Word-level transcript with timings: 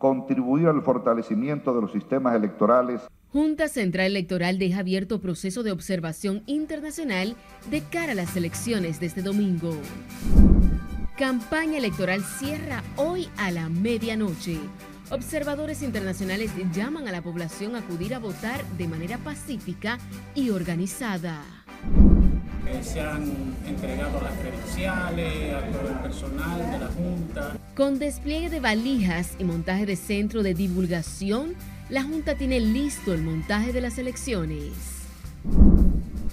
contribuir 0.00 0.66
al 0.66 0.80
fortalecimiento 0.80 1.74
de 1.74 1.82
los 1.82 1.92
sistemas 1.92 2.34
electorales. 2.34 3.02
Junta 3.28 3.68
Central 3.68 4.06
Electoral 4.06 4.58
deja 4.58 4.80
abierto 4.80 5.20
proceso 5.20 5.62
de 5.62 5.72
observación 5.72 6.42
internacional 6.46 7.36
de 7.70 7.82
cara 7.82 8.12
a 8.12 8.14
las 8.14 8.34
elecciones 8.34 8.98
de 8.98 9.06
este 9.06 9.20
domingo. 9.20 9.72
Campaña 11.18 11.76
electoral 11.76 12.22
cierra 12.22 12.82
hoy 12.96 13.28
a 13.36 13.50
la 13.50 13.68
medianoche. 13.68 14.56
Observadores 15.10 15.82
internacionales 15.82 16.50
llaman 16.72 17.06
a 17.06 17.12
la 17.12 17.20
población 17.20 17.76
a 17.76 17.80
acudir 17.80 18.14
a 18.14 18.18
votar 18.18 18.64
de 18.78 18.88
manera 18.88 19.18
pacífica 19.18 19.98
y 20.34 20.48
organizada. 20.48 21.42
Se 22.82 23.00
han 23.00 23.24
entregado 23.66 24.20
las 24.22 24.32
credenciales 24.38 25.54
a 25.54 25.60
todo 25.66 25.88
el 25.88 25.98
personal 25.98 26.70
de 26.70 26.78
la 26.78 26.86
Junta. 26.86 27.56
Con 27.76 27.98
despliegue 27.98 28.48
de 28.48 28.60
valijas 28.60 29.34
y 29.38 29.44
montaje 29.44 29.86
de 29.86 29.96
centro 29.96 30.42
de 30.42 30.54
divulgación, 30.54 31.54
la 31.88 32.02
Junta 32.02 32.36
tiene 32.36 32.60
listo 32.60 33.12
el 33.12 33.22
montaje 33.22 33.72
de 33.72 33.80
las 33.80 33.98
elecciones. 33.98 34.72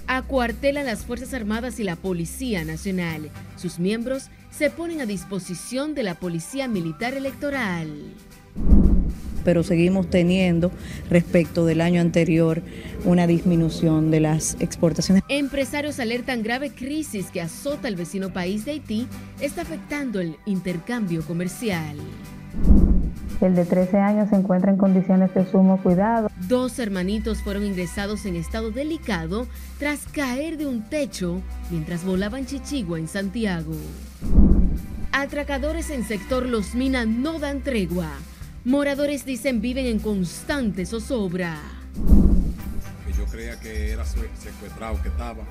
Acuartelan 0.08 0.86
las 0.86 1.06
Fuerzas 1.06 1.34
Armadas 1.34 1.80
y 1.80 1.84
la 1.84 1.96
Policía 1.96 2.64
Nacional. 2.64 3.30
Sus 3.58 3.78
miembros 3.78 4.30
se 4.52 4.70
ponen 4.70 5.02
a 5.02 5.06
disposición 5.06 5.96
de 5.96 6.04
la 6.04 6.16
Policía 6.16 6.68
Militar 6.68 7.14
Electoral 7.14 8.14
pero 9.48 9.64
seguimos 9.64 10.10
teniendo 10.10 10.74
respecto 11.10 11.66
del 11.66 11.80
año 11.80 12.02
anterior 12.02 12.62
una 13.06 13.28
disminución 13.28 14.12
de 14.12 14.20
las 14.20 14.58
exportaciones. 14.60 15.24
Empresarios 15.30 16.02
alertan 16.02 16.44
grave 16.44 16.72
crisis 16.72 17.28
que 17.32 17.40
azota 17.40 17.88
el 17.88 17.96
vecino 17.96 18.34
país 18.34 18.66
de 18.66 18.72
Haití 18.72 19.08
está 19.40 19.62
afectando 19.62 20.20
el 20.20 20.36
intercambio 20.46 21.22
comercial. 21.22 21.96
El 23.40 23.56
de 23.56 23.64
13 23.64 23.98
años 24.00 24.30
se 24.32 24.36
encuentra 24.36 24.70
en 24.70 24.76
condiciones 24.76 25.34
de 25.34 25.50
sumo 25.50 25.82
cuidado. 25.82 26.30
Dos 26.50 26.78
hermanitos 26.78 27.42
fueron 27.42 27.64
ingresados 27.64 28.26
en 28.26 28.36
estado 28.36 28.72
delicado 28.72 29.48
tras 29.80 30.08
caer 30.08 30.58
de 30.58 30.66
un 30.66 30.90
techo 30.90 31.42
mientras 31.72 32.04
volaban 32.04 32.46
chichigua 32.46 33.00
en 33.00 33.08
Santiago. 33.08 33.76
Atracadores 35.14 35.90
en 35.90 36.04
sector 36.04 36.46
Los 36.46 36.76
Minas 36.76 37.08
no 37.08 37.40
dan 37.40 37.62
tregua. 37.62 38.12
Moradores 38.68 39.24
dicen 39.24 39.62
viven 39.62 39.86
en 39.86 39.98
constante 39.98 40.86
zozobra. 40.86 41.58
Que 43.06 43.14
yo 43.14 43.24
creía 43.24 43.58
que 43.58 43.92
era 43.92 44.04
secuestrado 44.04 45.02
que 45.02 45.08
estaba, 45.08 45.46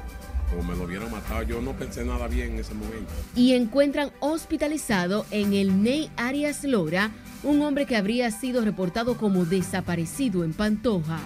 o 0.55 0.63
me 0.63 0.77
lo 0.77 0.85
hubieran 0.85 1.11
matado, 1.11 1.43
yo 1.45 1.63
no 1.63 1.73
pensé 1.73 2.05
nada 2.05 2.29
bien 2.29 2.53
en 2.53 2.59
ese 2.59 2.75
momento. 2.75 3.11
Y 3.35 3.55
encuentran 3.55 4.11
hospitalizado 4.21 5.25
en 5.31 5.55
el 5.55 5.83
Ney 5.83 6.11
Arias 6.19 6.63
Lora 6.63 7.11
un 7.43 7.63
hombre 7.63 7.87
que 7.87 7.97
habría 7.97 8.31
sido 8.31 8.63
reportado 8.63 9.17
como 9.17 9.47
desaparecido 9.47 10.45
en 10.45 10.53
Pantoja. 10.53 11.21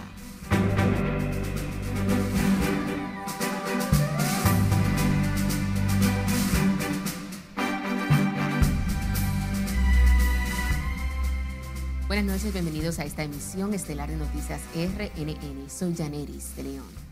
Buenas 12.10 12.26
noches, 12.26 12.52
bienvenidos 12.52 12.98
a 12.98 13.04
esta 13.04 13.22
emisión 13.22 13.72
estelar 13.72 14.10
de 14.10 14.16
noticias 14.16 14.60
RNN. 14.74 15.70
Soy 15.70 15.94
Janeris 15.94 16.56
de 16.56 16.64
León. 16.64 17.09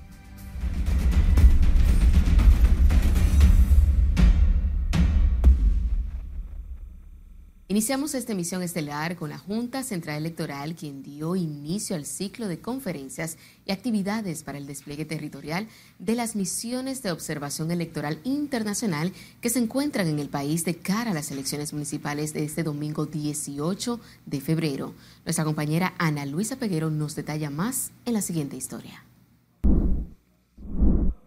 Iniciamos 7.71 8.15
esta 8.15 8.33
emisión 8.33 8.63
estelar 8.63 9.15
con 9.17 9.29
la 9.29 9.37
Junta 9.37 9.83
Central 9.83 10.17
Electoral, 10.17 10.75
quien 10.75 11.03
dio 11.03 11.37
inicio 11.37 11.97
al 11.97 12.07
ciclo 12.07 12.49
de 12.49 12.63
conferencias 12.63 13.37
y 13.67 13.73
actividades 13.73 14.43
para 14.43 14.57
el 14.57 14.67
despliegue 14.67 15.05
territorial 15.05 15.69
de 15.99 16.15
las 16.15 16.35
misiones 16.35 17.03
de 17.03 17.13
observación 17.13 17.71
electoral 17.71 18.21
internacional 18.25 19.13
que 19.43 19.51
se 19.51 19.59
encuentran 19.59 20.07
en 20.07 20.19
el 20.19 20.31
país 20.31 20.65
de 20.65 20.77
cara 20.77 21.11
a 21.11 21.15
las 21.15 21.31
elecciones 21.31 21.75
municipales 21.75 22.33
de 22.33 22.45
este 22.45 22.63
domingo 22.63 23.05
18 23.05 24.01
de 24.25 24.41
febrero. 24.41 24.95
Nuestra 25.27 25.45
compañera 25.45 25.93
Ana 25.99 26.25
Luisa 26.25 26.57
Peguero 26.57 26.89
nos 26.89 27.17
detalla 27.17 27.51
más 27.51 27.93
en 28.07 28.15
la 28.15 28.23
siguiente 28.23 28.57
historia. 28.57 29.05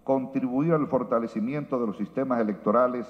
Contribuir 0.04 0.74
al 0.74 0.88
fortalecimiento 0.88 1.80
de 1.80 1.86
los 1.86 1.98
sistemas 1.98 2.42
electorales 2.42 3.06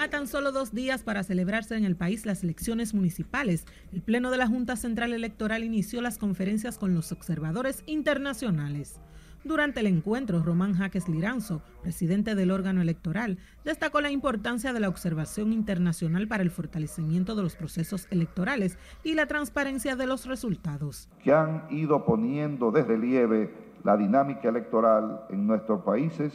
a 0.00 0.08
tan 0.08 0.26
solo 0.26 0.50
dos 0.50 0.72
días 0.72 1.02
para 1.02 1.22
celebrarse 1.22 1.76
en 1.76 1.84
el 1.84 1.94
país 1.94 2.24
las 2.24 2.42
elecciones 2.42 2.94
municipales, 2.94 3.66
el 3.92 4.00
Pleno 4.00 4.30
de 4.30 4.38
la 4.38 4.46
Junta 4.46 4.76
Central 4.76 5.12
Electoral 5.12 5.62
inició 5.62 6.00
las 6.00 6.16
conferencias 6.16 6.78
con 6.78 6.94
los 6.94 7.12
observadores 7.12 7.82
internacionales. 7.84 8.98
Durante 9.44 9.80
el 9.80 9.86
encuentro, 9.86 10.42
Román 10.42 10.72
Jaques 10.72 11.06
Liranzo, 11.06 11.60
presidente 11.82 12.34
del 12.34 12.50
órgano 12.50 12.80
electoral, 12.80 13.36
destacó 13.62 14.00
la 14.00 14.10
importancia 14.10 14.72
de 14.72 14.80
la 14.80 14.88
observación 14.88 15.52
internacional 15.52 16.26
para 16.26 16.42
el 16.42 16.50
fortalecimiento 16.50 17.34
de 17.34 17.42
los 17.42 17.56
procesos 17.56 18.06
electorales 18.10 18.78
y 19.04 19.12
la 19.12 19.26
transparencia 19.26 19.96
de 19.96 20.06
los 20.06 20.24
resultados. 20.24 21.10
Que 21.22 21.34
han 21.34 21.66
ido 21.68 22.06
poniendo 22.06 22.70
de 22.70 22.84
relieve 22.84 23.52
la 23.84 23.98
dinámica 23.98 24.48
electoral 24.48 25.26
en 25.28 25.46
nuestros 25.46 25.82
países, 25.82 26.32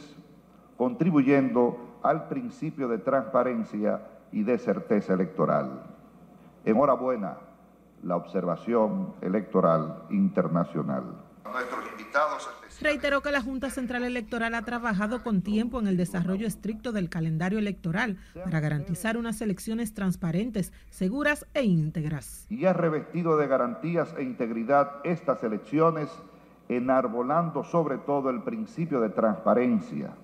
contribuyendo 0.76 1.85
al 2.02 2.28
principio 2.28 2.88
de 2.88 2.98
transparencia 2.98 4.00
y 4.32 4.42
de 4.42 4.58
certeza 4.58 5.14
electoral. 5.14 5.82
Enhorabuena, 6.64 7.36
la 8.02 8.16
observación 8.16 9.14
electoral 9.20 10.02
internacional. 10.10 11.04
Reiteró 12.80 13.22
que 13.22 13.30
la 13.30 13.40
Junta 13.40 13.70
Central 13.70 14.04
Electoral 14.04 14.54
ha 14.54 14.62
trabajado 14.62 15.22
con 15.22 15.42
tiempo 15.42 15.78
en 15.80 15.86
el 15.86 15.96
desarrollo 15.96 16.46
estricto 16.46 16.92
del 16.92 17.08
calendario 17.08 17.58
electoral 17.58 18.18
para 18.44 18.60
garantizar 18.60 19.16
unas 19.16 19.40
elecciones 19.40 19.94
transparentes, 19.94 20.72
seguras 20.90 21.46
e 21.54 21.64
íntegras. 21.64 22.46
Y 22.50 22.66
ha 22.66 22.72
revestido 22.72 23.36
de 23.36 23.46
garantías 23.46 24.14
e 24.18 24.22
integridad 24.22 25.00
estas 25.04 25.42
elecciones, 25.42 26.10
enarbolando 26.68 27.64
sobre 27.64 27.96
todo 27.98 28.28
el 28.28 28.42
principio 28.42 29.00
de 29.00 29.08
transparencia 29.08 30.14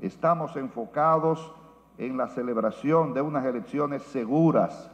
Estamos 0.00 0.56
enfocados 0.56 1.52
en 1.98 2.16
la 2.16 2.28
celebración 2.28 3.14
de 3.14 3.20
unas 3.20 3.44
elecciones 3.44 4.02
seguras, 4.04 4.90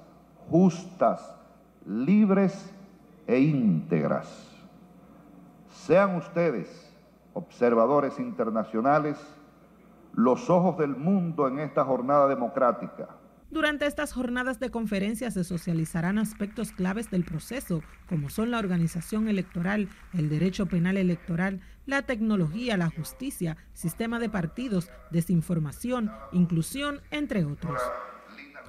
justas, 0.51 1.35
libres 1.87 2.73
e 3.27 3.39
íntegras. 3.39 4.51
Sean 5.71 6.17
ustedes, 6.17 6.95
observadores 7.35 8.19
internacionales, 8.19 9.19
los 10.13 10.49
ojos 10.49 10.79
del 10.79 10.97
mundo 10.97 11.49
en 11.49 11.59
esta 11.59 11.85
jornada 11.85 12.29
democrática 12.29 13.09
durante 13.55 13.87
estas 13.87 14.13
jornadas 14.13 14.59
de 14.59 14.73
conferencias 14.73 15.35
se 15.35 15.45
socializarán 15.45 16.19
aspectos 16.19 16.73
claves 16.73 17.09
del 17.09 17.25
proceso, 17.25 17.85
como 18.09 18.29
son 18.29 18.51
la 18.51 18.59
organización 18.59 19.29
electoral, 19.29 19.89
el 20.13 20.29
derecho 20.29 20.67
penal 20.67 20.97
electoral, 20.97 21.61
la 21.87 22.03
tecnología, 22.03 22.77
la 22.77 22.91
justicia, 22.91 23.57
sistema 23.73 24.19
de 24.19 24.29
partidos, 24.29 24.91
desinformación, 25.13 26.11
inclusión, 26.33 27.01
entre 27.13 27.45
otros. 27.45 27.81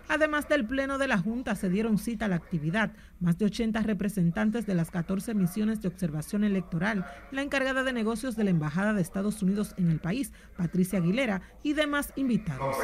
Además 0.07 0.47
del 0.47 0.67
Pleno 0.67 0.99
de 0.99 1.07
la 1.07 1.17
Junta, 1.17 1.55
se 1.55 1.67
dieron 1.67 1.97
cita 1.97 2.25
a 2.25 2.27
la 2.27 2.35
actividad 2.35 2.91
más 3.19 3.39
de 3.39 3.45
80 3.45 3.81
representantes 3.81 4.67
de 4.67 4.75
las 4.75 4.91
14 4.91 5.33
misiones 5.33 5.81
de 5.81 5.87
observación 5.87 6.43
electoral, 6.43 7.07
la 7.31 7.41
encargada 7.41 7.81
de 7.81 7.91
negocios 7.91 8.35
de 8.35 8.43
la 8.43 8.51
Embajada 8.51 8.93
de 8.93 9.01
Estados 9.01 9.41
Unidos 9.41 9.73
en 9.77 9.89
el 9.89 9.99
país, 9.99 10.31
Patricia 10.55 10.99
Aguilera, 10.99 11.41
y 11.63 11.73
demás 11.73 12.13
invitados. 12.15 12.75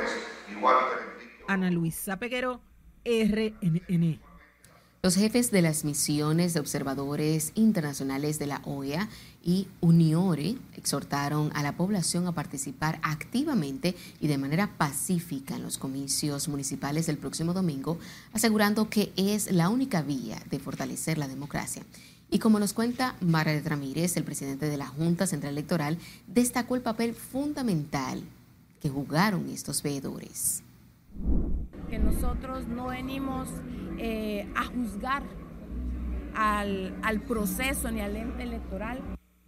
Ana 1.47 1.71
Luisa 1.71 2.17
Peguero, 2.17 2.61
RNN. 3.05 4.19
Los 5.03 5.15
jefes 5.15 5.49
de 5.49 5.63
las 5.63 5.83
misiones 5.83 6.53
de 6.53 6.59
observadores 6.59 7.53
internacionales 7.55 8.37
de 8.37 8.45
la 8.45 8.61
OEA 8.65 9.09
y 9.43 9.67
UNIORE 9.79 10.57
exhortaron 10.75 11.49
a 11.55 11.63
la 11.63 11.75
población 11.75 12.27
a 12.27 12.33
participar 12.33 12.99
activamente 13.01 13.95
y 14.19 14.27
de 14.27 14.37
manera 14.37 14.77
pacífica 14.77 15.55
en 15.55 15.63
los 15.63 15.79
comicios 15.79 16.47
municipales 16.47 17.07
del 17.07 17.17
próximo 17.17 17.53
domingo, 17.53 17.97
asegurando 18.31 18.91
que 18.91 19.11
es 19.15 19.51
la 19.51 19.69
única 19.69 20.03
vía 20.03 20.37
de 20.51 20.59
fortalecer 20.59 21.17
la 21.17 21.27
democracia. 21.27 21.81
Y 22.29 22.37
como 22.37 22.59
nos 22.59 22.73
cuenta 22.73 23.15
Margaret 23.21 23.65
Ramírez, 23.65 24.15
el 24.17 24.23
presidente 24.23 24.69
de 24.69 24.77
la 24.77 24.85
Junta 24.85 25.25
Central 25.25 25.53
Electoral, 25.53 25.97
destacó 26.27 26.75
el 26.75 26.83
papel 26.83 27.15
fundamental 27.15 28.21
que 28.79 28.89
jugaron 28.89 29.49
estos 29.49 29.81
veedores 29.81 30.61
que 31.89 31.99
nosotros 31.99 32.67
no 32.67 32.87
venimos 32.87 33.49
eh, 33.97 34.47
a 34.55 34.65
juzgar 34.65 35.23
al, 36.33 36.95
al 37.03 37.21
proceso 37.21 37.91
ni 37.91 38.01
al 38.01 38.15
ente 38.15 38.43
electoral. 38.43 39.01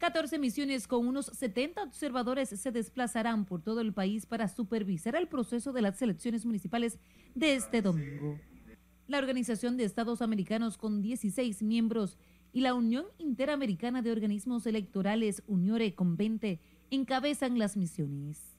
14 0.04 0.38
misiones 0.38 0.86
con 0.86 1.08
unos 1.08 1.28
70 1.28 1.82
observadores 1.82 2.50
se 2.50 2.72
desplazarán 2.72 3.46
por 3.46 3.62
todo 3.62 3.80
el 3.80 3.94
país 3.94 4.26
para 4.26 4.50
supervisar 4.50 5.16
el 5.16 5.30
proceso 5.30 5.72
de 5.72 5.82
las 5.82 6.02
elecciones 6.02 6.46
municipales 6.46 7.00
de 7.36 7.56
este 7.56 7.82
domingo. 7.82 8.38
la 9.08 9.18
Organización 9.20 9.78
de 9.78 9.86
Estados 9.86 10.22
Americanos 10.22 10.78
con 10.78 11.02
16 11.02 11.64
miembros 11.64 12.18
y 12.52 12.62
la 12.62 12.74
Unión 12.74 13.06
Interamericana 13.18 14.02
de 14.02 14.12
Organismos 14.12 14.66
Electorales, 14.68 15.42
UNIORE, 15.48 15.96
con 15.96 16.18
20, 16.18 16.60
encabezan 16.92 17.58
las 17.58 17.78
misiones. 17.78 18.53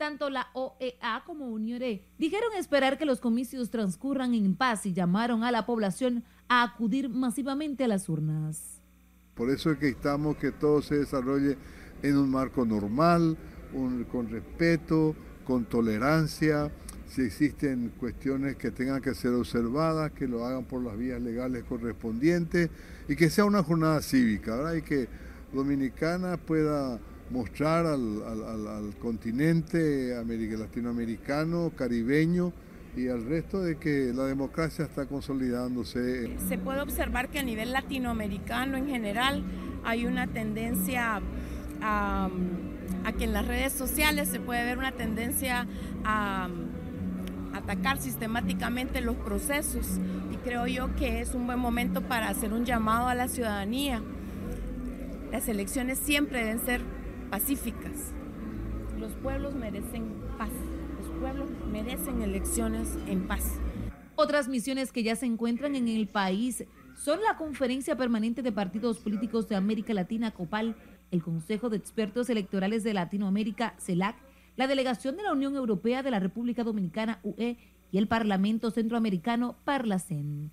Tanto 0.00 0.30
la 0.30 0.48
OEA 0.54 1.24
como 1.26 1.50
UNIORE 1.50 2.02
dijeron 2.16 2.54
esperar 2.56 2.96
que 2.96 3.04
los 3.04 3.20
comicios 3.20 3.68
transcurran 3.68 4.32
en 4.32 4.56
paz 4.56 4.86
y 4.86 4.94
llamaron 4.94 5.44
a 5.44 5.52
la 5.52 5.66
población 5.66 6.24
a 6.48 6.62
acudir 6.62 7.10
masivamente 7.10 7.84
a 7.84 7.88
las 7.88 8.08
urnas. 8.08 8.80
Por 9.34 9.50
eso 9.50 9.70
es 9.72 9.78
que 9.78 9.88
estamos 9.88 10.38
que 10.38 10.52
todo 10.52 10.80
se 10.80 10.96
desarrolle 10.96 11.58
en 12.02 12.16
un 12.16 12.30
marco 12.30 12.64
normal, 12.64 13.36
con 14.10 14.30
respeto, 14.30 15.14
con 15.44 15.66
tolerancia, 15.66 16.72
si 17.06 17.20
existen 17.20 17.92
cuestiones 17.98 18.56
que 18.56 18.70
tengan 18.70 19.02
que 19.02 19.14
ser 19.14 19.34
observadas, 19.34 20.12
que 20.12 20.26
lo 20.26 20.46
hagan 20.46 20.64
por 20.64 20.82
las 20.82 20.96
vías 20.96 21.20
legales 21.20 21.64
correspondientes 21.64 22.70
y 23.06 23.16
que 23.16 23.28
sea 23.28 23.44
una 23.44 23.62
jornada 23.62 24.00
cívica, 24.00 24.56
¿verdad? 24.56 24.76
Y 24.76 24.82
que 24.82 25.08
Dominicana 25.52 26.38
pueda 26.38 26.98
mostrar 27.30 27.86
al, 27.86 28.94
continente 29.00 30.14
latinoamericano, 30.58 31.70
caribeño 31.76 32.52
y 32.96 33.08
al 33.08 33.24
resto 33.24 33.62
de 33.62 33.76
que 33.76 34.12
la 34.12 34.24
democracia 34.24 34.84
está 34.84 35.06
consolidándose. 35.06 36.36
Se 36.48 36.58
puede 36.58 36.80
observar 36.80 37.28
que 37.28 37.38
a 37.38 37.42
nivel 37.42 37.72
latinoamericano 37.72 38.76
en 38.76 38.88
general 38.88 39.44
hay 39.84 40.06
una 40.06 40.26
tendencia 40.26 41.20
a, 41.80 42.28
a 43.04 43.12
que 43.12 43.24
en 43.24 43.32
las 43.32 43.46
redes 43.46 43.72
sociales 43.72 44.28
se 44.28 44.40
puede 44.40 44.64
ver 44.64 44.78
una 44.78 44.92
tendencia 44.92 45.66
a 46.04 46.48
atacar 47.54 47.98
sistemáticamente 47.98 49.00
los 49.00 49.16
procesos 49.16 49.86
y 50.32 50.36
creo 50.36 50.66
yo 50.66 50.94
que 50.96 51.20
es 51.20 51.34
un 51.34 51.46
buen 51.46 51.58
momento 51.58 52.02
para 52.02 52.28
hacer 52.28 52.52
un 52.52 52.64
llamado 52.64 53.08
a 53.08 53.14
la 53.14 53.28
ciudadanía. 53.28 54.02
Las 55.30 55.48
elecciones 55.48 55.98
siempre 55.98 56.40
deben 56.40 56.58
ser 56.58 56.99
pacíficas. 57.30 58.12
Los 58.98 59.12
pueblos 59.12 59.54
merecen 59.54 60.12
paz. 60.36 60.50
Los 60.98 61.08
pueblos 61.20 61.48
merecen 61.70 62.22
elecciones 62.22 62.98
en 63.06 63.26
paz. 63.26 63.58
Otras 64.16 64.48
misiones 64.48 64.92
que 64.92 65.02
ya 65.02 65.16
se 65.16 65.26
encuentran 65.26 65.76
en 65.76 65.88
el 65.88 66.08
país 66.08 66.64
son 66.94 67.20
la 67.22 67.38
Conferencia 67.38 67.96
Permanente 67.96 68.42
de 68.42 68.52
Partidos 68.52 68.98
Políticos 68.98 69.48
de 69.48 69.56
América 69.56 69.94
Latina, 69.94 70.32
COPAL, 70.32 70.76
el 71.10 71.22
Consejo 71.22 71.70
de 71.70 71.78
Expertos 71.78 72.28
Electorales 72.28 72.84
de 72.84 72.92
Latinoamérica, 72.92 73.74
CELAC, 73.78 74.16
la 74.56 74.66
delegación 74.66 75.16
de 75.16 75.22
la 75.22 75.32
Unión 75.32 75.56
Europea 75.56 76.02
de 76.02 76.10
la 76.10 76.20
República 76.20 76.64
Dominicana, 76.64 77.20
UE, 77.22 77.56
y 77.92 77.98
el 77.98 78.06
Parlamento 78.06 78.70
Centroamericano, 78.70 79.56
Parlacen. 79.64 80.50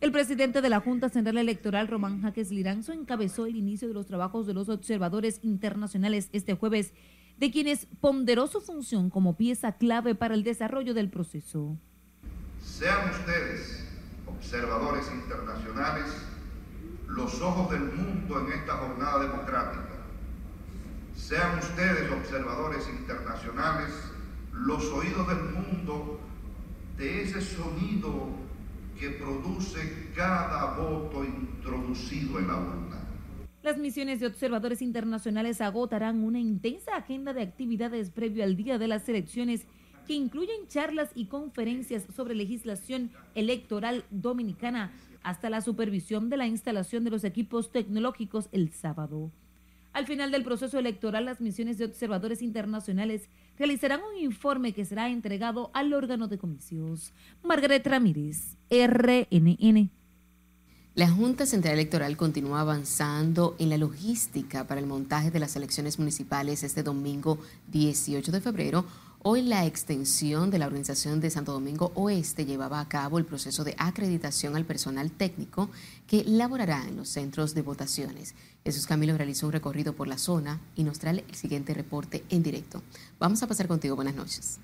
El 0.00 0.12
presidente 0.12 0.62
de 0.62 0.68
la 0.68 0.78
Junta 0.78 1.08
Central 1.08 1.38
Electoral, 1.38 1.88
Román 1.88 2.22
Jaques 2.22 2.52
Liranzo, 2.52 2.92
encabezó 2.92 3.46
el 3.46 3.56
inicio 3.56 3.88
de 3.88 3.94
los 3.94 4.06
trabajos 4.06 4.46
de 4.46 4.54
los 4.54 4.68
observadores 4.68 5.40
internacionales 5.42 6.28
este 6.32 6.54
jueves, 6.54 6.94
de 7.36 7.50
quienes 7.50 7.86
ponderó 8.00 8.46
su 8.46 8.60
función 8.60 9.10
como 9.10 9.36
pieza 9.36 9.72
clave 9.72 10.14
para 10.14 10.34
el 10.34 10.44
desarrollo 10.44 10.94
del 10.94 11.10
proceso. 11.10 11.76
Sean 12.62 13.10
ustedes, 13.10 13.88
observadores 14.28 15.04
internacionales, 15.12 16.04
los 17.08 17.40
ojos 17.42 17.68
del 17.72 17.92
mundo 17.92 18.40
en 18.46 18.52
esta 18.52 18.74
jornada 18.74 19.18
democrática. 19.18 19.88
Sean 21.16 21.58
ustedes, 21.58 22.08
observadores 22.12 22.88
internacionales, 22.88 23.90
los 24.52 24.84
oídos 24.92 25.26
del 25.26 25.42
mundo 25.42 26.20
de 26.96 27.22
ese 27.22 27.40
sonido 27.40 28.47
que 28.98 29.10
produce 29.10 30.10
cada 30.14 30.76
voto 30.76 31.24
introducido 31.24 32.38
en 32.38 32.48
la 32.48 32.56
urna. 32.56 33.08
Las 33.62 33.78
misiones 33.78 34.20
de 34.20 34.26
observadores 34.26 34.82
internacionales 34.82 35.60
agotarán 35.60 36.22
una 36.22 36.38
intensa 36.38 36.96
agenda 36.96 37.32
de 37.32 37.42
actividades 37.42 38.10
previo 38.10 38.44
al 38.44 38.56
día 38.56 38.78
de 38.78 38.88
las 38.88 39.08
elecciones 39.08 39.66
que 40.06 40.14
incluyen 40.14 40.68
charlas 40.68 41.10
y 41.14 41.26
conferencias 41.26 42.06
sobre 42.14 42.34
legislación 42.34 43.10
electoral 43.34 44.04
dominicana 44.10 44.92
hasta 45.22 45.50
la 45.50 45.60
supervisión 45.60 46.30
de 46.30 46.38
la 46.38 46.46
instalación 46.46 47.04
de 47.04 47.10
los 47.10 47.24
equipos 47.24 47.70
tecnológicos 47.70 48.48
el 48.52 48.72
sábado. 48.72 49.30
Al 49.98 50.06
final 50.06 50.30
del 50.30 50.44
proceso 50.44 50.78
electoral, 50.78 51.24
las 51.24 51.40
misiones 51.40 51.76
de 51.76 51.84
observadores 51.84 52.40
internacionales 52.40 53.22
realizarán 53.58 53.98
un 54.00 54.22
informe 54.22 54.72
que 54.72 54.84
será 54.84 55.08
entregado 55.08 55.72
al 55.74 55.92
órgano 55.92 56.28
de 56.28 56.38
comicios. 56.38 57.12
Margaret 57.42 57.84
Ramírez, 57.84 58.56
RNN. 58.70 59.90
La 60.94 61.10
Junta 61.10 61.46
Central 61.46 61.74
Electoral 61.74 62.16
continúa 62.16 62.60
avanzando 62.60 63.56
en 63.58 63.70
la 63.70 63.76
logística 63.76 64.68
para 64.68 64.80
el 64.80 64.86
montaje 64.86 65.32
de 65.32 65.40
las 65.40 65.56
elecciones 65.56 65.98
municipales 65.98 66.62
este 66.62 66.84
domingo 66.84 67.40
18 67.72 68.30
de 68.30 68.40
febrero 68.40 68.84
Hoy 69.24 69.42
la 69.42 69.66
extensión 69.66 70.48
de 70.48 70.60
la 70.60 70.66
Organización 70.66 71.20
de 71.20 71.30
Santo 71.30 71.50
Domingo 71.50 71.90
Oeste 71.96 72.46
llevaba 72.46 72.78
a 72.78 72.88
cabo 72.88 73.18
el 73.18 73.24
proceso 73.24 73.64
de 73.64 73.74
acreditación 73.76 74.54
al 74.54 74.64
personal 74.64 75.10
técnico 75.10 75.70
que 76.06 76.22
laborará 76.24 76.84
en 76.86 76.96
los 76.96 77.08
centros 77.08 77.52
de 77.52 77.62
votaciones. 77.62 78.36
Jesús 78.64 78.86
Camilo 78.86 79.16
realizó 79.16 79.46
un 79.46 79.52
recorrido 79.52 79.92
por 79.92 80.06
la 80.06 80.18
zona 80.18 80.60
y 80.76 80.84
nos 80.84 81.00
trae 81.00 81.24
el 81.28 81.34
siguiente 81.34 81.74
reporte 81.74 82.22
en 82.30 82.44
directo. 82.44 82.80
Vamos 83.18 83.42
a 83.42 83.48
pasar 83.48 83.66
contigo. 83.66 83.96
Buenas 83.96 84.14
noches. 84.14 84.60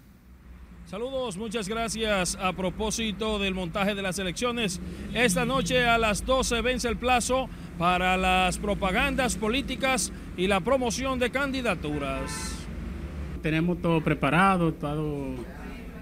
Saludos, 0.88 1.36
muchas 1.36 1.68
gracias. 1.68 2.36
A 2.40 2.52
propósito 2.52 3.40
del 3.40 3.54
montaje 3.54 3.96
de 3.96 4.02
las 4.02 4.20
elecciones, 4.20 4.80
esta 5.14 5.44
noche 5.44 5.84
a 5.84 5.98
las 5.98 6.24
12 6.24 6.60
vence 6.60 6.86
el 6.86 6.96
plazo 6.96 7.48
para 7.76 8.16
las 8.16 8.58
propagandas 8.58 9.34
políticas 9.34 10.12
y 10.36 10.46
la 10.46 10.60
promoción 10.60 11.18
de 11.18 11.32
candidaturas 11.32 12.63
tenemos 13.44 13.82
todo 13.82 14.02
preparado, 14.02 14.72
todo, 14.72 15.34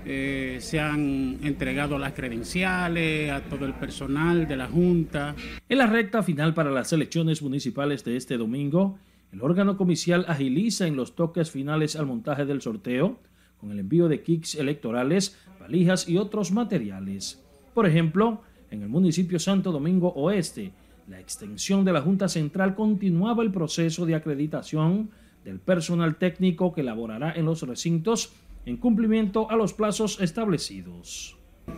eh, 0.06 0.58
se 0.60 0.78
han 0.78 1.40
entregado 1.42 1.98
las 1.98 2.12
credenciales 2.12 3.32
a 3.32 3.40
todo 3.40 3.66
el 3.66 3.74
personal 3.74 4.46
de 4.46 4.56
la 4.56 4.68
Junta. 4.68 5.34
En 5.68 5.78
la 5.78 5.88
recta 5.88 6.22
final 6.22 6.54
para 6.54 6.70
las 6.70 6.92
elecciones 6.92 7.42
municipales 7.42 8.04
de 8.04 8.16
este 8.16 8.36
domingo, 8.36 8.96
el 9.32 9.42
órgano 9.42 9.76
comicial 9.76 10.24
agiliza 10.28 10.86
en 10.86 10.94
los 10.94 11.16
toques 11.16 11.50
finales 11.50 11.96
al 11.96 12.06
montaje 12.06 12.44
del 12.44 12.62
sorteo, 12.62 13.18
con 13.58 13.72
el 13.72 13.80
envío 13.80 14.06
de 14.06 14.22
kits 14.22 14.54
electorales, 14.54 15.36
valijas 15.58 16.08
y 16.08 16.18
otros 16.18 16.52
materiales. 16.52 17.42
Por 17.74 17.88
ejemplo, 17.88 18.42
en 18.70 18.82
el 18.82 18.88
municipio 18.88 19.40
Santo 19.40 19.72
Domingo 19.72 20.12
Oeste, 20.14 20.70
la 21.08 21.18
extensión 21.18 21.84
de 21.84 21.92
la 21.92 22.02
Junta 22.02 22.28
Central 22.28 22.76
continuaba 22.76 23.42
el 23.42 23.50
proceso 23.50 24.06
de 24.06 24.14
acreditación 24.14 25.10
del 25.44 25.58
personal 25.58 26.16
técnico 26.16 26.72
que 26.72 26.82
laborará 26.82 27.32
en 27.32 27.46
los 27.46 27.62
recintos 27.62 28.32
en 28.64 28.76
cumplimiento 28.76 29.50
a 29.50 29.56
los 29.56 29.74
plazos 29.74 30.20
establecidos. 30.20 31.36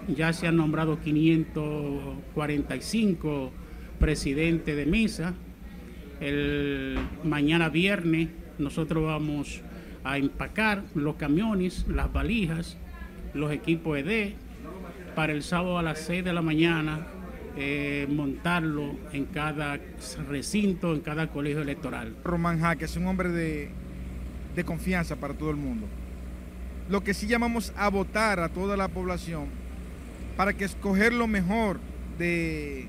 Ya 0.08 0.32
se 0.32 0.46
han 0.46 0.56
nombrado 0.56 0.98
545 1.00 3.52
presidentes 3.98 4.74
de 4.76 4.86
mesa. 4.86 5.34
El 6.20 6.96
mañana 7.22 7.68
viernes 7.68 8.30
nosotros 8.58 9.04
vamos 9.04 9.60
a 10.04 10.16
empacar 10.18 10.84
los 10.94 11.16
camiones, 11.16 11.86
las 11.88 12.12
valijas, 12.12 12.76
los 13.32 13.50
equipos 13.52 13.98
ED. 13.98 14.34
Para 15.14 15.32
el 15.32 15.42
sábado 15.42 15.78
a 15.78 15.82
las 15.82 16.00
6 16.00 16.24
de 16.24 16.32
la 16.32 16.42
mañana 16.42 17.06
eh, 17.56 18.06
montarlo 18.10 18.96
en 19.12 19.26
cada 19.26 19.78
recinto, 20.28 20.92
en 20.92 21.00
cada 21.00 21.28
colegio 21.28 21.62
electoral. 21.62 22.16
Román 22.24 22.60
Jaque 22.60 22.86
es 22.86 22.96
un 22.96 23.06
hombre 23.06 23.28
de, 23.28 23.70
de 24.56 24.64
confianza 24.64 25.14
para 25.16 25.34
todo 25.34 25.50
el 25.50 25.56
mundo. 25.56 25.86
Lo 26.88 27.02
que 27.02 27.14
sí 27.14 27.26
llamamos 27.28 27.72
a 27.76 27.88
votar 27.90 28.40
a 28.40 28.48
toda 28.48 28.76
la 28.76 28.88
población 28.88 29.46
para 30.36 30.52
que 30.52 30.64
escoger 30.64 31.12
lo 31.12 31.28
mejor 31.28 31.78
de 32.18 32.88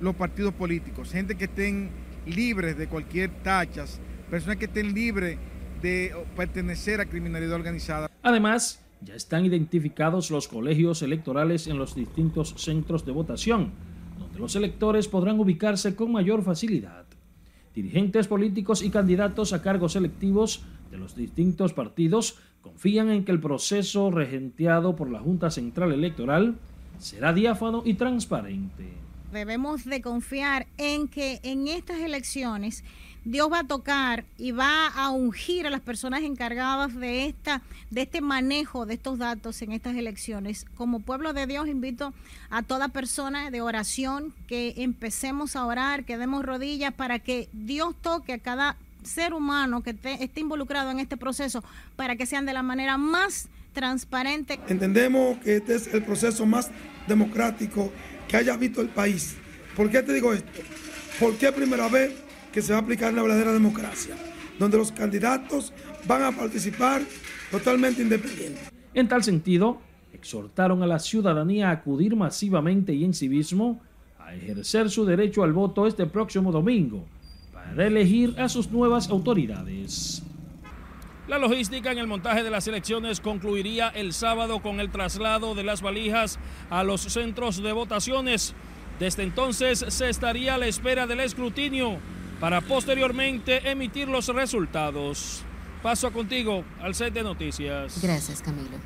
los 0.00 0.14
partidos 0.14 0.54
políticos, 0.54 1.12
gente 1.12 1.34
que 1.34 1.44
estén 1.44 1.90
libres 2.26 2.78
de 2.78 2.88
cualquier 2.88 3.30
tachas, 3.42 4.00
personas 4.30 4.56
que 4.56 4.64
estén 4.64 4.94
libres 4.94 5.36
de 5.82 6.14
pertenecer 6.36 7.00
a 7.00 7.04
criminalidad 7.04 7.52
organizada. 7.52 8.10
Además, 8.22 8.82
ya 9.02 9.14
están 9.14 9.44
identificados 9.44 10.30
los 10.30 10.48
colegios 10.48 11.02
electorales 11.02 11.66
en 11.66 11.78
los 11.78 11.94
distintos 11.94 12.54
centros 12.56 13.04
de 13.04 13.12
votación 13.12 13.89
los 14.38 14.56
electores 14.56 15.08
podrán 15.08 15.38
ubicarse 15.38 15.94
con 15.94 16.12
mayor 16.12 16.42
facilidad. 16.42 17.06
Dirigentes 17.74 18.26
políticos 18.26 18.82
y 18.82 18.90
candidatos 18.90 19.52
a 19.52 19.62
cargos 19.62 19.96
electivos 19.96 20.62
de 20.90 20.98
los 20.98 21.14
distintos 21.14 21.72
partidos 21.72 22.38
confían 22.62 23.10
en 23.10 23.24
que 23.24 23.32
el 23.32 23.40
proceso 23.40 24.10
regenteado 24.10 24.96
por 24.96 25.10
la 25.10 25.20
Junta 25.20 25.50
Central 25.50 25.92
Electoral 25.92 26.56
será 26.98 27.32
diáfano 27.32 27.82
y 27.84 27.94
transparente. 27.94 28.88
Debemos 29.32 29.84
de 29.84 30.02
confiar 30.02 30.66
en 30.76 31.06
que 31.06 31.38
en 31.44 31.68
estas 31.68 32.00
elecciones 32.00 32.82
Dios 33.24 33.52
va 33.52 33.60
a 33.60 33.64
tocar 33.64 34.24
y 34.38 34.52
va 34.52 34.86
a 34.88 35.10
ungir 35.10 35.66
a 35.66 35.70
las 35.70 35.80
personas 35.80 36.22
encargadas 36.22 36.94
de 36.94 37.26
esta 37.26 37.62
de 37.90 38.02
este 38.02 38.20
manejo 38.20 38.86
de 38.86 38.94
estos 38.94 39.18
datos 39.18 39.60
en 39.62 39.72
estas 39.72 39.96
elecciones. 39.96 40.64
Como 40.76 41.00
pueblo 41.00 41.32
de 41.32 41.46
Dios 41.46 41.68
invito 41.68 42.14
a 42.48 42.62
toda 42.62 42.88
persona 42.88 43.50
de 43.50 43.60
oración 43.60 44.32
que 44.46 44.74
empecemos 44.78 45.56
a 45.56 45.66
orar, 45.66 46.04
que 46.04 46.16
demos 46.16 46.44
rodillas 46.44 46.94
para 46.94 47.18
que 47.18 47.48
Dios 47.52 47.94
toque 48.00 48.34
a 48.34 48.38
cada 48.38 48.76
ser 49.02 49.34
humano 49.34 49.82
que 49.82 49.90
esté 49.90 50.40
involucrado 50.40 50.90
en 50.90 51.00
este 51.00 51.16
proceso 51.16 51.64
para 51.96 52.16
que 52.16 52.26
sean 52.26 52.46
de 52.46 52.52
la 52.52 52.62
manera 52.62 52.96
más 52.96 53.48
transparente. 53.72 54.60
Entendemos 54.68 55.38
que 55.38 55.56
este 55.56 55.74
es 55.74 55.94
el 55.94 56.02
proceso 56.04 56.46
más 56.46 56.70
democrático 57.06 57.92
que 58.28 58.36
haya 58.36 58.56
visto 58.56 58.80
el 58.80 58.88
país. 58.88 59.36
¿Por 59.76 59.90
qué 59.90 60.02
te 60.02 60.12
digo 60.12 60.32
esto? 60.32 60.60
Porque 61.18 61.50
primera 61.52 61.88
vez 61.88 62.12
que 62.52 62.62
se 62.62 62.72
va 62.72 62.78
a 62.78 62.82
aplicar 62.82 63.12
la 63.14 63.22
verdadera 63.22 63.52
democracia, 63.52 64.14
donde 64.58 64.76
los 64.76 64.92
candidatos 64.92 65.72
van 66.06 66.22
a 66.22 66.32
participar 66.32 67.02
totalmente 67.50 68.02
independientes. 68.02 68.70
En 68.94 69.08
tal 69.08 69.22
sentido, 69.22 69.80
exhortaron 70.12 70.82
a 70.82 70.86
la 70.86 70.98
ciudadanía 70.98 71.68
a 71.68 71.72
acudir 71.72 72.16
masivamente 72.16 72.92
y 72.92 73.04
en 73.04 73.14
civismo 73.14 73.80
a 74.18 74.34
ejercer 74.34 74.90
su 74.90 75.04
derecho 75.04 75.42
al 75.42 75.52
voto 75.52 75.86
este 75.86 76.06
próximo 76.06 76.52
domingo 76.52 77.04
para 77.52 77.86
elegir 77.86 78.34
a 78.38 78.48
sus 78.48 78.70
nuevas 78.70 79.08
autoridades. 79.08 80.22
La 81.28 81.38
logística 81.38 81.92
en 81.92 81.98
el 81.98 82.08
montaje 82.08 82.42
de 82.42 82.50
las 82.50 82.66
elecciones 82.66 83.20
concluiría 83.20 83.88
el 83.88 84.12
sábado 84.12 84.60
con 84.60 84.80
el 84.80 84.90
traslado 84.90 85.54
de 85.54 85.62
las 85.62 85.80
valijas 85.80 86.40
a 86.70 86.82
los 86.82 87.02
centros 87.02 87.62
de 87.62 87.72
votaciones. 87.72 88.54
Desde 88.98 89.22
entonces 89.22 89.84
se 89.88 90.08
estaría 90.08 90.56
a 90.56 90.58
la 90.58 90.66
espera 90.66 91.06
del 91.06 91.20
escrutinio 91.20 91.98
para 92.40 92.62
posteriormente 92.62 93.70
emitir 93.70 94.08
los 94.08 94.26
resultados. 94.28 95.42
Paso 95.82 96.12
contigo 96.12 96.64
al 96.80 96.94
set 96.94 97.12
de 97.12 97.22
noticias. 97.22 98.00
Gracias, 98.02 98.42
Camilo. 98.42 98.78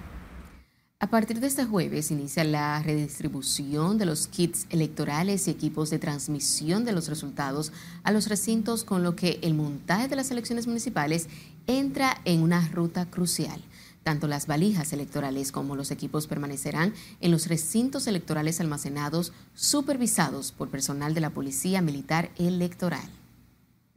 A 1.01 1.09
partir 1.09 1.39
de 1.39 1.49
este 1.49 1.65
jueves 1.65 2.11
inicia 2.11 2.45
la 2.45 2.83
redistribución 2.83 3.99
de 3.99 4.07
los 4.07 4.27
kits 4.27 4.67
electorales 4.71 5.47
y 5.47 5.51
equipos 5.51 5.91
de 5.91 5.99
transmisión 5.99 6.85
de 6.85 6.93
los 6.93 7.09
resultados 7.09 7.73
a 8.05 8.13
los 8.13 8.29
recintos, 8.29 8.85
con 8.85 9.03
lo 9.03 9.15
que 9.15 9.39
el 9.43 9.55
montaje 9.55 10.09
de 10.09 10.17
las 10.17 10.31
elecciones 10.31 10.67
municipales 10.67 11.29
entra 11.67 12.21
en 12.25 12.43
una 12.43 12.67
ruta 12.69 13.07
crucial. 13.07 13.61
Tanto 14.03 14.29
las 14.29 14.47
valijas 14.47 14.93
electorales 14.93 15.53
como 15.53 15.77
los 15.77 15.91
equipos 15.91 16.27
permanecerán 16.27 16.95
en 17.21 17.31
los 17.31 17.49
recintos 17.49 18.07
electorales 18.07 18.61
almacenados, 18.61 19.33
supervisados 19.55 20.53
por 20.53 20.71
personal 20.71 21.13
de 21.13 21.21
la 21.21 21.31
Policía 21.31 21.83
Militar 21.83 22.31
Electoral. 22.39 23.24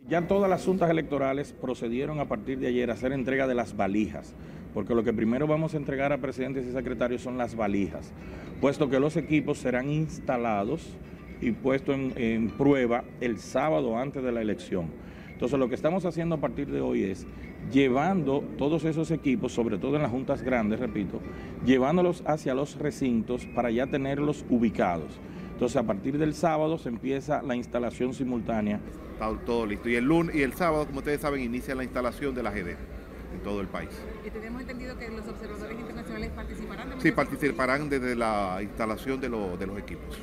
Ya 0.09 0.25
todas 0.25 0.49
las 0.49 0.63
juntas 0.63 0.89
electorales 0.89 1.51
procedieron 1.51 2.21
a 2.21 2.29
partir 2.29 2.59
de 2.59 2.67
ayer 2.67 2.89
a 2.89 2.93
hacer 2.93 3.11
entrega 3.11 3.45
de 3.45 3.55
las 3.55 3.75
valijas, 3.75 4.33
porque 4.73 4.95
lo 4.95 5.03
que 5.03 5.11
primero 5.11 5.47
vamos 5.47 5.73
a 5.73 5.77
entregar 5.77 6.13
a 6.13 6.19
presidentes 6.19 6.65
y 6.65 6.71
secretarios 6.71 7.21
son 7.21 7.37
las 7.37 7.57
valijas, 7.57 8.13
puesto 8.61 8.89
que 8.89 9.01
los 9.01 9.17
equipos 9.17 9.57
serán 9.57 9.89
instalados 9.89 10.95
y 11.41 11.51
puestos 11.51 11.97
en, 12.15 12.49
prueba 12.51 13.03
el 13.19 13.37
sábado 13.37 13.97
antes 13.97 14.23
de 14.23 14.31
la 14.31 14.41
elección. 14.41 14.85
Entonces 15.33 15.59
lo 15.59 15.67
que 15.67 15.75
estamos 15.75 16.05
haciendo 16.05 16.35
a 16.35 16.39
partir 16.39 16.67
de 16.71 16.79
hoy 16.79 17.03
es 17.03 17.27
llevando 17.73 18.45
todos 18.57 18.85
esos 18.85 19.11
equipos, 19.11 19.51
sobre 19.51 19.77
todo 19.77 19.97
en 19.97 20.03
las 20.03 20.11
juntas 20.11 20.41
grandes, 20.41 20.79
repito, 20.79 21.19
llevándolos 21.65 22.23
hacia 22.25 22.53
los 22.53 22.79
recintos 22.79 23.45
para 23.47 23.71
ya 23.71 23.87
tenerlos 23.87 24.45
ubicados. 24.49 25.19
Entonces 25.57 25.77
a 25.77 25.81
partir 25.81 26.19
del 26.19 26.35
sábado 26.35 26.77
se 26.77 26.87
empieza 26.87 27.41
la 27.41 27.55
instalación 27.55 28.13
simultánea. 28.13 28.79
Está 29.13 29.35
todo 29.43 29.65
listo. 29.65 29.89
Y 29.89 29.95
el 29.95 30.03
lunes 30.03 30.35
y 30.35 30.43
el 30.43 30.53
sábado, 30.53 30.85
como 30.85 30.99
ustedes 30.99 31.19
saben, 31.19 31.41
inicia 31.41 31.73
la 31.73 31.83
instalación 31.83 32.35
de 32.35 32.43
la 32.43 32.51
GD 32.51 32.67
en 32.67 33.43
todo 33.43 33.59
el 33.59 33.67
país. 33.67 33.89
¿Y 34.23 34.29
tenemos 34.29 34.61
entendido 34.61 34.95
que 34.99 35.09
los 35.09 35.27
observadores 35.27 35.79
internacionales 35.79 36.29
participarán? 36.35 37.01
sí, 37.01 37.11
participarán 37.11 37.89
desde 37.89 38.15
la 38.15 38.59
instalación 38.61 39.19
de, 39.19 39.29
de 39.29 39.65
los 39.65 39.79
equipos. 39.79 40.19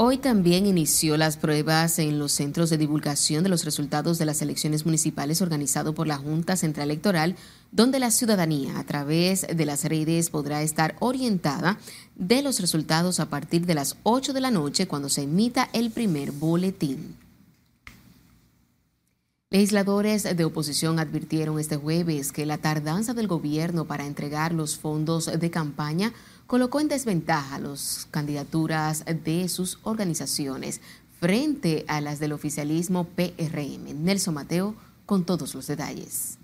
Hoy 0.00 0.18
también 0.18 0.64
inició 0.64 1.16
las 1.16 1.36
pruebas 1.36 1.98
en 1.98 2.20
los 2.20 2.30
centros 2.30 2.70
de 2.70 2.78
divulgación 2.78 3.42
de 3.42 3.50
los 3.50 3.64
resultados 3.64 4.16
de 4.16 4.26
las 4.26 4.40
elecciones 4.40 4.86
municipales 4.86 5.42
organizado 5.42 5.92
por 5.92 6.06
la 6.06 6.16
Junta 6.16 6.54
Central 6.54 6.92
Electoral, 6.92 7.34
donde 7.72 7.98
la 7.98 8.12
ciudadanía 8.12 8.78
a 8.78 8.84
través 8.84 9.44
de 9.52 9.66
las 9.66 9.84
redes 9.84 10.30
podrá 10.30 10.62
estar 10.62 10.94
orientada 11.00 11.80
de 12.18 12.42
los 12.42 12.60
resultados 12.60 13.20
a 13.20 13.30
partir 13.30 13.64
de 13.64 13.74
las 13.74 13.96
8 14.02 14.32
de 14.32 14.40
la 14.40 14.50
noche 14.50 14.86
cuando 14.86 15.08
se 15.08 15.22
emita 15.22 15.70
el 15.72 15.90
primer 15.90 16.32
boletín. 16.32 17.16
Legisladores 19.50 20.24
de 20.24 20.44
oposición 20.44 20.98
advirtieron 20.98 21.58
este 21.58 21.76
jueves 21.76 22.32
que 22.32 22.44
la 22.44 22.58
tardanza 22.58 23.14
del 23.14 23.28
gobierno 23.28 23.86
para 23.86 24.04
entregar 24.04 24.52
los 24.52 24.76
fondos 24.76 25.24
de 25.24 25.50
campaña 25.50 26.12
colocó 26.46 26.80
en 26.80 26.88
desventaja 26.88 27.58
las 27.58 28.06
candidaturas 28.10 29.04
de 29.24 29.48
sus 29.48 29.78
organizaciones 29.84 30.82
frente 31.18 31.86
a 31.88 32.02
las 32.02 32.18
del 32.18 32.32
oficialismo 32.32 33.04
PRM. 33.04 34.04
Nelson 34.04 34.34
Mateo 34.34 34.74
con 35.06 35.24
todos 35.24 35.54
los 35.54 35.66
detalles. 35.66 36.36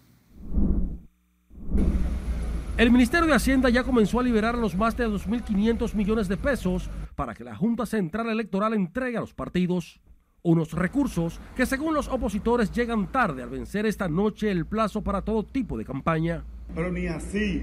El 2.77 2.91
Ministerio 2.91 3.29
de 3.29 3.35
Hacienda 3.35 3.71
ya 3.71 3.85
comenzó 3.85 4.19
a 4.19 4.25
liberar 4.25 4.59
los 4.59 4.75
más 4.75 4.97
de 4.97 5.07
2.500 5.07 5.95
millones 5.95 6.27
de 6.27 6.37
pesos 6.37 6.91
para 7.15 7.33
que 7.33 7.45
la 7.45 7.55
Junta 7.55 7.87
Central 7.87 8.29
Electoral 8.29 8.75
entregue 8.75 9.17
a 9.17 9.21
los 9.21 9.33
partidos 9.33 10.01
unos 10.43 10.73
recursos 10.73 11.39
que 11.55 11.67
según 11.67 11.95
los 11.95 12.09
opositores 12.09 12.73
llegan 12.73 13.13
tarde 13.13 13.45
al 13.45 13.51
vencer 13.51 13.87
esta 13.87 14.09
noche 14.09 14.51
el 14.51 14.67
plazo 14.67 15.03
para 15.03 15.23
todo 15.23 15.45
tipo 15.45 15.79
de 15.79 15.85
campaña. 15.85 16.43
Pero 16.75 16.91
ni 16.91 17.07
así, 17.07 17.63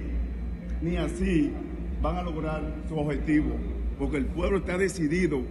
ni 0.81 0.95
así 0.95 1.51
van 2.01 2.15
a 2.15 2.23
lograr 2.23 2.61
su 2.87 2.97
objetivo, 2.97 3.57
porque 3.99 4.15
el 4.15 4.27
pueblo 4.27 4.59
está 4.59 4.77
decidido. 4.77 5.41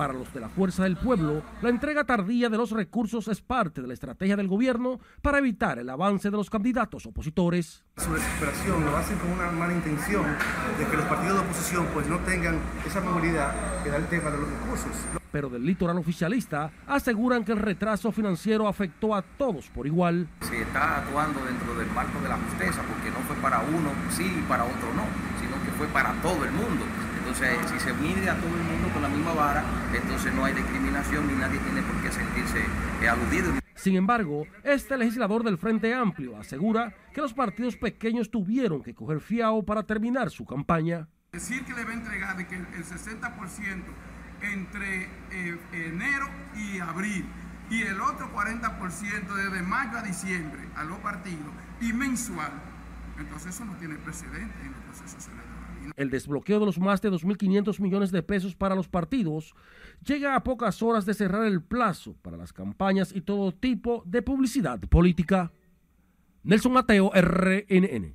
Para 0.00 0.14
los 0.14 0.32
de 0.32 0.40
la 0.40 0.48
Fuerza 0.48 0.84
del 0.84 0.96
Pueblo, 0.96 1.42
la 1.60 1.68
entrega 1.68 2.04
tardía 2.04 2.48
de 2.48 2.56
los 2.56 2.70
recursos 2.70 3.28
es 3.28 3.42
parte 3.42 3.82
de 3.82 3.86
la 3.86 3.92
estrategia 3.92 4.34
del 4.34 4.48
gobierno 4.48 4.98
para 5.20 5.36
evitar 5.36 5.78
el 5.78 5.90
avance 5.90 6.30
de 6.30 6.38
los 6.38 6.48
candidatos 6.48 7.04
opositores. 7.04 7.84
Su 7.98 8.14
desesperación 8.14 8.82
lo 8.82 8.96
hacen 8.96 9.18
con 9.18 9.30
una 9.30 9.50
mala 9.50 9.74
intención 9.74 10.24
de 10.78 10.86
que 10.86 10.96
los 10.96 11.04
partidos 11.04 11.34
de 11.34 11.44
oposición 11.44 11.86
pues 11.92 12.06
no 12.08 12.18
tengan 12.20 12.58
esa 12.86 13.02
movilidad 13.02 13.52
que 13.84 13.90
da 13.90 13.98
el 13.98 14.06
tema 14.06 14.30
de 14.30 14.38
los 14.38 14.48
recursos. 14.48 14.90
Pero 15.32 15.50
del 15.50 15.66
litoral 15.66 15.98
oficialista 15.98 16.70
aseguran 16.86 17.44
que 17.44 17.52
el 17.52 17.58
retraso 17.58 18.10
financiero 18.10 18.68
afectó 18.68 19.14
a 19.14 19.20
todos 19.20 19.68
por 19.68 19.86
igual. 19.86 20.28
Se 20.40 20.62
está 20.62 21.00
actuando 21.00 21.44
dentro 21.44 21.74
del 21.74 21.90
marco 21.90 22.18
de 22.22 22.28
la 22.30 22.38
justicia 22.38 22.82
porque 22.88 23.10
no 23.10 23.18
fue 23.26 23.36
para 23.42 23.60
uno 23.60 23.90
sí 24.08 24.24
y 24.24 24.48
para 24.48 24.64
otro 24.64 24.94
no 24.96 25.04
que 25.64 25.70
fue 25.72 25.86
para 25.88 26.12
todo 26.22 26.44
el 26.44 26.52
mundo. 26.52 26.84
Entonces, 27.30 27.70
si 27.70 27.78
se 27.78 27.92
mide 27.94 28.28
a 28.28 28.34
todo 28.34 28.56
el 28.56 28.62
mundo 28.64 28.88
con 28.92 29.02
la 29.02 29.08
misma 29.08 29.32
vara, 29.32 29.62
entonces 29.94 30.34
no 30.34 30.44
hay 30.44 30.52
discriminación 30.52 31.28
ni 31.28 31.34
nadie 31.34 31.60
tiene 31.60 31.80
por 31.82 31.94
qué 32.02 32.10
sentirse 32.10 32.58
eh, 33.00 33.08
aludido. 33.08 33.52
Sin 33.76 33.94
embargo, 33.94 34.48
este 34.64 34.98
legislador 34.98 35.44
del 35.44 35.56
Frente 35.56 35.94
Amplio 35.94 36.36
asegura 36.36 36.92
que 37.14 37.20
los 37.20 37.32
partidos 37.32 37.76
pequeños 37.76 38.32
tuvieron 38.32 38.82
que 38.82 38.96
coger 38.96 39.20
fiao 39.20 39.64
para 39.64 39.84
terminar 39.84 40.30
su 40.30 40.44
campaña. 40.44 41.06
Decir 41.30 41.64
que 41.64 41.72
le 41.72 41.84
va 41.84 41.92
a 41.92 41.94
entregar 41.94 42.36
de 42.36 42.48
que 42.48 42.56
el 42.56 42.84
60% 42.84 43.82
entre 44.42 45.04
eh, 45.30 45.58
enero 45.72 46.26
y 46.56 46.80
abril 46.80 47.24
y 47.70 47.82
el 47.82 48.00
otro 48.00 48.28
40% 48.34 49.34
desde 49.36 49.62
mayo 49.62 49.98
a 49.98 50.02
diciembre 50.02 50.62
a 50.74 50.82
los 50.82 50.98
partidos 50.98 51.52
y 51.80 51.92
mensual, 51.92 52.50
entonces 53.20 53.54
eso 53.54 53.64
no 53.64 53.76
tiene 53.76 53.94
precedente 53.94 54.60
en 54.62 54.74
el 54.74 54.82
proceso 54.82 55.20
el 55.96 56.10
desbloqueo 56.10 56.60
de 56.60 56.66
los 56.66 56.78
más 56.78 57.00
de 57.00 57.10
2.500 57.10 57.80
millones 57.80 58.10
de 58.10 58.22
pesos 58.22 58.54
para 58.54 58.74
los 58.74 58.88
partidos 58.88 59.54
llega 60.04 60.34
a 60.34 60.44
pocas 60.44 60.82
horas 60.82 61.06
de 61.06 61.14
cerrar 61.14 61.44
el 61.44 61.62
plazo 61.62 62.14
para 62.22 62.36
las 62.36 62.52
campañas 62.52 63.12
y 63.14 63.20
todo 63.20 63.52
tipo 63.52 64.02
de 64.06 64.22
publicidad 64.22 64.80
política. 64.80 65.52
Nelson 66.42 66.72
Mateo, 66.72 67.10
RNN. 67.14 68.14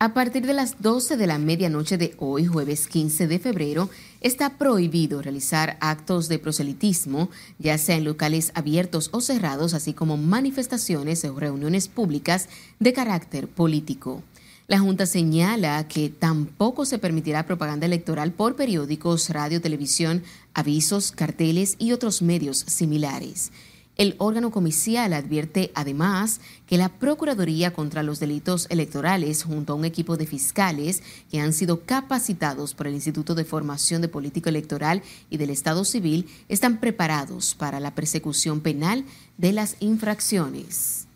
A 0.00 0.14
partir 0.14 0.46
de 0.46 0.54
las 0.54 0.80
12 0.80 1.16
de 1.16 1.26
la 1.26 1.38
medianoche 1.38 1.98
de 1.98 2.14
hoy, 2.18 2.46
jueves 2.46 2.86
15 2.86 3.26
de 3.26 3.40
febrero, 3.40 3.90
está 4.20 4.56
prohibido 4.56 5.20
realizar 5.22 5.76
actos 5.80 6.28
de 6.28 6.38
proselitismo, 6.38 7.30
ya 7.58 7.76
sea 7.78 7.96
en 7.96 8.04
locales 8.04 8.52
abiertos 8.54 9.08
o 9.10 9.20
cerrados, 9.20 9.74
así 9.74 9.94
como 9.94 10.16
manifestaciones 10.16 11.24
o 11.24 11.38
reuniones 11.38 11.88
públicas 11.88 12.48
de 12.78 12.92
carácter 12.92 13.48
político. 13.48 14.22
La 14.68 14.78
Junta 14.80 15.06
señala 15.06 15.88
que 15.88 16.10
tampoco 16.10 16.84
se 16.84 16.98
permitirá 16.98 17.46
propaganda 17.46 17.86
electoral 17.86 18.32
por 18.32 18.54
periódicos, 18.54 19.30
radio, 19.30 19.62
televisión, 19.62 20.22
avisos, 20.52 21.10
carteles 21.10 21.74
y 21.78 21.92
otros 21.92 22.20
medios 22.20 22.58
similares. 22.66 23.50
El 23.96 24.14
órgano 24.18 24.50
comicial 24.50 25.14
advierte 25.14 25.72
además 25.74 26.42
que 26.66 26.76
la 26.76 26.90
Procuraduría 26.90 27.72
contra 27.72 28.02
los 28.02 28.20
Delitos 28.20 28.66
Electorales, 28.68 29.42
junto 29.42 29.72
a 29.72 29.76
un 29.76 29.86
equipo 29.86 30.18
de 30.18 30.26
fiscales 30.26 31.02
que 31.30 31.40
han 31.40 31.54
sido 31.54 31.86
capacitados 31.86 32.74
por 32.74 32.88
el 32.88 32.94
Instituto 32.94 33.34
de 33.34 33.46
Formación 33.46 34.02
de 34.02 34.08
Político 34.08 34.50
Electoral 34.50 35.02
y 35.30 35.38
del 35.38 35.48
Estado 35.48 35.82
Civil, 35.86 36.28
están 36.50 36.78
preparados 36.78 37.54
para 37.54 37.80
la 37.80 37.94
persecución 37.94 38.60
penal 38.60 39.06
de 39.38 39.52
las 39.52 39.76
infracciones. 39.80 41.08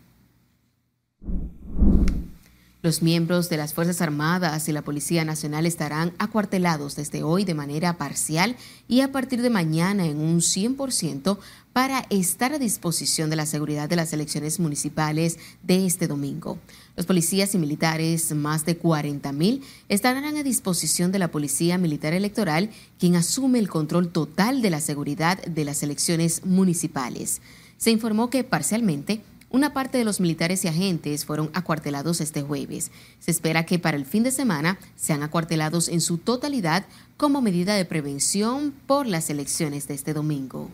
Los 2.83 3.01
miembros 3.01 3.47
de 3.47 3.55
las 3.55 3.73
Fuerzas 3.73 4.01
Armadas 4.01 4.67
y 4.67 4.73
la 4.73 4.81
Policía 4.81 5.23
Nacional 5.23 5.65
estarán 5.65 6.11
acuartelados 6.19 6.97
desde 6.97 7.23
hoy 7.23 7.45
de 7.45 7.53
manera 7.53 7.97
parcial 7.97 8.57
y 8.89 8.99
a 8.99 9.13
partir 9.13 9.41
de 9.41 9.49
mañana 9.49 10.05
en 10.05 10.19
un 10.19 10.41
100% 10.41 11.37
para 11.71 12.05
estar 12.09 12.51
a 12.51 12.59
disposición 12.59 13.29
de 13.29 13.37
la 13.37 13.45
seguridad 13.45 13.87
de 13.87 13.95
las 13.95 14.11
elecciones 14.11 14.59
municipales 14.59 15.39
de 15.61 15.85
este 15.85 16.09
domingo. 16.09 16.59
Los 16.97 17.05
policías 17.05 17.55
y 17.55 17.57
militares, 17.57 18.35
más 18.35 18.65
de 18.65 18.75
40 18.75 19.31
mil, 19.31 19.63
estarán 19.87 20.35
a 20.35 20.43
disposición 20.43 21.13
de 21.13 21.19
la 21.19 21.31
Policía 21.31 21.77
Militar 21.77 22.11
Electoral, 22.11 22.69
quien 22.99 23.15
asume 23.15 23.59
el 23.59 23.69
control 23.69 24.09
total 24.09 24.61
de 24.61 24.71
la 24.71 24.81
seguridad 24.81 25.41
de 25.45 25.63
las 25.63 25.83
elecciones 25.83 26.45
municipales. 26.45 27.41
Se 27.77 27.91
informó 27.91 28.29
que 28.29 28.43
parcialmente 28.43 29.21
una 29.53 29.71
parte 29.71 29.99
de 29.99 30.03
los 30.03 30.19
militares 30.19 30.65
y 30.65 30.67
agentes 30.67 31.25
fueron 31.25 31.51
acuartelados 31.53 32.19
este 32.21 32.41
jueves. 32.41 32.91
Se 33.19 33.29
espera 33.29 33.67
que 33.67 33.77
para 33.77 33.95
el 33.95 34.05
fin 34.05 34.23
de 34.23 34.31
semana 34.31 34.79
sean 34.95 35.21
acuartelados 35.21 35.89
en 35.89 36.01
su 36.01 36.17
totalidad 36.17 36.85
como 37.17 37.39
medida 37.39 37.75
de 37.75 37.85
prevención 37.85 38.73
por 38.87 39.05
las 39.05 39.29
elecciones 39.29 39.87
de 39.87 39.93
este 39.93 40.13
domingo. 40.13 40.71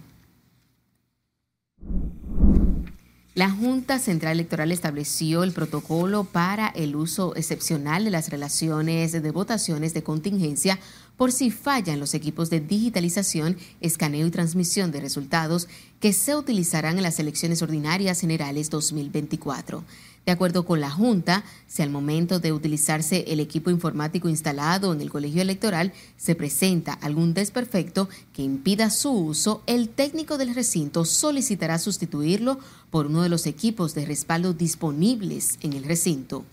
La 3.35 3.51
Junta 3.51 3.99
Central 3.99 4.33
Electoral 4.33 4.71
estableció 4.71 5.43
el 5.43 5.51
protocolo 5.51 6.23
para 6.23 6.67
el 6.69 6.95
uso 6.95 7.35
excepcional 7.35 8.03
de 8.03 8.09
las 8.09 8.29
relaciones 8.29 9.11
de 9.11 9.31
votaciones 9.31 9.93
de 9.93 10.01
contingencia 10.01 10.79
por 11.15 11.31
si 11.31 11.51
fallan 11.51 11.99
los 11.99 12.15
equipos 12.15 12.49
de 12.49 12.59
digitalización, 12.59 13.55
escaneo 13.81 14.25
y 14.25 14.31
transmisión 14.31 14.91
de 14.91 15.01
resultados 15.01 15.67
que 15.99 16.11
se 16.11 16.35
utilizarán 16.35 16.97
en 16.97 17.03
las 17.03 17.19
elecciones 17.19 17.61
ordinarias 17.61 18.19
generales 18.19 18.71
2024. 18.71 19.83
De 20.25 20.31
acuerdo 20.31 20.65
con 20.65 20.79
la 20.79 20.91
Junta, 20.91 21.43
si 21.67 21.81
al 21.81 21.89
momento 21.89 22.39
de 22.39 22.51
utilizarse 22.51 23.25
el 23.27 23.39
equipo 23.39 23.71
informático 23.71 24.29
instalado 24.29 24.93
en 24.93 25.01
el 25.01 25.09
colegio 25.09 25.41
electoral 25.41 25.91
se 26.17 26.35
presenta 26.35 26.93
algún 26.93 27.33
desperfecto 27.33 28.09
que 28.33 28.43
impida 28.43 28.89
su 28.89 29.11
uso, 29.11 29.63
el 29.65 29.89
técnico 29.89 30.37
del 30.37 30.53
recinto 30.53 31.05
solicitará 31.05 31.79
sustituirlo 31.79 32.59
por 32.91 33.07
uno 33.07 33.23
de 33.23 33.29
los 33.29 33.47
equipos 33.47 33.95
de 33.95 34.05
respaldo 34.05 34.53
disponibles 34.53 35.57
en 35.61 35.73
el 35.73 35.83
recinto. 35.83 36.45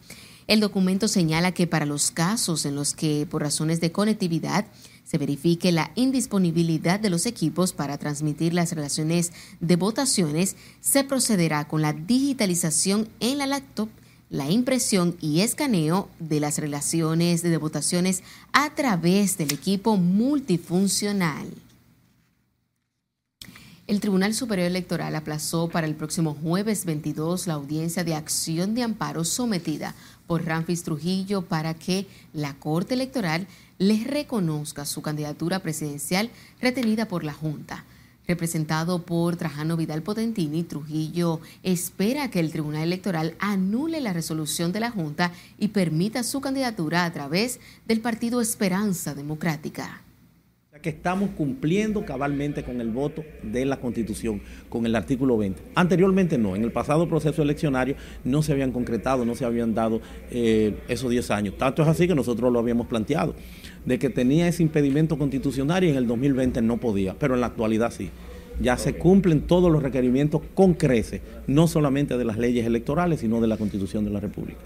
El 0.47 0.61
documento 0.61 1.09
señala 1.09 1.53
que 1.53 1.67
para 1.67 1.87
los 1.87 2.13
casos 2.13 2.67
en 2.67 2.77
los 2.77 2.95
que 2.95 3.27
por 3.29 3.43
razones 3.43 3.81
de 3.81 3.91
conectividad 3.91 4.67
se 5.07 5.19
verifique 5.19 5.71
la 5.71 5.93
indisponibilidad 5.95 6.99
de 6.99 7.11
los 7.11 7.27
equipos 7.27 7.73
para 7.73 7.97
transmitir 7.97 8.53
las 8.53 8.73
relaciones 8.73 9.33
de 9.61 9.77
votaciones, 9.77 10.57
se 10.81 11.05
procederá 11.05 11.69
con 11.69 11.81
la 11.81 11.93
digitalización 11.93 13.09
en 13.21 13.39
la 13.39 13.47
laptop, 13.47 13.89
la 14.31 14.51
impresión 14.51 15.17
y 15.21 15.43
escaneo 15.43 16.09
de 16.19 16.41
las 16.41 16.59
relaciones 16.59 17.43
de 17.43 17.57
votaciones 17.57 18.25
a 18.53 18.75
través 18.75 19.39
del 19.39 19.53
equipo 19.53 19.97
multifuncional. 19.97 21.47
El 23.87 24.01
Tribunal 24.01 24.35
Superior 24.35 24.67
Electoral 24.67 25.15
aplazó 25.15 25.69
para 25.69 25.87
el 25.87 25.95
próximo 25.95 26.35
jueves 26.35 26.85
22 26.85 27.47
la 27.47 27.55
audiencia 27.55 28.03
de 28.03 28.17
acción 28.17 28.75
de 28.75 28.83
amparo 28.83 29.25
sometida 29.25 29.95
por 30.27 30.45
Ramfis 30.45 30.83
Trujillo 30.83 31.43
para 31.43 31.75
que 31.75 32.09
la 32.33 32.55
Corte 32.55 32.95
Electoral 32.95 33.47
les 33.79 34.07
reconozca 34.07 34.85
su 34.85 35.03
candidatura 35.03 35.61
presidencial 35.61 36.31
retenida 36.61 37.09
por 37.09 37.25
la 37.25 37.33
Junta. 37.33 37.85
Representado 38.27 39.03
por 39.03 39.37
Trajano 39.37 39.77
Vidal 39.77 40.03
Potentini, 40.03 40.65
Trujillo 40.65 41.41
espera 41.63 42.31
que 42.31 42.41
el 42.41 42.51
Tribunal 42.51 42.83
Electoral 42.83 43.37
anule 43.39 44.01
la 44.01 44.13
resolución 44.13 44.73
de 44.73 44.81
la 44.81 44.91
Junta 44.91 45.33
y 45.59 45.69
permita 45.69 46.25
su 46.25 46.41
candidatura 46.41 47.05
a 47.05 47.13
través 47.13 47.61
del 47.87 48.01
partido 48.01 48.41
Esperanza 48.41 49.15
Democrática 49.15 50.03
que 50.81 50.91
estamos 50.91 51.31
cumpliendo 51.31 52.05
cabalmente 52.05 52.63
con 52.63 52.81
el 52.81 52.91
voto 52.91 53.25
de 53.43 53.65
la 53.65 53.79
Constitución, 53.79 54.41
con 54.69 54.87
el 54.87 54.95
artículo 54.95 55.37
20. 55.37 55.63
Anteriormente 55.75 56.39
no, 56.39 56.57
en 56.57 56.65
el 56.65 56.73
pasado 56.73 57.09
proceso 57.09 57.43
eleccionario 57.43 57.97
no 58.25 58.43
se 58.43 58.53
habían 58.53 58.73
concretado, 58.73 59.25
no 59.25 59.35
se 59.35 59.45
habían 59.45 59.75
dado 59.75 60.01
eh, 60.31 60.75
esos 60.89 61.11
10 61.11 61.31
años. 61.31 61.59
Tanto 61.59 61.83
es 61.83 61.89
así 61.89 62.07
que 62.07 62.15
nosotros 62.15 62.53
lo 62.53 62.59
habíamos 62.59 62.87
planteado, 62.87 63.35
de 63.85 63.99
que 63.99 64.11
tenía 64.11 64.49
ese 64.49 64.63
impedimento 64.63 65.19
constitucional 65.19 65.85
y 65.85 65.91
en 65.91 65.97
el 65.97 66.07
2020 66.07 66.63
no 66.63 66.79
podía, 66.79 67.15
pero 67.19 67.35
en 67.35 67.41
la 67.41 67.49
actualidad 67.49 67.91
sí. 67.91 68.11
Ya 68.61 68.79
se 68.79 68.95
cumplen 68.95 69.43
todos 69.43 69.71
los 69.71 69.83
requerimientos 69.83 70.41
con 70.55 70.75
crece, 70.75 71.21
no 71.47 71.69
solamente 71.69 72.17
de 72.17 72.25
las 72.25 72.39
leyes 72.39 72.65
electorales, 72.65 73.21
sino 73.21 73.41
de 73.41 73.49
la 73.49 73.59
Constitución 73.59 74.05
de 74.07 74.11
la 74.11 74.21
República. 74.21 74.61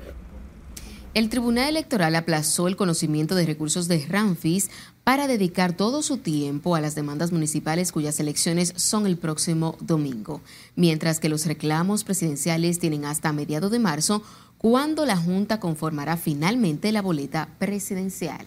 El 1.12 1.28
Tribunal 1.28 1.70
Electoral 1.70 2.14
aplazó 2.14 2.68
el 2.68 2.76
conocimiento 2.76 3.34
de 3.34 3.44
recursos 3.44 3.88
de 3.88 4.06
Ramfis 4.08 4.70
para 5.02 5.26
dedicar 5.26 5.72
todo 5.72 6.02
su 6.02 6.18
tiempo 6.18 6.76
a 6.76 6.80
las 6.80 6.94
demandas 6.94 7.32
municipales 7.32 7.90
cuyas 7.90 8.20
elecciones 8.20 8.72
son 8.76 9.08
el 9.08 9.16
próximo 9.16 9.76
domingo, 9.80 10.40
mientras 10.76 11.18
que 11.18 11.28
los 11.28 11.46
reclamos 11.46 12.04
presidenciales 12.04 12.78
tienen 12.78 13.04
hasta 13.06 13.32
mediados 13.32 13.72
de 13.72 13.80
marzo, 13.80 14.22
cuando 14.56 15.04
la 15.04 15.16
Junta 15.16 15.58
conformará 15.58 16.16
finalmente 16.16 16.92
la 16.92 17.02
boleta 17.02 17.48
presidencial. 17.58 18.46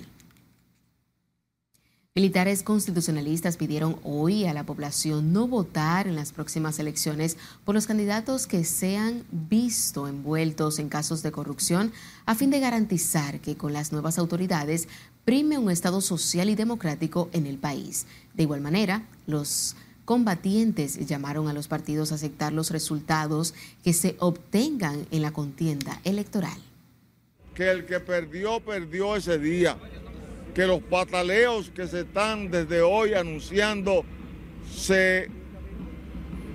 Militares 2.16 2.62
constitucionalistas 2.62 3.58
pidieron 3.58 4.00
hoy 4.04 4.46
a 4.46 4.54
la 4.54 4.68
población 4.68 5.34
no 5.34 5.48
votar 5.48 6.08
en 6.08 6.16
las 6.16 6.32
próximas 6.32 6.78
elecciones 6.78 7.38
por 7.66 7.74
los 7.74 7.88
candidatos 7.88 8.46
que 8.46 8.64
sean 8.66 9.24
visto 9.32 10.08
envueltos 10.08 10.78
en 10.78 10.90
casos 10.90 11.24
de 11.24 11.32
corrupción 11.32 11.92
a 12.28 12.36
fin 12.36 12.52
de 12.52 12.60
garantizar 12.60 13.40
que 13.40 13.58
con 13.58 13.74
las 13.74 13.92
nuevas 13.92 14.20
autoridades 14.20 14.88
prime 15.26 15.58
un 15.58 15.72
Estado 15.72 16.02
social 16.02 16.52
y 16.52 16.56
democrático 16.56 17.32
en 17.34 17.48
el 17.48 17.58
país. 17.58 18.06
De 18.36 18.44
igual 18.44 18.62
manera, 18.62 19.08
los 19.26 19.76
combatientes 20.06 21.04
llamaron 21.08 21.48
a 21.48 21.54
los 21.54 21.68
partidos 21.68 22.12
a 22.12 22.16
aceptar 22.16 22.54
los 22.54 22.70
resultados 22.70 23.56
que 23.84 23.94
se 23.94 24.18
obtengan 24.20 25.08
en 25.10 25.24
la 25.24 25.34
contienda 25.34 26.00
electoral. 26.04 26.60
Que 27.56 27.72
el 27.72 27.88
que 27.88 28.00
perdió, 28.00 28.60
perdió 28.60 29.16
ese 29.16 29.40
día 29.40 29.80
que 30.54 30.68
los 30.68 30.82
pataleos 30.82 31.72
que 31.72 31.88
se 31.88 32.02
están 32.02 32.52
desde 32.52 32.82
hoy 32.82 33.14
anunciando 33.14 34.06
se 34.72 35.30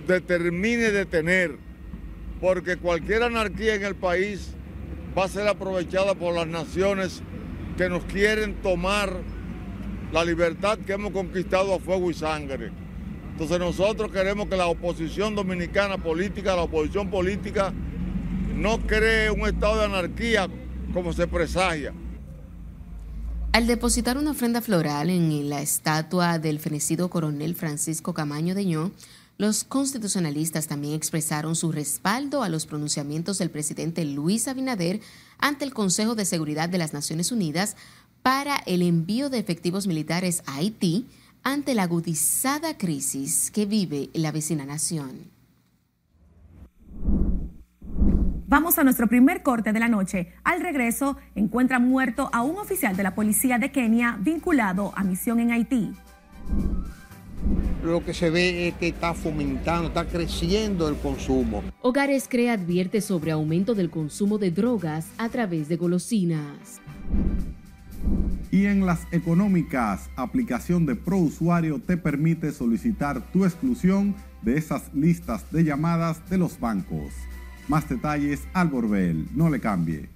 determine 0.07 0.91
detener, 0.91 1.57
porque 2.41 2.77
cualquier 2.77 3.25
anarquía 3.25 3.75
en 3.75 3.85
el 3.85 3.95
país 3.97 4.55
va 5.17 5.25
a 5.25 5.29
ser 5.29 5.49
aprovechada 5.49 6.15
por 6.15 6.35
las 6.35 6.47
naciones 6.47 7.23
que 7.77 7.89
nos 7.89 8.05
quieren 8.05 8.55
tomar 8.63 9.13
la 10.13 10.25
libertad 10.25 10.79
que 10.79 10.93
hemos 10.93 11.13
conquistado 11.13 11.75
a 11.75 11.79
fuego 11.79 12.11
y 12.11 12.15
sangre. 12.15 12.71
Entonces 13.33 13.59
nosotros 13.59 14.11
queremos 14.11 14.49
que 14.49 14.57
la 14.57 14.67
oposición 14.67 15.35
dominicana 15.35 15.99
política, 15.99 16.57
la 16.57 16.63
oposición 16.63 17.11
política, 17.11 17.73
no 18.57 18.79
cree 18.81 19.31
un 19.31 19.47
estado 19.47 19.79
de 19.79 19.85
anarquía 19.85 20.49
como 20.93 21.13
se 21.13 21.27
presagia. 21.27 21.93
Al 23.53 23.67
depositar 23.67 24.19
una 24.19 24.33
ofrenda 24.33 24.61
floral 24.61 25.11
en 25.11 25.49
la 25.49 25.63
estatua 25.63 26.39
del 26.39 26.61
fenecido 26.61 27.09
coronel 27.09 27.55
Francisco 27.55 28.13
Camaño 28.15 28.55
de 28.55 28.91
los 29.39 29.65
constitucionalistas 29.65 30.67
también 30.67 30.95
expresaron 30.95 31.57
su 31.57 31.73
respaldo 31.73 32.43
a 32.43 32.49
los 32.49 32.67
pronunciamientos 32.67 33.39
del 33.39 33.51
presidente 33.51 34.05
Luis 34.05 34.49
Abinader 34.49 35.01
ante 35.39 35.65
el 35.65 35.73
Consejo 35.73 36.15
de 36.15 36.25
Seguridad 36.25 36.69
de 36.69 36.79
las 36.79 36.93
Naciones 36.93 37.33
Unidas 37.33 37.77
para 38.23 38.57
el 38.67 38.83
envío 38.83 39.31
de 39.31 39.39
efectivos 39.39 39.87
militares 39.87 40.43
a 40.47 40.57
Haití 40.57 41.07
ante 41.43 41.75
la 41.75 41.85
agudizada 41.85 42.77
crisis 42.77 43.51
que 43.51 43.65
vive 43.65 44.11
la 44.13 44.33
vecina 44.33 44.67
nación. 44.67 45.31
Vamos 48.51 48.79
a 48.79 48.83
nuestro 48.83 49.09
primer 49.09 49.43
corte 49.43 49.75
de 49.75 49.79
la 49.79 49.89
noche. 49.89 50.33
Al 50.43 50.63
regreso, 50.63 51.19
encuentra 51.35 51.79
muerto 51.79 52.31
a 52.33 52.41
un 52.41 52.57
oficial 52.57 52.97
de 52.97 53.03
la 53.03 53.15
policía 53.15 53.59
de 53.59 53.71
Kenia 53.71 54.17
vinculado 54.23 54.95
a 54.97 55.05
misión 55.05 55.39
en 55.39 55.53
Haití. 55.53 55.93
Lo 57.85 58.03
que 58.03 58.15
se 58.15 58.31
ve 58.31 58.69
es 58.69 58.75
que 58.77 58.89
está 58.89 59.13
fomentando, 59.13 59.89
está 59.89 60.07
creciendo 60.07 60.89
el 60.89 60.97
consumo. 60.97 61.63
Hogares 61.83 62.27
Crea 62.27 62.55
advierte 62.55 63.03
sobre 63.03 63.33
aumento 63.33 63.75
del 63.75 63.91
consumo 63.91 64.39
de 64.39 64.51
drogas 64.51 65.09
a 65.19 65.29
través 65.29 65.69
de 65.69 65.77
golosinas. 65.77 66.81
Y 68.51 68.65
en 68.65 68.87
las 68.87 69.01
económicas, 69.13 70.09
aplicación 70.17 70.87
de 70.87 70.97
Pro 70.97 71.19
Usuario 71.19 71.83
te 71.87 71.99
permite 71.99 72.51
solicitar 72.53 73.31
tu 73.31 73.45
exclusión 73.45 74.15
de 74.41 74.57
esas 74.57 74.91
listas 74.95 75.45
de 75.53 75.65
llamadas 75.65 76.27
de 76.31 76.39
los 76.39 76.59
bancos. 76.59 77.13
Más 77.69 77.87
detalles 77.87 78.49
al 78.55 78.69
Borbel, 78.69 79.29
no 79.35 79.51
le 79.51 79.61
cambie. 79.61 80.09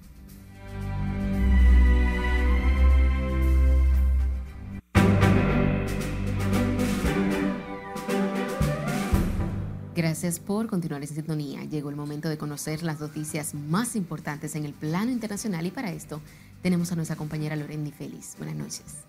Gracias 9.95 10.39
por 10.39 10.65
continuar 10.67 11.03
en 11.03 11.07
sintonía. 11.07 11.63
Llegó 11.65 11.91
el 11.91 11.95
momento 11.95 12.27
de 12.27 12.39
conocer 12.39 12.81
las 12.81 12.99
noticias 12.99 13.53
más 13.53 13.95
importantes 13.95 14.55
en 14.55 14.65
el 14.65 14.73
plano 14.73 15.11
internacional 15.11 15.67
y 15.67 15.71
para 15.71 15.91
esto 15.91 16.19
tenemos 16.63 16.91
a 16.91 16.95
nuestra 16.95 17.15
compañera 17.15 17.55
Lorendi 17.55 17.91
Félix. 17.91 18.35
Buenas 18.37 18.55
noches. 18.55 19.03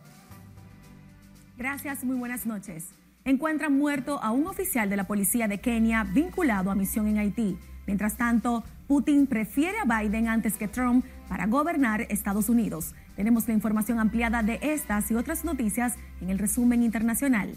Gracias, 1.57 2.05
muy 2.05 2.17
buenas 2.17 2.45
noches. 2.45 2.89
Encuentran 3.25 3.73
muerto 3.73 4.23
a 4.23 4.33
un 4.33 4.47
oficial 4.47 4.91
de 4.91 4.97
la 4.97 5.07
policía 5.07 5.49
de 5.49 5.59
Kenia 5.59 6.05
vinculado 6.05 6.71
a 6.71 6.75
misión 6.75 7.09
en 7.09 7.17
Haití. 7.17 7.57
Mientras 7.87 8.17
tanto, 8.17 8.65
Putin 8.87 9.27
prefiere 9.27 9.77
a 9.79 10.01
Biden 10.01 10.29
antes 10.29 10.55
que 10.55 10.69
Trump 10.69 11.05
para 11.29 11.47
gobernar 11.47 12.03
Estados 12.03 12.49
Unidos. 12.49 12.95
Tenemos 13.17 13.47
la 13.49 13.55
información 13.55 13.99
ampliada 13.99 14.43
de 14.43 14.59
estas 14.63 15.11
y 15.11 15.15
otras 15.15 15.45
noticias 15.45 15.95
en 16.21 16.31
el 16.31 16.39
resumen 16.39 16.83
internacional. 16.83 17.55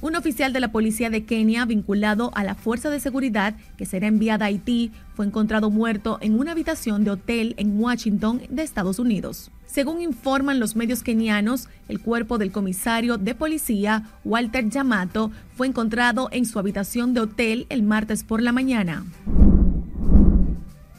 Un 0.00 0.16
oficial 0.16 0.52
de 0.52 0.60
la 0.60 0.70
policía 0.70 1.08
de 1.08 1.24
Kenia 1.24 1.64
vinculado 1.64 2.30
a 2.34 2.44
la 2.44 2.54
fuerza 2.54 2.90
de 2.90 3.00
seguridad 3.00 3.54
que 3.78 3.86
será 3.86 4.06
enviada 4.06 4.44
a 4.44 4.48
Haití 4.48 4.92
fue 5.14 5.24
encontrado 5.24 5.70
muerto 5.70 6.18
en 6.20 6.38
una 6.38 6.52
habitación 6.52 7.04
de 7.04 7.12
hotel 7.12 7.54
en 7.56 7.80
Washington 7.80 8.42
de 8.50 8.62
Estados 8.62 8.98
Unidos. 8.98 9.50
Según 9.66 10.00
informan 10.00 10.60
los 10.60 10.76
medios 10.76 11.02
kenianos, 11.02 11.68
el 11.88 12.00
cuerpo 12.00 12.38
del 12.38 12.52
comisario 12.52 13.18
de 13.18 13.34
policía 13.34 14.04
Walter 14.24 14.68
Yamato 14.68 15.30
fue 15.56 15.66
encontrado 15.66 16.28
en 16.32 16.46
su 16.46 16.58
habitación 16.58 17.14
de 17.14 17.20
hotel 17.20 17.66
el 17.68 17.82
martes 17.82 18.24
por 18.24 18.40
la 18.42 18.52
mañana. 18.52 19.04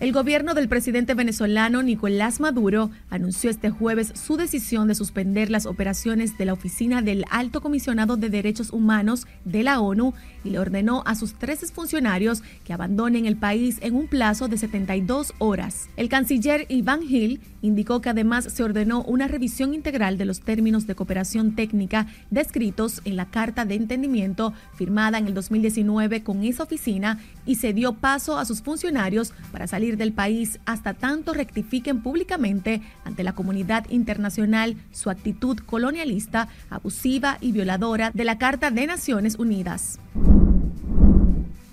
El 0.02 0.12
gobierno 0.12 0.56
del 0.56 0.68
presidente 0.68 1.14
venezolano 1.14 1.82
Nicolás 1.82 2.42
Maduro 2.42 2.92
anunció 3.10 3.50
este 3.50 3.70
jueves 3.70 4.12
su 4.14 4.36
decisión 4.36 4.90
de 4.90 4.96
suspender 4.96 5.50
las 5.50 5.66
operaciones 5.66 6.38
de 6.38 6.44
la 6.44 6.52
Oficina 6.52 7.02
del 7.02 7.24
Alto 7.32 7.62
Comisionado 7.62 8.18
de 8.18 8.30
Derechos 8.30 8.74
Humanos 8.74 9.26
de 9.46 9.64
la 9.64 9.80
ONU 9.80 10.14
y 10.44 10.50
le 10.50 10.60
ordenó 10.60 11.02
a 11.06 11.16
sus 11.16 11.36
13 11.36 11.68
funcionarios 11.68 12.44
que 12.66 12.74
abandonen 12.74 13.26
el 13.26 13.38
país 13.38 13.78
en 13.80 13.96
un 13.96 14.10
plazo 14.10 14.50
de 14.50 14.58
72 14.58 15.34
horas. 15.38 15.88
El 15.96 16.10
canciller 16.10 16.66
Iván 16.68 17.02
Gil 17.02 17.40
indicó 17.62 18.02
que 18.02 18.10
además 18.10 18.52
se 18.54 18.64
ordenó 18.64 19.02
una 19.02 19.30
revisión 19.30 19.74
integral 19.74 20.18
de 20.18 20.26
los 20.26 20.42
términos 20.42 20.88
de 20.88 20.96
cooperación 20.96 21.56
técnica 21.56 22.08
descritos 22.32 23.02
en 23.06 23.16
la 23.16 23.28
Carta 23.28 23.64
de 23.64 23.76
Entendimiento 23.76 24.54
firmada 24.74 25.20
en 25.20 25.28
el 25.28 25.34
2019 25.34 26.22
con 26.22 26.44
esa 26.44 26.64
oficina 26.64 27.18
y 27.46 27.56
se 27.56 27.74
dio 27.74 27.94
paso 27.94 28.38
a 28.38 28.46
sus 28.46 28.62
funcionarios 28.62 29.34
para 29.52 29.68
salir 29.68 29.98
del 29.98 30.14
país 30.14 30.60
hasta 30.66 30.94
tanto 30.94 31.34
rectifiquen 31.34 32.02
públicamente 32.02 32.82
ante 33.04 33.24
la 33.24 33.34
comunidad 33.34 33.90
internacional 33.90 34.78
su 34.92 35.10
actitud 35.10 35.58
colonialista, 35.60 36.48
abusiva 36.70 37.38
y 37.42 37.52
violadora 37.52 38.12
de 38.14 38.24
la 38.26 38.38
Carta 38.38 38.72
de 38.72 38.88
Naciones 38.88 39.36
Unidas. 39.38 40.00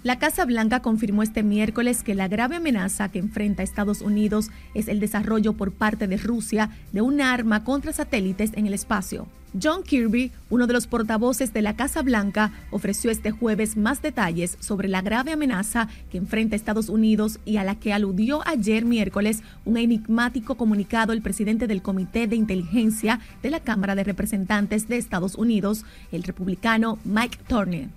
La 0.02 0.18
Casa 0.18 0.44
Blanca 0.44 0.80
confirmó 0.80 1.22
este 1.22 1.44
miércoles 1.44 2.02
que 2.02 2.16
la 2.16 2.26
grave 2.26 2.56
amenaza 2.56 3.08
que 3.08 3.20
enfrenta 3.20 3.62
Estados 3.62 4.00
Unidos 4.00 4.50
es 4.74 4.88
el 4.88 4.98
desarrollo 4.98 5.52
por 5.52 5.70
parte 5.70 6.08
de 6.08 6.16
Rusia 6.16 6.70
de 6.90 7.02
un 7.02 7.20
arma 7.20 7.62
contra 7.62 7.92
satélites 7.92 8.50
en 8.54 8.66
el 8.66 8.74
espacio. 8.74 9.28
John 9.60 9.82
Kirby, 9.82 10.32
uno 10.50 10.66
de 10.66 10.72
los 10.72 10.86
portavoces 10.86 11.52
de 11.52 11.62
la 11.62 11.76
Casa 11.76 12.02
Blanca, 12.02 12.52
ofreció 12.70 13.10
este 13.10 13.30
jueves 13.30 13.76
más 13.76 14.00
detalles 14.00 14.56
sobre 14.60 14.88
la 14.88 15.02
grave 15.02 15.32
amenaza 15.32 15.88
que 16.10 16.18
enfrenta 16.18 16.56
Estados 16.56 16.88
Unidos 16.88 17.38
y 17.44 17.58
a 17.58 17.64
la 17.64 17.74
que 17.74 17.92
aludió 17.92 18.46
ayer 18.46 18.84
miércoles 18.84 19.42
un 19.64 19.76
enigmático 19.76 20.56
comunicado 20.56 21.12
el 21.12 21.22
presidente 21.22 21.66
del 21.66 21.82
Comité 21.82 22.26
de 22.26 22.36
Inteligencia 22.36 23.20
de 23.42 23.50
la 23.50 23.60
Cámara 23.60 23.94
de 23.94 24.04
Representantes 24.04 24.88
de 24.88 24.96
Estados 24.96 25.34
Unidos, 25.34 25.84
el 26.12 26.22
republicano 26.22 26.98
Mike 27.04 27.38
Turner. 27.46 27.88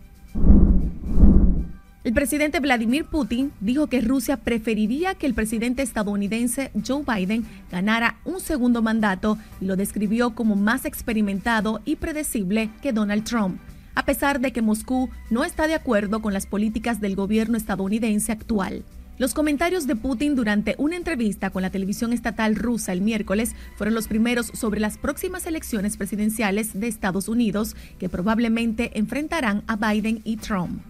El 2.06 2.14
presidente 2.14 2.60
Vladimir 2.60 3.06
Putin 3.06 3.52
dijo 3.62 3.88
que 3.88 4.00
Rusia 4.00 4.38
preferiría 4.38 5.16
que 5.16 5.26
el 5.26 5.34
presidente 5.34 5.82
estadounidense 5.82 6.70
Joe 6.88 7.04
Biden 7.04 7.46
ganara 7.72 8.20
un 8.26 8.40
segundo 8.40 8.84
mandato 8.84 9.40
y 9.60 9.66
lo 9.66 9.76
describió 9.76 10.36
como 10.36 10.56
más 10.56 10.86
experimentado 10.86 11.82
y 11.84 11.96
predecible 11.96 12.70
que 12.84 12.94
Donald 12.94 13.24
Trump, 13.24 13.58
a 13.96 14.06
pesar 14.06 14.40
de 14.40 14.54
que 14.54 14.62
Moscú 14.62 15.10
no 15.32 15.44
está 15.44 15.66
de 15.66 15.74
acuerdo 15.74 16.22
con 16.22 16.32
las 16.32 16.46
políticas 16.46 17.02
del 17.02 17.16
gobierno 17.16 17.58
estadounidense 17.58 18.32
actual. 18.32 18.84
Los 19.18 19.34
comentarios 19.34 19.88
de 19.88 19.96
Putin 19.96 20.36
durante 20.36 20.76
una 20.78 20.98
entrevista 20.98 21.50
con 21.50 21.64
la 21.64 21.72
televisión 21.72 22.14
estatal 22.14 22.56
rusa 22.56 22.94
el 22.94 23.02
miércoles 23.02 23.56
fueron 23.78 23.96
los 23.96 24.08
primeros 24.08 24.52
sobre 24.54 24.80
las 24.80 25.00
próximas 25.00 25.48
elecciones 25.48 25.98
presidenciales 25.98 26.80
de 26.80 26.88
Estados 26.88 27.28
Unidos 27.28 27.76
que 27.98 28.10
probablemente 28.10 28.92
enfrentarán 28.94 29.64
a 29.66 29.76
Biden 29.76 30.22
y 30.24 30.38
Trump 30.38 30.84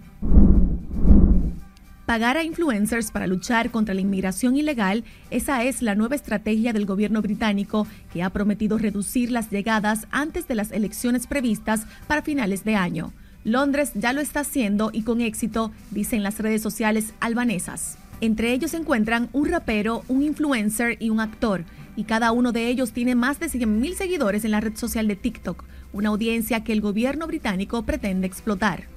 pagar 2.06 2.36
a 2.36 2.44
influencers 2.44 3.10
para 3.10 3.26
luchar 3.26 3.70
contra 3.70 3.94
la 3.94 4.00
inmigración 4.00 4.56
ilegal, 4.56 5.04
esa 5.30 5.64
es 5.64 5.82
la 5.82 5.96
nueva 5.96 6.14
estrategia 6.14 6.72
del 6.72 6.86
gobierno 6.86 7.20
británico 7.20 7.86
que 8.12 8.22
ha 8.22 8.30
prometido 8.30 8.78
reducir 8.78 9.32
las 9.32 9.50
llegadas 9.50 10.06
antes 10.12 10.46
de 10.46 10.54
las 10.54 10.70
elecciones 10.70 11.26
previstas 11.26 11.86
para 12.06 12.22
finales 12.22 12.64
de 12.64 12.76
año. 12.76 13.12
Londres 13.44 13.90
ya 13.94 14.12
lo 14.12 14.20
está 14.20 14.40
haciendo 14.40 14.90
y 14.92 15.02
con 15.02 15.20
éxito, 15.20 15.72
dicen 15.90 16.22
las 16.22 16.38
redes 16.38 16.62
sociales 16.62 17.12
albanesas. 17.20 17.98
Entre 18.20 18.52
ellos 18.52 18.70
se 18.70 18.78
encuentran 18.78 19.28
un 19.32 19.48
rapero, 19.48 20.02
un 20.08 20.22
influencer 20.22 20.96
y 21.00 21.10
un 21.10 21.20
actor, 21.20 21.64
y 21.96 22.04
cada 22.04 22.32
uno 22.32 22.52
de 22.52 22.68
ellos 22.68 22.92
tiene 22.92 23.14
más 23.14 23.40
de 23.40 23.46
100.000 23.46 23.94
seguidores 23.94 24.44
en 24.44 24.52
la 24.52 24.60
red 24.60 24.76
social 24.76 25.08
de 25.08 25.16
TikTok, 25.16 25.64
una 25.92 26.10
audiencia 26.10 26.62
que 26.62 26.72
el 26.72 26.80
gobierno 26.80 27.26
británico 27.26 27.82
pretende 27.82 28.26
explotar. 28.26 28.95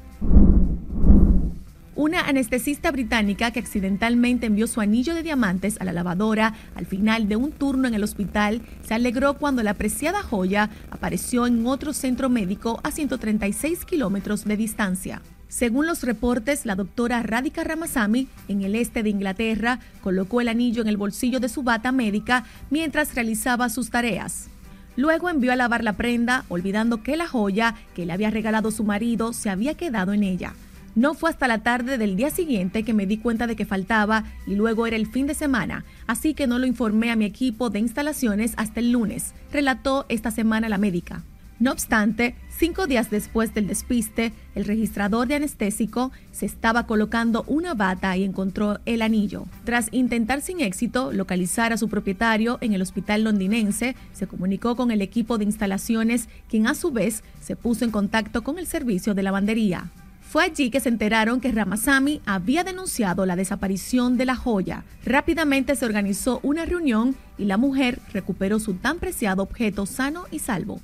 Una 1.99 2.21
anestesista 2.21 2.91
británica 2.91 3.51
que 3.51 3.59
accidentalmente 3.59 4.45
envió 4.45 4.67
su 4.67 4.79
anillo 4.79 5.13
de 5.13 5.21
diamantes 5.21 5.81
a 5.81 5.83
la 5.83 5.91
lavadora 5.91 6.53
al 6.75 6.85
final 6.85 7.27
de 7.27 7.35
un 7.35 7.51
turno 7.51 7.89
en 7.89 7.93
el 7.93 8.05
hospital 8.05 8.61
se 8.87 8.93
alegró 8.93 9.33
cuando 9.33 9.63
la 9.63 9.73
preciada 9.73 10.23
joya 10.23 10.69
apareció 10.91 11.45
en 11.45 11.67
otro 11.67 11.91
centro 11.91 12.29
médico 12.29 12.79
a 12.85 12.91
136 12.91 13.83
kilómetros 13.83 14.45
de 14.45 14.55
distancia. 14.55 15.21
Según 15.49 15.87
los 15.87 16.03
reportes, 16.03 16.65
la 16.65 16.75
doctora 16.75 17.21
Radhika 17.21 17.65
Ramasamy, 17.65 18.29
en 18.47 18.61
el 18.61 18.75
este 18.75 19.03
de 19.03 19.09
Inglaterra, 19.09 19.81
colocó 20.01 20.39
el 20.39 20.47
anillo 20.47 20.81
en 20.81 20.87
el 20.87 20.95
bolsillo 20.95 21.41
de 21.41 21.49
su 21.49 21.63
bata 21.63 21.91
médica 21.91 22.45
mientras 22.69 23.13
realizaba 23.13 23.67
sus 23.67 23.89
tareas. 23.89 24.47
Luego 24.95 25.27
envió 25.27 25.51
a 25.51 25.57
lavar 25.57 25.83
la 25.83 25.97
prenda, 25.97 26.45
olvidando 26.47 27.03
que 27.03 27.17
la 27.17 27.27
joya 27.27 27.75
que 27.93 28.05
le 28.05 28.13
había 28.13 28.29
regalado 28.29 28.71
su 28.71 28.85
marido 28.85 29.33
se 29.33 29.49
había 29.49 29.73
quedado 29.73 30.13
en 30.13 30.23
ella. 30.23 30.53
No 30.99 31.13
fue 31.13 31.29
hasta 31.29 31.47
la 31.47 31.59
tarde 31.59 31.97
del 31.97 32.17
día 32.17 32.29
siguiente 32.29 32.83
que 32.83 32.93
me 32.93 33.05
di 33.05 33.15
cuenta 33.19 33.47
de 33.47 33.55
que 33.55 33.65
faltaba 33.65 34.25
y 34.45 34.55
luego 34.55 34.85
era 34.85 34.97
el 34.97 35.07
fin 35.07 35.27
de 35.27 35.33
semana, 35.33 35.85
así 36.07 36.33
que 36.33 36.45
no 36.45 36.59
lo 36.59 36.65
informé 36.65 37.09
a 37.09 37.15
mi 37.15 37.23
equipo 37.23 37.69
de 37.69 37.79
instalaciones 37.79 38.51
hasta 38.57 38.81
el 38.81 38.91
lunes, 38.91 39.33
relató 39.49 40.05
esta 40.09 40.29
semana 40.29 40.67
la 40.67 40.77
médica. 40.77 41.23
No 41.57 41.71
obstante, 41.71 42.35
cinco 42.49 42.85
días 42.85 43.09
después 43.09 43.53
del 43.53 43.67
despiste, 43.67 44.33
el 44.55 44.65
registrador 44.65 45.29
de 45.29 45.35
anestésico 45.35 46.11
se 46.33 46.45
estaba 46.45 46.85
colocando 46.85 47.45
una 47.47 47.75
bata 47.75 48.17
y 48.17 48.25
encontró 48.25 48.81
el 48.85 49.01
anillo. 49.01 49.45
Tras 49.63 49.87
intentar 49.93 50.41
sin 50.41 50.59
éxito 50.59 51.13
localizar 51.13 51.71
a 51.71 51.77
su 51.77 51.87
propietario 51.87 52.57
en 52.59 52.73
el 52.73 52.81
hospital 52.81 53.23
londinense, 53.23 53.95
se 54.11 54.27
comunicó 54.27 54.75
con 54.75 54.91
el 54.91 55.01
equipo 55.01 55.37
de 55.37 55.45
instalaciones, 55.45 56.27
quien 56.49 56.67
a 56.67 56.75
su 56.75 56.91
vez 56.91 57.23
se 57.39 57.55
puso 57.55 57.85
en 57.85 57.91
contacto 57.91 58.43
con 58.43 58.59
el 58.59 58.67
servicio 58.67 59.13
de 59.13 59.23
lavandería. 59.23 59.89
Fue 60.29 60.43
allí 60.43 60.69
que 60.69 60.79
se 60.79 60.89
enteraron 60.89 61.41
que 61.41 61.51
Ramasamy 61.51 62.21
había 62.23 62.63
denunciado 62.63 63.25
la 63.25 63.35
desaparición 63.35 64.15
de 64.15 64.27
la 64.27 64.35
joya. 64.35 64.83
Rápidamente 65.03 65.75
se 65.75 65.87
organizó 65.87 66.39
una 66.43 66.65
reunión 66.65 67.15
y 67.39 67.45
la 67.45 67.57
mujer 67.57 67.99
recuperó 68.13 68.59
su 68.59 68.75
tan 68.75 68.99
preciado 68.99 69.41
objeto 69.41 69.87
sano 69.87 70.25
y 70.29 70.37
salvo. 70.37 70.81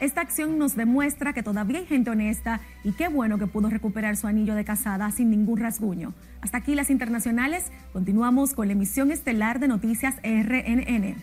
Esta 0.00 0.22
acción 0.22 0.58
nos 0.58 0.76
demuestra 0.76 1.34
que 1.34 1.42
todavía 1.42 1.80
hay 1.80 1.84
gente 1.84 2.08
honesta 2.08 2.62
y 2.84 2.92
qué 2.92 3.08
bueno 3.08 3.38
que 3.38 3.46
pudo 3.46 3.68
recuperar 3.68 4.16
su 4.16 4.28
anillo 4.28 4.54
de 4.54 4.64
casada 4.64 5.10
sin 5.10 5.28
ningún 5.28 5.60
rasguño. 5.60 6.14
Hasta 6.40 6.56
aquí 6.56 6.74
las 6.74 6.88
internacionales. 6.88 7.66
Continuamos 7.92 8.54
con 8.54 8.68
la 8.68 8.72
emisión 8.72 9.10
estelar 9.10 9.60
de 9.60 9.68
Noticias 9.68 10.14
RNN. 10.22 11.16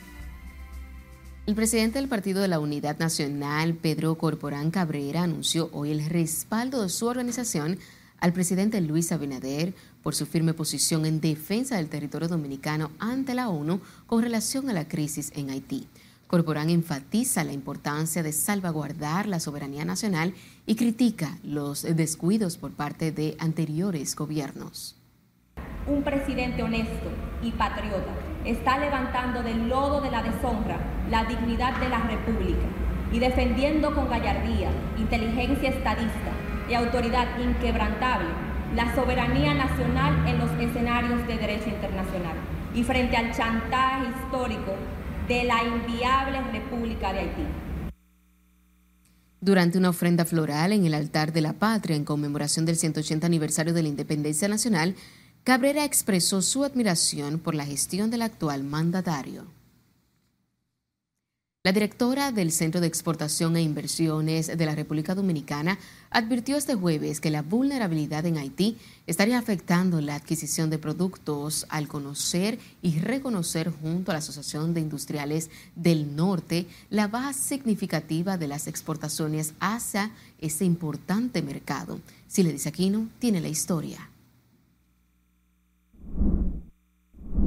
El 1.45 1.55
presidente 1.55 1.99
del 1.99 2.07
Partido 2.07 2.41
de 2.41 2.47
la 2.47 2.59
Unidad 2.59 2.97
Nacional, 2.99 3.73
Pedro 3.73 4.17
Corporán 4.17 4.71
Cabrera, 4.71 5.23
anunció 5.23 5.69
hoy 5.73 5.91
el 5.91 6.05
respaldo 6.05 6.81
de 6.81 6.87
su 6.87 7.05
organización 7.05 7.79
al 8.21 8.31
presidente 8.31 8.79
Luis 8.79 9.11
Abinader 9.11 9.73
por 10.03 10.15
su 10.15 10.25
firme 10.25 10.53
posición 10.53 11.05
en 11.05 11.19
defensa 11.19 11.75
del 11.75 11.89
territorio 11.89 12.29
dominicano 12.29 12.91
ante 12.97 13.33
la 13.33 13.49
ONU 13.49 13.81
con 14.07 14.23
relación 14.23 14.69
a 14.69 14.73
la 14.73 14.87
crisis 14.87 15.33
en 15.35 15.49
Haití. 15.49 15.85
Corporán 16.27 16.69
enfatiza 16.69 17.43
la 17.43 17.51
importancia 17.51 18.23
de 18.23 18.31
salvaguardar 18.31 19.27
la 19.27 19.41
soberanía 19.41 19.83
nacional 19.83 20.33
y 20.65 20.75
critica 20.75 21.39
los 21.43 21.81
descuidos 21.81 22.55
por 22.55 22.71
parte 22.71 23.11
de 23.11 23.35
anteriores 23.37 24.15
gobiernos. 24.15 24.95
Un 25.87 26.03
presidente 26.03 26.63
honesto 26.63 27.11
y 27.43 27.51
patriota 27.51 28.32
está 28.45 28.77
levantando 28.77 29.41
del 29.41 29.69
lodo 29.69 30.01
de 30.01 30.11
la 30.11 30.23
deshonra 30.23 30.77
la 31.09 31.23
dignidad 31.25 31.77
de 31.79 31.89
la 31.89 31.99
República 31.99 32.65
y 33.11 33.19
defendiendo 33.19 33.93
con 33.93 34.09
gallardía, 34.09 34.69
inteligencia 34.97 35.69
estadista 35.69 36.31
y 36.69 36.73
autoridad 36.73 37.27
inquebrantable 37.39 38.29
la 38.75 38.93
soberanía 38.95 39.53
nacional 39.53 40.27
en 40.27 40.39
los 40.39 40.51
escenarios 40.59 41.25
de 41.27 41.37
derecho 41.37 41.69
internacional 41.69 42.35
y 42.73 42.83
frente 42.83 43.15
al 43.15 43.31
chantaje 43.31 44.07
histórico 44.09 44.73
de 45.27 45.43
la 45.43 45.63
inviable 45.63 46.41
República 46.51 47.13
de 47.13 47.19
Haití. 47.19 47.45
Durante 49.41 49.77
una 49.77 49.89
ofrenda 49.89 50.25
floral 50.25 50.71
en 50.71 50.85
el 50.85 50.93
altar 50.93 51.33
de 51.33 51.41
la 51.41 51.53
patria 51.53 51.95
en 51.95 52.05
conmemoración 52.05 52.65
del 52.65 52.77
180 52.77 53.27
aniversario 53.27 53.73
de 53.73 53.83
la 53.83 53.89
independencia 53.89 54.47
nacional, 54.47 54.95
Cabrera 55.43 55.83
expresó 55.83 56.41
su 56.41 56.63
admiración 56.63 57.37
por 57.37 57.53
la 57.53 57.65
gestión 57.65 58.09
del 58.09 58.21
actual 58.21 58.63
mandatario. 58.63 59.45
La 61.63 61.73
directora 61.73 62.31
del 62.31 62.53
Centro 62.53 62.79
de 62.79 62.87
Exportación 62.87 63.57
e 63.57 63.61
Inversiones 63.61 64.57
de 64.57 64.65
la 64.65 64.73
República 64.73 65.15
Dominicana 65.15 65.79
advirtió 66.11 66.55
este 66.55 66.75
jueves 66.75 67.19
que 67.19 67.29
la 67.29 67.41
vulnerabilidad 67.41 68.25
en 68.25 68.37
Haití 68.37 68.77
estaría 69.05 69.37
afectando 69.37 69.99
la 69.99 70.15
adquisición 70.15 70.69
de 70.69 70.77
productos 70.77 71.65
al 71.67 71.89
conocer 71.89 72.57
y 72.81 72.99
reconocer 72.99 73.69
junto 73.69 74.11
a 74.11 74.13
la 74.13 74.19
Asociación 74.19 74.73
de 74.73 74.79
Industriales 74.79 75.49
del 75.75 76.15
Norte 76.15 76.67
la 76.89 77.09
baja 77.09 77.33
significativa 77.33 78.37
de 78.37 78.47
las 78.47 78.67
exportaciones 78.67 79.55
hacia 79.59 80.11
ese 80.39 80.63
importante 80.63 81.41
mercado. 81.41 81.99
Si 82.29 82.43
le 82.43 82.53
dice 82.53 82.69
Aquino, 82.69 83.09
tiene 83.19 83.41
la 83.41 83.49
historia. 83.49 84.09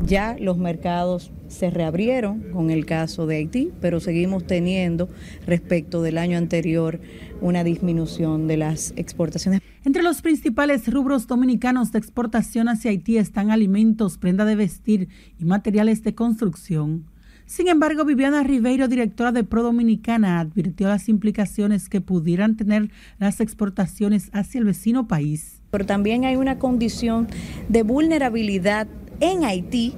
Ya 0.05 0.37
los 0.39 0.57
mercados 0.57 1.33
se 1.49 1.71
reabrieron 1.71 2.53
con 2.53 2.71
el 2.71 2.87
caso 2.87 3.27
de 3.27 3.37
Haití, 3.37 3.73
pero 3.81 3.99
seguimos 3.99 4.47
teniendo 4.47 5.09
respecto 5.47 6.01
del 6.01 6.19
año 6.19 6.39
anterior 6.39 7.01
una 7.41 7.65
disminución 7.65 8.47
de 8.47 8.57
las 8.57 8.93
exportaciones. 8.97 9.63
Entre 9.85 10.03
los 10.03 10.23
principales 10.23 10.93
rubros 10.93 11.27
dominicanos 11.27 11.93
de 11.93 11.99
exportación 11.99 12.69
hacia 12.69 12.91
Haití 12.91 13.19
están 13.19 13.51
alimentos, 13.51 14.19
prenda 14.19 14.45
de 14.45 14.57
vestir 14.57 15.09
y 15.39 15.45
materiales 15.45 16.03
de 16.05 16.15
construcción. 16.15 17.07
Sin 17.47 17.69
embargo, 17.69 18.05
Viviana 18.05 18.43
Ribeiro, 18.43 18.89
directora 18.89 19.31
de 19.31 19.45
Pro 19.45 19.63
Dominicana, 19.63 20.41
advirtió 20.41 20.89
las 20.89 21.09
implicaciones 21.09 21.89
que 21.89 22.01
pudieran 22.01 22.57
tener 22.57 22.91
las 23.19 23.41
exportaciones 23.41 24.31
hacia 24.33 24.59
el 24.59 24.65
vecino 24.65 25.07
país. 25.07 25.56
Pero 25.77 25.85
también 25.85 26.25
hay 26.25 26.37
una 26.37 26.59
condición 26.59 27.29
de 27.69 27.83
vulnerabilidad 27.83 28.87
en 29.21 29.45
Haití 29.45 29.93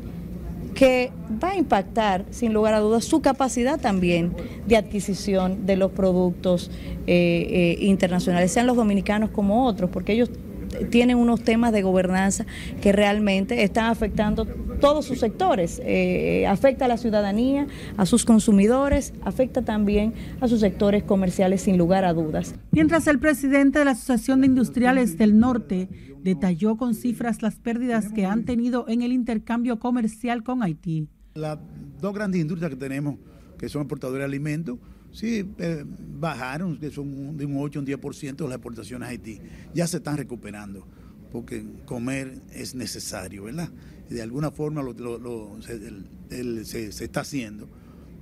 que 0.75 1.13
va 1.41 1.51
a 1.51 1.57
impactar, 1.57 2.25
sin 2.31 2.53
lugar 2.53 2.75
a 2.75 2.81
dudas, 2.81 3.05
su 3.05 3.21
capacidad 3.21 3.79
también 3.79 4.35
de 4.67 4.77
adquisición 4.77 5.67
de 5.67 5.77
los 5.77 5.93
productos 5.93 6.73
eh, 7.07 7.77
eh, 7.79 7.85
internacionales, 7.85 8.51
sean 8.51 8.67
los 8.67 8.77
dominicanos 8.77 9.31
como 9.31 9.67
otros, 9.67 9.89
porque 9.89 10.15
ellos 10.15 10.31
tienen 10.91 11.17
unos 11.17 11.43
temas 11.43 11.73
de 11.73 11.83
gobernanza 11.83 12.47
que 12.81 12.93
realmente 12.93 13.63
están 13.63 13.87
afectando 13.87 14.47
todos 14.81 15.05
sus 15.07 15.21
sectores. 15.21 15.81
Eh, 15.85 16.47
afecta 16.47 16.85
a 16.85 16.89
la 16.89 16.97
ciudadanía, 16.97 17.67
a 17.97 18.07
sus 18.07 18.25
consumidores, 18.25 19.13
afecta 19.23 19.63
también 19.63 20.15
a 20.41 20.49
sus 20.49 20.61
sectores 20.61 21.03
comerciales, 21.03 21.63
sin 21.63 21.79
lugar 21.79 22.05
a 22.05 22.13
dudas. 22.13 22.55
Mientras 22.71 23.07
el 23.07 23.19
presidente 23.19 23.79
de 23.79 23.85
la 23.85 23.91
Asociación 23.93 24.41
de 24.41 24.47
Industriales 24.47 25.19
del 25.19 25.39
Norte 25.39 25.89
detalló 26.23 26.77
con 26.77 26.95
cifras 26.95 27.43
las 27.43 27.57
pérdidas 27.57 28.13
que 28.13 28.27
han 28.27 28.45
tenido 28.45 28.87
en 28.89 29.03
el 29.03 29.13
intercambio 29.13 29.79
comercial 29.79 30.43
con 30.43 30.63
Haití. 30.63 31.09
Las 31.35 31.59
dos 32.01 32.15
grandes 32.15 32.41
industrias 32.41 32.71
que 32.71 32.77
tenemos, 32.77 33.17
que 33.59 33.69
son 33.69 33.83
exportadores 33.83 34.21
de 34.21 34.25
alimentos, 34.25 34.79
sí 35.13 35.49
eh, 35.59 35.85
bajaron, 35.87 36.79
que 36.79 36.91
son 36.91 37.37
de 37.37 37.47
un 37.47 37.57
8 37.59 37.79
o 37.79 37.83
un 37.83 37.87
10% 37.87 38.37
de 38.37 38.45
las 38.45 38.53
exportaciones 38.53 39.07
a 39.07 39.11
Haití. 39.11 39.41
Ya 39.75 39.87
se 39.87 39.99
están 39.99 40.17
recuperando, 40.17 40.87
porque 41.33 41.65
comer 41.85 42.41
es 42.53 42.75
necesario, 42.75 43.45
¿verdad? 43.45 43.71
De 44.09 44.23
alguna 44.23 44.51
forma 44.51 44.83
se, 45.61 46.65
se, 46.65 47.05
está 47.05 47.21
haciendo. 47.21 47.69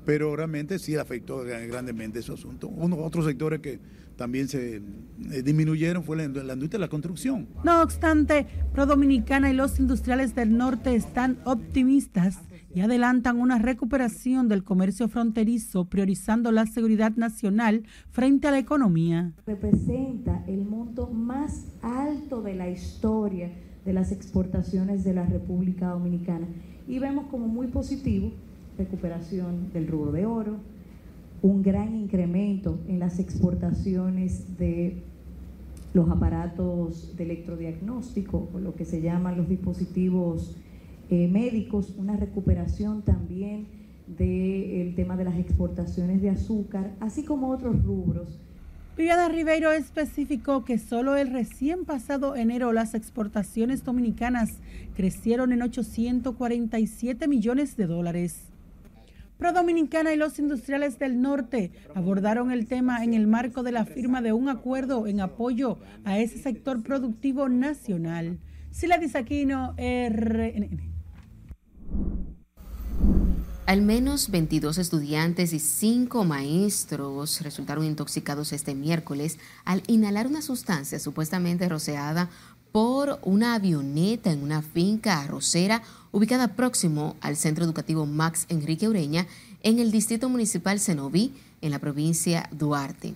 Pero 0.05 0.37
realmente 0.37 0.79
sí 0.79 0.97
afectó 0.97 1.43
grandemente 1.45 2.21
ese 2.21 2.33
asunto. 2.33 2.69
Uno, 2.69 2.99
otros 2.99 3.25
sectores 3.25 3.61
que 3.61 3.81
también 4.17 4.49
se 4.49 4.77
eh, 4.77 5.43
disminuyeron 5.43 6.03
fue 6.03 6.17
la, 6.17 6.25
industria 6.25 6.69
de 6.69 6.79
la 6.79 6.89
construcción. 6.89 7.47
No 7.65 7.83
obstante, 7.83 8.47
Pro 8.73 8.87
Dominicana 8.87 9.51
y 9.51 9.55
los 9.55 9.79
industriales 9.79 10.35
del 10.35 10.57
norte 10.57 10.95
están 10.95 11.39
optimistas 11.45 12.39
y 12.77 12.83
adelantan 12.83 13.41
una 13.41 13.59
recuperación 13.59 14.49
del 14.49 14.63
comercio 14.63 15.09
fronterizo, 15.09 15.87
priorizando 15.87 16.53
la 16.53 16.67
seguridad 16.67 17.17
nacional 17.17 17.85
frente 18.11 18.49
a 18.49 18.51
la 18.51 18.59
economía. 18.59 19.33
Representa 19.47 20.45
el 20.47 20.67
monto 20.67 21.07
más 21.07 21.65
alto 21.81 22.43
de 22.43 22.55
la 22.55 22.69
historia 22.69 23.51
de 23.87 23.95
las 23.95 24.13
exportaciones 24.13 25.05
de 25.05 25.15
la 25.15 25.25
República 25.25 25.89
Dominicana 25.89 26.49
y 26.87 26.99
vemos 26.99 27.29
como 27.31 27.49
muy 27.49 27.69
positivo 27.69 28.31
recuperación 28.77 29.73
del 29.73 29.89
rubro 29.89 30.13
de 30.13 30.27
oro, 30.27 30.57
un 31.41 31.63
gran 31.63 31.97
incremento 31.97 32.79
en 32.89 32.99
las 32.99 33.19
exportaciones 33.19 34.59
de 34.59 35.03
los 35.95 36.11
aparatos 36.11 37.17
de 37.17 37.25
electrodiagnóstico, 37.25 38.51
o 38.53 38.59
lo 38.59 38.75
que 38.75 38.85
se 38.85 39.01
llaman 39.01 39.39
los 39.39 39.49
dispositivos 39.49 40.59
eh, 41.11 41.29
médicos, 41.29 41.95
una 41.97 42.17
recuperación 42.17 43.03
también 43.03 43.69
del 44.07 44.95
tema 44.95 45.17
de 45.17 45.25
las 45.25 45.37
exportaciones 45.37 46.23
de 46.23 46.31
azúcar, 46.31 46.95
así 47.01 47.25
como 47.25 47.51
otros 47.51 47.85
rubros. 47.85 48.41
Viviana 48.97 49.29
Ribeiro 49.29 49.73
especificó 49.73 50.65
que 50.65 50.79
solo 50.79 51.17
el 51.17 51.31
recién 51.31 51.85
pasado 51.85 52.35
enero 52.35 52.73
las 52.73 52.95
exportaciones 52.95 53.85
dominicanas 53.85 54.55
crecieron 54.95 55.53
en 55.53 55.63
847 55.63 57.29
millones 57.29 57.77
de 57.77 57.87
dólares. 57.87 58.47
Pro 59.37 59.53
Dominicana 59.53 60.15
y 60.15 60.17
los 60.17 60.39
industriales 60.39 60.99
del 60.99 61.21
norte 61.21 61.73
abordaron 61.95 62.51
el 62.51 62.67
tema 62.67 63.05
en 63.05 63.13
el 63.13 63.27
marco 63.27 63.63
de 63.63 63.73
la 63.73 63.85
firma 63.85 64.23
de 64.23 64.33
un 64.33 64.49
acuerdo 64.49 65.07
en 65.07 65.21
apoyo 65.21 65.79
a 66.05 66.19
ese 66.19 66.39
sector 66.39 66.83
productivo 66.83 67.51
nacional. 67.51 68.39
Sila 68.71 68.97
Disaquino, 68.97 69.75
RNN. 69.77 70.96
Al 73.67 73.83
menos 73.83 74.31
22 74.31 74.79
estudiantes 74.79 75.53
y 75.53 75.59
5 75.59 76.25
maestros 76.25 77.41
resultaron 77.41 77.85
intoxicados 77.85 78.53
este 78.53 78.77
miércoles 78.77 79.39
al 79.65 79.83
inhalar 79.89 80.29
una 80.29 80.41
sustancia 80.41 81.01
supuestamente 81.01 81.69
rociada 81.69 82.31
por 82.71 83.19
una 83.23 83.55
avioneta 83.55 84.31
en 84.31 84.43
una 84.43 84.63
finca 84.63 85.21
arrocera 85.21 85.83
ubicada 86.13 86.55
próximo 86.55 87.17
al 87.21 87.37
Centro 87.37 87.65
Educativo 87.65 88.07
Max 88.07 88.47
Enrique 88.49 88.87
Ureña 88.87 89.27
en 89.63 89.79
el 89.79 89.91
Distrito 89.91 90.29
Municipal 90.29 90.79
Cenoví, 90.79 91.35
en 91.61 91.71
la 91.71 91.79
provincia 91.79 92.49
Duarte. 92.53 93.15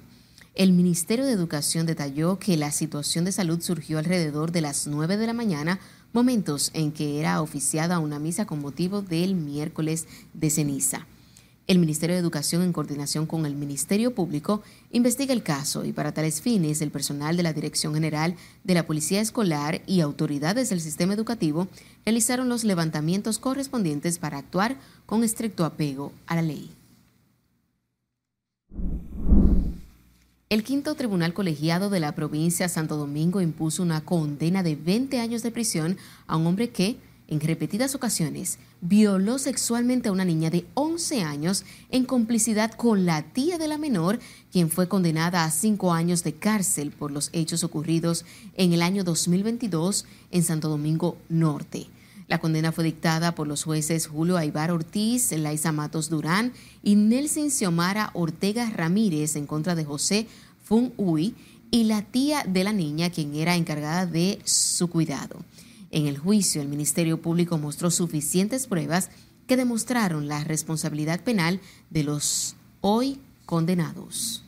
El 0.55 0.73
Ministerio 0.73 1.25
de 1.25 1.33
Educación 1.33 1.87
detalló 1.87 2.39
que 2.39 2.57
la 2.57 2.73
situación 2.73 3.25
de 3.25 3.33
salud 3.33 3.61
surgió 3.61 3.99
alrededor 3.99 4.51
de 4.51 4.63
las 4.63 4.87
9 4.87 5.17
de 5.17 5.27
la 5.27 5.33
mañana, 5.33 5.79
momentos 6.13 6.71
en 6.75 6.93
que 6.93 7.21
era 7.21 7.41
oficiada 7.43 7.99
una 7.99 8.19
misa 8.19 8.47
con 8.47 8.61
motivo 8.61 9.03
del 9.03 9.35
miércoles 9.35 10.07
de 10.35 10.51
ceniza. 10.51 11.07
El 11.67 11.79
Ministerio 11.79 12.17
de 12.17 12.21
Educación, 12.21 12.63
en 12.63 12.73
coordinación 12.73 13.27
con 13.27 13.47
el 13.47 13.55
Ministerio 13.55 14.13
Público, 14.13 14.61
investiga 14.91 15.33
el 15.33 15.45
caso 15.45 15.85
y 15.85 15.93
para 15.93 16.13
tales 16.13 16.41
fines 16.41 16.83
el 16.83 16.91
personal 16.91 17.37
de 17.37 17.45
la 17.45 17.53
Dirección 17.53 17.95
General 17.95 18.35
de 18.65 18.75
la 18.75 18.87
Policía 18.89 19.21
Escolar 19.21 19.81
y 19.87 20.01
autoridades 20.01 20.71
del 20.71 20.81
sistema 20.81 21.15
educativo 21.15 21.69
realizaron 22.05 22.49
los 22.49 22.65
levantamientos 22.65 23.39
correspondientes 23.39 24.19
para 24.19 24.39
actuar 24.39 24.79
con 25.07 25.23
estricto 25.23 25.65
apego 25.65 26.13
a 26.27 26.35
la 26.35 26.43
ley. 26.43 26.73
El 30.51 30.65
quinto 30.65 30.97
tribunal 30.97 31.33
colegiado 31.33 31.91
de 31.91 32.01
la 32.01 32.17
provincia 32.17 32.67
de 32.67 32.73
Santo 32.73 32.97
Domingo 32.97 33.41
impuso 33.41 33.85
una 33.85 34.05
condena 34.05 34.65
de 34.65 34.75
20 34.75 35.21
años 35.21 35.45
de 35.45 35.53
prisión 35.53 35.97
a 36.27 36.37
un 36.37 36.45
hombre 36.49 36.71
que, 36.71 36.97
en 37.29 37.39
repetidas 37.39 37.95
ocasiones, 37.95 38.59
violó 38.81 39.39
sexualmente 39.39 40.09
a 40.09 40.13
una 40.13 40.25
niña 40.25 40.51
de 40.51 40.67
11 40.75 41.23
años 41.23 41.65
en 41.93 42.05
complicidad 42.05 42.73
con 42.73 43.07
la 43.07 43.23
tía 43.23 43.59
de 43.59 43.69
la 43.69 43.79
menor, 43.79 44.19
quien 44.51 44.71
fue 44.71 44.89
condenada 44.89 45.45
a 45.45 45.53
cinco 45.53 45.93
años 45.93 46.25
de 46.25 46.35
cárcel 46.35 46.91
por 46.91 47.13
los 47.13 47.31
hechos 47.33 47.63
ocurridos 47.63 48.25
en 48.57 48.73
el 48.73 48.83
año 48.83 49.05
2022 49.05 50.05
en 50.33 50.43
Santo 50.43 50.69
Domingo 50.69 51.17
Norte. 51.29 51.87
La 52.31 52.39
condena 52.39 52.71
fue 52.71 52.85
dictada 52.85 53.35
por 53.35 53.49
los 53.49 53.65
jueces 53.65 54.07
Julio 54.07 54.37
Aibar 54.37 54.71
Ortiz, 54.71 55.33
Laisa 55.33 55.73
Matos 55.73 56.09
Durán 56.09 56.53
y 56.81 56.95
Nelson 56.95 57.51
Xiomara 57.51 58.11
Ortega 58.15 58.71
Ramírez 58.71 59.35
en 59.35 59.49
contra 59.49 59.75
de 59.75 59.85
José 59.85 60.29
Fun 60.63 60.93
Uy 60.97 61.35
y 61.73 61.85
la 61.85 62.03
tía 62.03 62.45
de 62.47 62.63
la 62.63 62.73
niña, 62.73 63.11
quien 63.11 63.35
era 63.35 63.57
encargada 63.57 64.07
de 64.07 64.39
su 64.45 64.89
cuidado. 64.89 65.45
En 65.91 66.07
el 66.07 66.19
juicio, 66.19 66.63
el 66.63 66.69
Ministerio 66.69 67.21
Público 67.21 67.59
mostró 67.59 67.91
suficientes 67.91 68.69
pruebas 68.69 69.11
que 69.49 69.57
demostraron 69.57 70.29
la 70.29 70.45
responsabilidad 70.45 71.25
penal 71.25 71.61
de 71.91 72.05
los 72.05 72.55
hoy 72.81 73.19
condenados. 73.45 74.45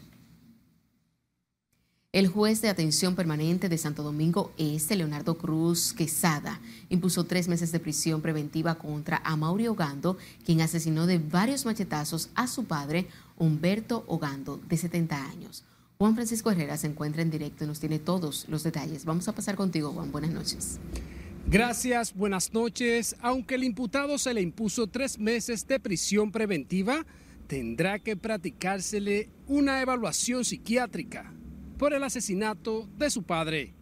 El 2.14 2.28
juez 2.28 2.60
de 2.60 2.68
atención 2.68 3.14
permanente 3.14 3.70
de 3.70 3.78
Santo 3.78 4.02
Domingo 4.02 4.52
Este, 4.58 4.96
Leonardo 4.96 5.38
Cruz 5.38 5.94
Quesada, 5.94 6.60
impuso 6.90 7.24
tres 7.24 7.48
meses 7.48 7.72
de 7.72 7.80
prisión 7.80 8.20
preventiva 8.20 8.74
contra 8.74 9.22
Amaury 9.24 9.68
Ogando, 9.68 10.18
quien 10.44 10.60
asesinó 10.60 11.06
de 11.06 11.18
varios 11.18 11.64
machetazos 11.64 12.28
a 12.34 12.48
su 12.48 12.66
padre, 12.66 13.06
Humberto 13.38 14.04
Ogando, 14.08 14.58
de 14.68 14.76
70 14.76 15.26
años. 15.30 15.64
Juan 15.96 16.14
Francisco 16.14 16.50
Herrera 16.50 16.76
se 16.76 16.88
encuentra 16.88 17.22
en 17.22 17.30
directo 17.30 17.64
y 17.64 17.66
nos 17.66 17.80
tiene 17.80 17.98
todos 17.98 18.44
los 18.50 18.62
detalles. 18.62 19.06
Vamos 19.06 19.26
a 19.28 19.34
pasar 19.34 19.56
contigo, 19.56 19.92
Juan. 19.92 20.12
Buenas 20.12 20.32
noches. 20.32 20.80
Gracias, 21.46 22.12
buenas 22.14 22.52
noches. 22.52 23.16
Aunque 23.22 23.54
el 23.54 23.64
imputado 23.64 24.18
se 24.18 24.34
le 24.34 24.42
impuso 24.42 24.86
tres 24.86 25.18
meses 25.18 25.66
de 25.66 25.80
prisión 25.80 26.30
preventiva, 26.30 27.06
tendrá 27.46 28.00
que 28.00 28.18
practicársele 28.18 29.30
una 29.46 29.80
evaluación 29.80 30.44
psiquiátrica 30.44 31.32
por 31.82 31.94
el 31.94 32.04
asesinato 32.04 32.88
de 32.96 33.10
su 33.10 33.24
padre. 33.24 33.74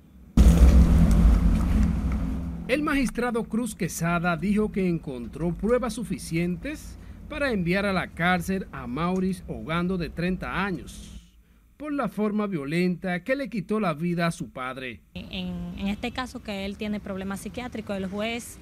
El 2.66 2.82
magistrado 2.82 3.44
Cruz 3.44 3.74
Quesada 3.74 4.38
dijo 4.38 4.72
que 4.72 4.88
encontró 4.88 5.54
pruebas 5.54 5.92
suficientes 5.92 6.96
para 7.28 7.52
enviar 7.52 7.84
a 7.84 7.92
la 7.92 8.08
cárcel 8.14 8.66
a 8.72 8.86
Maurice 8.86 9.44
Ogando 9.48 9.98
de 9.98 10.08
30 10.08 10.64
años 10.64 11.30
por 11.76 11.92
la 11.92 12.08
forma 12.08 12.46
violenta 12.46 13.22
que 13.22 13.36
le 13.36 13.50
quitó 13.50 13.80
la 13.80 13.92
vida 13.92 14.26
a 14.26 14.30
su 14.30 14.48
padre. 14.48 15.02
En, 15.12 15.78
en 15.78 15.88
este 15.88 16.10
caso 16.10 16.42
que 16.42 16.64
él 16.64 16.78
tiene 16.78 17.00
problemas 17.00 17.40
psiquiátricos, 17.40 17.98
el 17.98 18.06
juez 18.06 18.56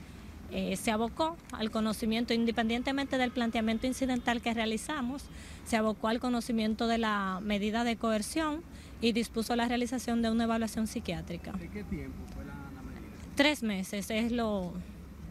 eh, 0.50 0.74
se 0.74 0.90
abocó 0.90 1.36
al 1.52 1.70
conocimiento, 1.70 2.34
independientemente 2.34 3.18
del 3.18 3.30
planteamiento 3.30 3.86
incidental 3.86 4.40
que 4.40 4.52
realizamos, 4.52 5.26
se 5.64 5.76
abocó 5.76 6.08
al 6.08 6.18
conocimiento 6.18 6.88
de 6.88 6.98
la 6.98 7.38
medida 7.40 7.84
de 7.84 7.96
coerción 7.96 8.62
y 9.00 9.12
dispuso 9.12 9.54
la 9.56 9.68
realización 9.68 10.22
de 10.22 10.30
una 10.30 10.44
evaluación 10.44 10.86
psiquiátrica. 10.86 11.52
¿De 11.52 11.68
qué 11.68 11.84
tiempo 11.84 12.18
fue 12.34 12.44
la, 12.44 12.54
medida? 12.82 13.34
Tres 13.34 13.62
meses 13.62 14.10
es 14.10 14.32
lo, 14.32 14.72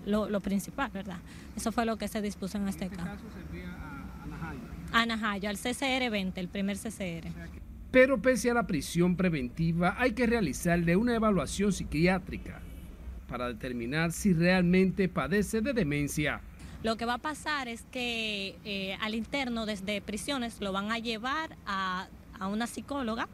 lo, 0.05 0.39
principal, 0.39 0.89
¿verdad? 0.91 1.19
Eso 1.55 1.71
fue 1.71 1.85
lo 1.85 1.97
que 1.97 2.07
se 2.07 2.21
dispuso 2.21 2.57
en 2.57 2.67
este, 2.67 2.85
este 2.85 2.97
caso. 2.97 3.09
caso 3.11 3.23
se 3.51 3.65
a, 3.65 4.23
a 4.23 4.27
Najayo. 4.27 4.59
A 4.93 5.05
Najayo, 5.05 5.49
al 5.49 5.57
CCR 5.57 6.09
20, 6.09 6.39
el 6.39 6.47
primer 6.47 6.77
CCR. 6.77 7.27
Pero 7.91 8.21
pese 8.21 8.51
a 8.51 8.53
la 8.53 8.67
prisión 8.67 9.15
preventiva, 9.15 9.95
hay 9.97 10.11
que 10.11 10.27
realizarle 10.27 10.95
una 10.95 11.15
evaluación 11.15 11.73
psiquiátrica 11.73 12.61
para 13.27 13.47
determinar 13.47 14.11
si 14.11 14.33
realmente 14.33 15.09
padece 15.09 15.61
de 15.61 15.73
demencia. 15.73 16.41
Lo 16.83 16.95
que 16.95 17.05
va 17.05 17.15
a 17.15 17.17
pasar 17.17 17.67
es 17.67 17.83
que 17.91 18.57
eh, 18.63 18.97
al 19.01 19.15
interno 19.15 19.65
desde 19.65 20.01
prisiones 20.01 20.61
lo 20.61 20.71
van 20.71 20.91
a 20.91 20.99
llevar 20.99 21.57
a, 21.65 22.07
a 22.39 22.47
una 22.47 22.67
psicóloga 22.67 23.27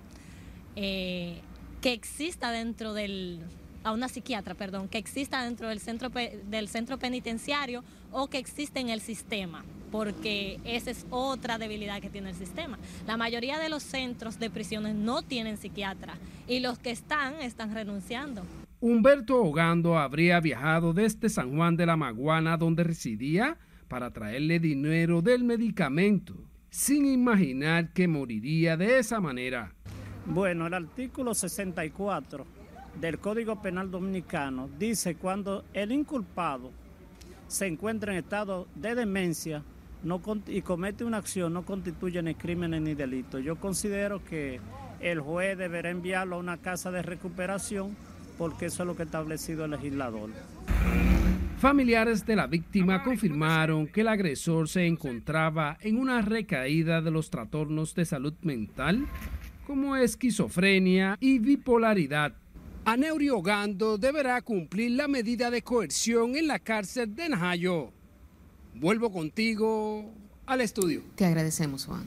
eh, 0.75 1.39
que 1.81 1.93
exista 1.93 2.51
dentro 2.51 2.93
del, 2.93 3.39
a 3.83 3.91
una 3.91 4.07
psiquiatra, 4.07 4.55
perdón, 4.55 4.87
que 4.87 4.97
exista 4.97 5.43
dentro 5.43 5.67
del 5.69 5.79
centro, 5.79 6.09
del 6.09 6.67
centro 6.67 6.97
penitenciario 6.97 7.83
o 8.11 8.27
que 8.27 8.37
existe 8.37 8.79
en 8.79 8.89
el 8.89 9.01
sistema, 9.01 9.63
porque 9.91 10.59
esa 10.63 10.91
es 10.91 11.05
otra 11.09 11.57
debilidad 11.57 12.01
que 12.01 12.09
tiene 12.09 12.29
el 12.29 12.35
sistema. 12.35 12.77
La 13.05 13.17
mayoría 13.17 13.59
de 13.59 13.69
los 13.69 13.83
centros 13.83 14.39
de 14.39 14.49
prisiones 14.49 14.95
no 14.95 15.21
tienen 15.21 15.57
psiquiatra 15.57 16.15
y 16.47 16.59
los 16.59 16.79
que 16.79 16.91
están 16.91 17.41
están 17.41 17.73
renunciando. 17.73 18.43
Humberto 18.79 19.41
Ogando 19.41 19.97
habría 19.97 20.39
viajado 20.41 20.93
desde 20.93 21.29
San 21.29 21.55
Juan 21.55 21.77
de 21.77 21.85
la 21.85 21.95
Maguana, 21.95 22.57
donde 22.57 22.83
residía, 22.83 23.57
para 23.87 24.11
traerle 24.11 24.59
dinero 24.59 25.21
del 25.21 25.43
medicamento, 25.43 26.35
sin 26.69 27.05
imaginar 27.05 27.93
que 27.93 28.07
moriría 28.07 28.75
de 28.75 28.99
esa 28.99 29.21
manera. 29.21 29.73
Bueno, 30.25 30.67
el 30.67 30.73
artículo 30.73 31.33
64 31.33 32.45
del 32.99 33.19
Código 33.19 33.61
Penal 33.61 33.91
Dominicano 33.91 34.69
dice 34.79 35.15
cuando 35.15 35.65
el 35.73 35.91
inculpado 35.91 36.71
se 37.47 37.67
encuentra 37.67 38.13
en 38.13 38.19
estado 38.19 38.67
de 38.75 38.95
demencia 38.95 39.63
no, 40.03 40.21
y 40.47 40.61
comete 40.61 41.03
una 41.03 41.17
acción 41.17 41.53
no 41.53 41.65
constituye 41.65 42.21
ni 42.21 42.35
crímenes 42.35 42.81
ni 42.81 42.93
delitos. 42.93 43.43
Yo 43.43 43.57
considero 43.57 44.23
que 44.23 44.61
el 45.01 45.19
juez 45.19 45.57
deberá 45.57 45.89
enviarlo 45.89 46.37
a 46.37 46.39
una 46.39 46.57
casa 46.57 46.89
de 46.89 47.01
recuperación 47.01 47.95
porque 48.37 48.67
eso 48.67 48.83
es 48.83 48.87
lo 48.87 48.95
que 48.95 49.03
ha 49.03 49.05
establecido 49.05 49.65
el 49.65 49.71
legislador. 49.71 50.29
Familiares 51.57 52.25
de 52.25 52.35
la 52.35 52.47
víctima 52.47 53.03
confirmaron 53.03 53.87
que 53.87 54.01
el 54.01 54.09
agresor 54.09 54.67
se 54.67 54.85
encontraba 54.85 55.77
en 55.81 55.97
una 55.97 56.21
recaída 56.21 57.01
de 57.01 57.11
los 57.11 57.29
trastornos 57.29 57.95
de 57.95 58.05
salud 58.05 58.33
mental 58.41 59.05
como 59.65 59.95
esquizofrenia 59.95 61.17
y 61.19 61.39
bipolaridad. 61.39 62.33
Aneuri 62.85 63.29
Ogando 63.29 63.97
deberá 63.97 64.41
cumplir 64.41 64.91
la 64.91 65.07
medida 65.07 65.49
de 65.49 65.61
coerción 65.61 66.35
en 66.35 66.47
la 66.47 66.59
cárcel 66.59 67.15
de 67.15 67.29
Najayo. 67.29 67.91
Vuelvo 68.75 69.11
contigo 69.11 70.11
al 70.45 70.61
estudio. 70.61 71.01
Te 71.15 71.25
agradecemos, 71.25 71.85
Juan. 71.85 72.05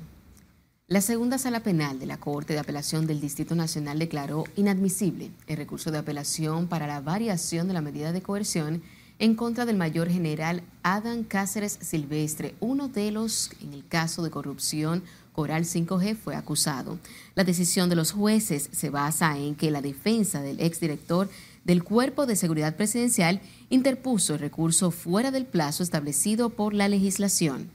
La 0.89 1.01
segunda 1.01 1.39
sala 1.39 1.61
penal 1.61 1.99
de 1.99 2.07
la 2.07 2.21
Corte 2.21 2.53
de 2.53 2.61
Apelación 2.61 3.07
del 3.07 3.21
Distrito 3.21 3.55
Nacional 3.55 3.99
declaró 3.99 4.45
inadmisible 4.55 5.31
el 5.47 5.57
recurso 5.57 5.91
de 5.91 5.99
apelación 5.99 6.69
para 6.69 6.87
la 6.87 7.01
variación 7.01 7.67
de 7.67 7.75
la 7.75 7.81
medida 7.81 8.13
de 8.13 8.23
coerción 8.23 8.83
en 9.19 9.35
contra 9.35 9.65
del 9.65 9.77
mayor 9.77 10.09
general 10.11 10.63
Adam 10.83 11.25
Cáceres 11.25 11.79
Silvestre, 11.81 12.55
uno 12.61 12.89
de 12.89 13.11
los, 13.11 13.51
en 13.63 13.73
el 13.73 13.87
caso 13.89 14.23
de 14.23 14.31
corrupción 14.31 15.03
Coral 15.37 15.65
5G 15.65 16.17
fue 16.17 16.35
acusado. 16.35 16.99
La 17.35 17.45
decisión 17.45 17.91
de 17.91 17.95
los 17.95 18.13
jueces 18.13 18.71
se 18.73 18.89
basa 18.89 19.37
en 19.37 19.55
que 19.55 19.71
la 19.71 19.83
defensa 19.83 20.41
del 20.41 20.61
exdirector 20.61 21.29
del 21.63 21.85
Cuerpo 21.85 22.25
de 22.25 22.37
Seguridad 22.37 22.75
Presidencial 22.75 23.43
interpuso 23.69 24.33
el 24.33 24.41
recurso 24.41 24.91
fuera 24.91 25.31
del 25.31 25.45
plazo 25.45 25.83
establecido 25.83 26.49
por 26.49 26.73
la 26.73 26.89
legislación. 26.89 27.69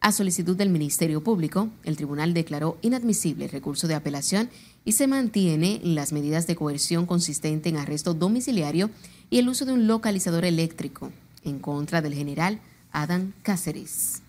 A 0.00 0.10
solicitud 0.10 0.56
del 0.56 0.68
Ministerio 0.68 1.22
Público, 1.22 1.68
el 1.84 1.96
tribunal 1.96 2.34
declaró 2.34 2.76
inadmisible 2.82 3.44
el 3.44 3.52
recurso 3.52 3.86
de 3.86 3.94
apelación 3.94 4.50
y 4.84 4.92
se 4.92 5.06
mantiene 5.06 5.80
las 5.84 6.12
medidas 6.12 6.48
de 6.48 6.56
coerción 6.56 7.06
consistente 7.06 7.68
en 7.68 7.76
arresto 7.76 8.14
domiciliario 8.14 8.90
y 9.30 9.38
el 9.38 9.48
uso 9.48 9.64
de 9.64 9.74
un 9.74 9.86
localizador 9.86 10.44
eléctrico 10.44 11.12
en 11.44 11.60
contra 11.60 12.02
del 12.02 12.14
general 12.14 12.58
Adam 12.90 13.32
Cáceres. 13.44 14.22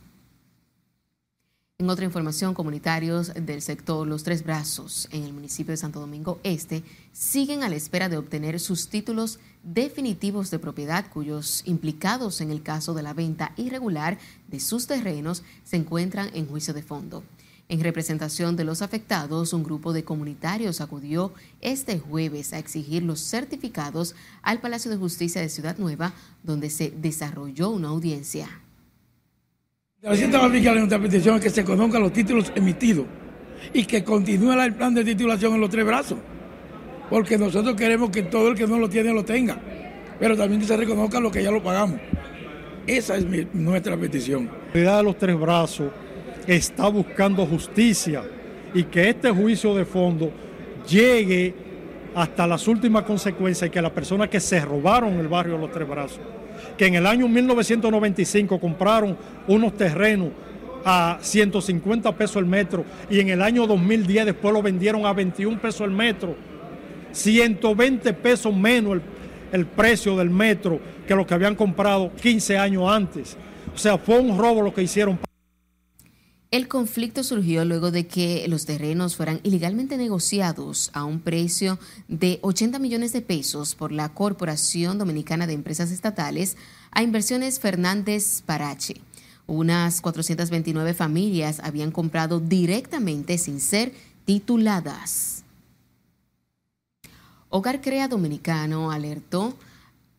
En 1.79 1.91
otra 1.91 2.05
información, 2.05 2.55
comunitarios 2.55 3.31
del 3.35 3.61
sector 3.61 4.07
Los 4.07 4.23
Tres 4.23 4.43
Brazos 4.43 5.07
en 5.11 5.21
el 5.21 5.31
municipio 5.31 5.73
de 5.73 5.77
Santo 5.77 5.99
Domingo 5.99 6.39
Este 6.41 6.81
siguen 7.13 7.61
a 7.61 7.69
la 7.69 7.75
espera 7.75 8.09
de 8.09 8.17
obtener 8.17 8.59
sus 8.59 8.87
títulos 8.87 9.37
definitivos 9.61 10.49
de 10.49 10.57
propiedad 10.57 11.05
cuyos 11.07 11.61
implicados 11.65 12.41
en 12.41 12.49
el 12.49 12.63
caso 12.63 12.95
de 12.95 13.03
la 13.03 13.13
venta 13.13 13.53
irregular 13.57 14.17
de 14.47 14.59
sus 14.59 14.87
terrenos 14.87 15.43
se 15.65 15.75
encuentran 15.75 16.31
en 16.33 16.47
juicio 16.47 16.73
de 16.73 16.81
fondo. 16.81 17.23
En 17.69 17.81
representación 17.81 18.55
de 18.55 18.63
los 18.63 18.81
afectados, 18.81 19.53
un 19.53 19.63
grupo 19.63 19.93
de 19.93 20.03
comunitarios 20.03 20.81
acudió 20.81 21.31
este 21.61 21.99
jueves 21.99 22.53
a 22.53 22.57
exigir 22.57 23.03
los 23.03 23.19
certificados 23.19 24.15
al 24.41 24.61
Palacio 24.61 24.89
de 24.89 24.97
Justicia 24.97 25.41
de 25.41 25.49
Ciudad 25.49 25.77
Nueva, 25.77 26.13
donde 26.41 26.71
se 26.71 26.89
desarrolló 26.89 27.69
una 27.69 27.89
audiencia. 27.89 28.49
La 30.07 30.13
Hacienda 30.13 30.37
va 30.37 30.45
a 30.45 30.47
aplicar 30.47 30.73
nuestra 30.73 30.99
petición 30.99 31.37
que 31.37 31.49
se 31.49 31.65
conozcan 31.65 32.01
los 32.01 32.13
títulos 32.13 32.49
emitidos 32.55 33.05
y 33.73 33.83
que 33.83 34.05
continúe 34.05 34.53
el 34.53 34.73
plan 34.73 34.93
de 34.93 35.03
titulación 35.03 35.55
en 35.55 35.59
los 35.59 35.69
tres 35.69 35.85
brazos. 35.85 36.17
Porque 37.09 37.37
nosotros 37.37 37.75
queremos 37.75 38.09
que 38.09 38.23
todo 38.23 38.47
el 38.47 38.55
que 38.55 38.65
no 38.65 38.79
lo 38.79 38.87
tiene 38.87 39.13
lo 39.13 39.25
tenga, 39.25 39.59
pero 40.17 40.37
también 40.37 40.61
que 40.61 40.67
se 40.67 40.77
reconozca 40.77 41.19
lo 41.19 41.29
que 41.29 41.43
ya 41.43 41.51
lo 41.51 41.61
pagamos. 41.61 41.99
Esa 42.87 43.17
es 43.17 43.25
nuestra 43.53 43.97
petición. 43.97 44.49
La 44.75 44.95
de 44.95 45.03
los 45.03 45.17
tres 45.17 45.37
brazos 45.37 45.91
está 46.47 46.87
buscando 46.87 47.45
justicia 47.45 48.23
y 48.73 48.83
que 48.83 49.09
este 49.09 49.29
juicio 49.29 49.75
de 49.75 49.83
fondo 49.83 50.31
llegue 50.89 51.53
hasta 52.15 52.47
las 52.47 52.65
últimas 52.69 53.03
consecuencias 53.03 53.67
y 53.67 53.71
que 53.71 53.81
las 53.81 53.91
personas 53.91 54.29
que 54.29 54.39
se 54.39 54.61
robaron 54.61 55.15
el 55.15 55.27
barrio 55.27 55.55
de 55.55 55.59
los 55.59 55.71
tres 55.73 55.85
brazos 55.85 56.21
que 56.77 56.85
en 56.85 56.95
el 56.95 57.05
año 57.05 57.27
1995 57.27 58.59
compraron 58.59 59.17
unos 59.47 59.75
terrenos 59.75 60.29
a 60.85 61.17
150 61.19 62.15
pesos 62.15 62.37
el 62.37 62.45
metro 62.45 62.85
y 63.09 63.19
en 63.19 63.29
el 63.29 63.41
año 63.41 63.67
2010 63.67 64.27
después 64.27 64.53
lo 64.53 64.61
vendieron 64.61 65.05
a 65.05 65.13
21 65.13 65.59
pesos 65.59 65.81
el 65.81 65.91
metro, 65.91 66.35
120 67.11 68.13
pesos 68.13 68.55
menos 68.55 68.99
el 69.51 69.65
precio 69.65 70.15
del 70.15 70.29
metro 70.29 70.79
que 71.07 71.15
lo 71.15 71.25
que 71.25 71.33
habían 71.33 71.55
comprado 71.55 72.11
15 72.21 72.57
años 72.57 72.89
antes. 72.89 73.37
O 73.73 73.77
sea, 73.77 73.97
fue 73.97 74.19
un 74.19 74.37
robo 74.37 74.61
lo 74.61 74.73
que 74.73 74.83
hicieron. 74.83 75.19
El 76.49 76.69
conflicto 76.69 77.25
surgió 77.25 77.65
luego 77.65 77.91
de 77.91 78.07
que 78.07 78.47
los 78.47 78.65
terrenos 78.65 79.17
fueran 79.17 79.41
ilegalmente 79.43 79.97
negociados 79.97 80.91
a 80.93 81.03
un 81.03 81.19
precio 81.19 81.77
de 82.07 82.39
80 82.41 82.79
millones 82.79 83.11
de 83.11 83.21
pesos 83.21 83.75
por 83.75 83.91
la 83.91 84.13
Corporación 84.13 84.97
Dominicana 84.97 85.45
de 85.45 85.53
Empresas 85.53 85.91
Estatales 85.91 86.55
a 86.91 87.03
Inversiones 87.03 87.59
Fernández 87.59 88.43
Parache. 88.45 88.95
Unas 89.45 89.99
429 89.99 90.93
familias 90.93 91.59
habían 91.61 91.91
comprado 91.91 92.39
directamente 92.39 93.37
sin 93.37 93.59
ser 93.59 93.91
tituladas. 94.23 95.43
Hogar 97.49 97.81
Crea 97.81 98.07
Dominicano 98.07 98.91
alertó 98.91 99.53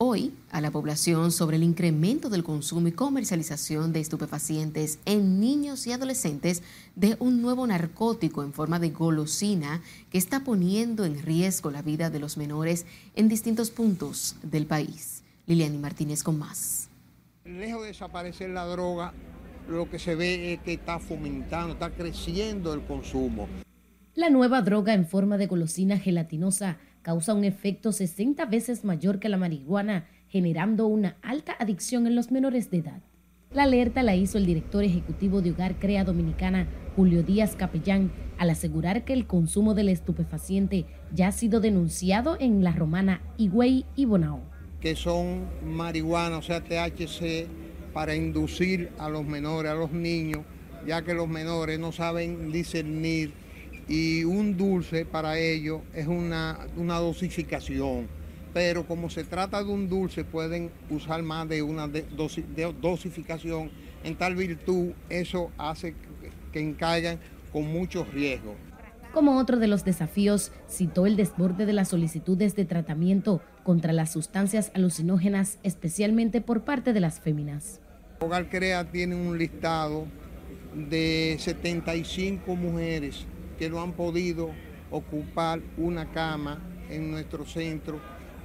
hoy 0.00 0.32
a 0.52 0.60
la 0.60 0.70
población 0.70 1.32
sobre 1.32 1.56
el 1.56 1.64
incremento 1.64 2.30
del 2.30 2.44
consumo 2.44 2.86
y 2.86 2.92
comercialización 2.92 3.92
de 3.92 3.98
estupefacientes 3.98 5.00
en 5.04 5.40
niños 5.40 5.88
y 5.88 5.92
adolescentes 5.92 6.62
de 6.94 7.16
un 7.18 7.42
nuevo 7.42 7.66
narcótico 7.66 8.44
en 8.44 8.52
forma 8.52 8.78
de 8.78 8.90
golosina 8.90 9.82
que 10.10 10.18
está 10.18 10.44
poniendo 10.44 11.04
en 11.04 11.20
riesgo 11.20 11.72
la 11.72 11.82
vida 11.82 12.10
de 12.10 12.20
los 12.20 12.36
menores 12.36 12.86
en 13.16 13.28
distintos 13.28 13.72
puntos 13.72 14.36
del 14.44 14.66
país. 14.66 15.24
Liliani 15.46 15.78
Martínez 15.78 16.22
con 16.22 16.38
más. 16.38 16.88
Lejos 17.44 17.82
de 17.82 17.88
desaparecer 17.88 18.50
la 18.50 18.66
droga, 18.66 19.12
lo 19.68 19.90
que 19.90 19.98
se 19.98 20.14
ve 20.14 20.52
es 20.52 20.60
que 20.60 20.74
está 20.74 21.00
fomentando, 21.00 21.72
está 21.72 21.90
creciendo 21.90 22.72
el 22.72 22.82
consumo. 22.82 23.48
La 24.14 24.30
nueva 24.30 24.62
droga 24.62 24.94
en 24.94 25.06
forma 25.06 25.38
de 25.38 25.46
golosina 25.48 25.98
gelatinosa 25.98 26.78
causa 27.02 27.34
un 27.34 27.44
efecto 27.44 27.92
60 27.92 28.44
veces 28.46 28.84
mayor 28.84 29.18
que 29.18 29.28
la 29.28 29.36
marihuana, 29.36 30.06
generando 30.28 30.86
una 30.86 31.16
alta 31.22 31.56
adicción 31.58 32.06
en 32.06 32.14
los 32.14 32.30
menores 32.30 32.70
de 32.70 32.78
edad. 32.78 33.02
La 33.50 33.62
alerta 33.62 34.02
la 34.02 34.14
hizo 34.14 34.36
el 34.36 34.44
director 34.44 34.84
ejecutivo 34.84 35.40
de 35.40 35.52
Hogar 35.52 35.78
Crea 35.78 36.04
Dominicana, 36.04 36.68
Julio 36.96 37.22
Díaz 37.22 37.56
Capellán, 37.56 38.12
al 38.36 38.50
asegurar 38.50 39.04
que 39.04 39.14
el 39.14 39.26
consumo 39.26 39.72
del 39.72 39.88
estupefaciente 39.88 40.84
ya 41.14 41.28
ha 41.28 41.32
sido 41.32 41.60
denunciado 41.60 42.36
en 42.38 42.62
La 42.62 42.72
Romana, 42.72 43.22
Higüey 43.38 43.86
y 43.96 44.04
Bonao. 44.04 44.42
Que 44.80 44.94
son 44.94 45.46
marihuana, 45.64 46.38
o 46.38 46.42
sea, 46.42 46.62
THC, 46.62 47.46
para 47.94 48.14
inducir 48.14 48.90
a 48.98 49.08
los 49.08 49.24
menores, 49.24 49.72
a 49.72 49.74
los 49.74 49.92
niños, 49.92 50.42
ya 50.86 51.02
que 51.02 51.14
los 51.14 51.26
menores 51.26 51.78
no 51.78 51.90
saben 51.90 52.52
discernir 52.52 53.32
y 53.88 54.24
un 54.24 54.56
dulce 54.56 55.06
para 55.06 55.38
ellos 55.38 55.80
es 55.94 56.06
una, 56.06 56.58
una 56.76 56.98
dosificación. 56.98 58.06
Pero 58.52 58.86
como 58.86 59.08
se 59.10 59.24
trata 59.24 59.62
de 59.62 59.70
un 59.70 59.88
dulce, 59.88 60.24
pueden 60.24 60.70
usar 60.90 61.22
más 61.22 61.48
de 61.48 61.62
una 61.62 61.88
dosificación. 62.80 63.70
En 64.04 64.14
tal 64.16 64.36
virtud, 64.36 64.92
eso 65.08 65.50
hace 65.58 65.94
que 66.52 66.60
encaigan 66.60 67.18
con 67.52 67.66
muchos 67.66 68.12
riesgos. 68.12 68.54
Como 69.12 69.38
otro 69.38 69.58
de 69.58 69.68
los 69.68 69.84
desafíos, 69.84 70.52
citó 70.68 71.06
el 71.06 71.16
desborde 71.16 71.66
de 71.66 71.72
las 71.72 71.88
solicitudes 71.88 72.54
de 72.54 72.66
tratamiento 72.66 73.40
contra 73.64 73.92
las 73.92 74.12
sustancias 74.12 74.70
alucinógenas, 74.74 75.58
especialmente 75.62 76.40
por 76.40 76.62
parte 76.62 76.92
de 76.92 77.00
las 77.00 77.20
féminas. 77.20 77.80
Hogar 78.20 78.48
Crea 78.50 78.84
tiene 78.90 79.14
un 79.14 79.38
listado 79.38 80.06
de 80.74 81.36
75 81.38 82.54
mujeres 82.54 83.26
que 83.58 83.68
no 83.68 83.82
han 83.82 83.92
podido 83.92 84.50
ocupar 84.90 85.60
una 85.76 86.10
cama 86.10 86.62
en 86.88 87.10
nuestro 87.10 87.44
centro 87.44 88.00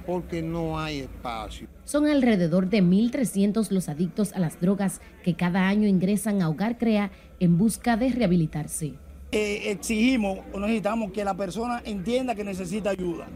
porque 0.06 0.42
no 0.42 0.78
hay 0.78 1.00
espacio. 1.00 1.66
Son 1.84 2.06
alrededor 2.06 2.68
de 2.68 2.82
1.300 2.82 3.70
los 3.70 3.88
adictos 3.88 4.32
a 4.32 4.38
las 4.38 4.60
drogas 4.60 5.00
que 5.22 5.34
cada 5.34 5.66
año 5.68 5.88
ingresan 5.88 6.42
a 6.42 6.50
Hogar 6.50 6.76
Crea 6.76 7.10
en 7.40 7.56
busca 7.56 7.96
de 7.96 8.10
rehabilitarse. 8.10 8.94
Eh, 9.32 9.70
exigimos 9.70 10.40
o 10.52 10.60
necesitamos 10.60 11.10
que 11.12 11.24
la 11.24 11.34
persona 11.34 11.82
entienda 11.84 12.34
que 12.34 12.44
necesita 12.44 12.90
ayuda, 12.90 13.26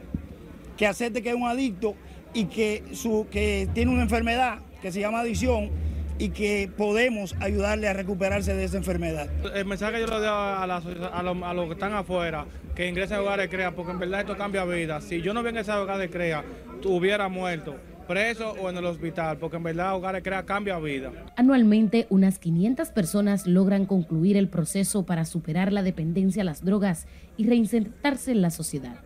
que 0.76 0.86
acepte 0.86 1.22
que 1.22 1.30
es 1.30 1.34
un 1.34 1.48
adicto 1.48 1.94
y 2.34 2.44
que, 2.44 2.84
su, 2.92 3.26
que 3.30 3.68
tiene 3.72 3.90
una 3.90 4.02
enfermedad 4.02 4.58
que 4.82 4.92
se 4.92 5.00
llama 5.00 5.20
adicción 5.20 5.70
y 6.18 6.30
que 6.30 6.70
podemos 6.76 7.36
ayudarle 7.40 7.88
a 7.88 7.92
recuperarse 7.92 8.54
de 8.54 8.64
esa 8.64 8.76
enfermedad. 8.76 9.28
El 9.54 9.64
mensaje 9.66 9.94
que 9.94 10.00
yo 10.00 10.06
le 10.06 10.16
doy 10.16 10.26
a, 10.26 10.62
a, 10.62 11.52
los 11.54 11.66
que 11.66 11.72
están 11.72 11.92
afuera, 11.94 12.46
que 12.74 12.88
ingresen 12.88 13.18
a 13.18 13.20
hogares 13.22 13.50
de 13.50 13.56
CREA, 13.56 13.72
porque 13.72 13.92
en 13.92 13.98
verdad 13.98 14.20
esto 14.20 14.36
cambia 14.36 14.64
vida. 14.64 15.00
Si 15.00 15.22
yo 15.22 15.32
no 15.32 15.40
hubiera 15.40 15.50
ingresado 15.50 15.80
a 15.80 15.84
hogares 15.84 16.02
de 16.02 16.10
CREA, 16.10 16.44
hubiera 16.84 17.28
muerto 17.28 17.76
preso 18.08 18.52
o 18.52 18.70
en 18.70 18.76
el 18.78 18.86
hospital, 18.86 19.36
porque 19.36 19.58
en 19.58 19.62
verdad 19.62 19.94
Hogares 19.94 20.22
Crea 20.24 20.44
cambia 20.44 20.78
vida. 20.78 21.12
Anualmente, 21.36 22.06
unas 22.08 22.38
500 22.38 22.88
personas 22.88 23.46
logran 23.46 23.84
concluir 23.84 24.36
el 24.36 24.48
proceso 24.48 25.04
para 25.04 25.26
superar 25.26 25.72
la 25.72 25.82
dependencia 25.82 26.42
a 26.42 26.44
las 26.46 26.64
drogas 26.64 27.06
y 27.36 27.46
reinsertarse 27.46 28.32
en 28.32 28.40
la 28.40 28.50
sociedad. 28.50 28.96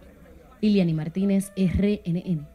Liliani 0.61 0.95
Martínez, 0.95 1.53
RNN. 1.57 2.52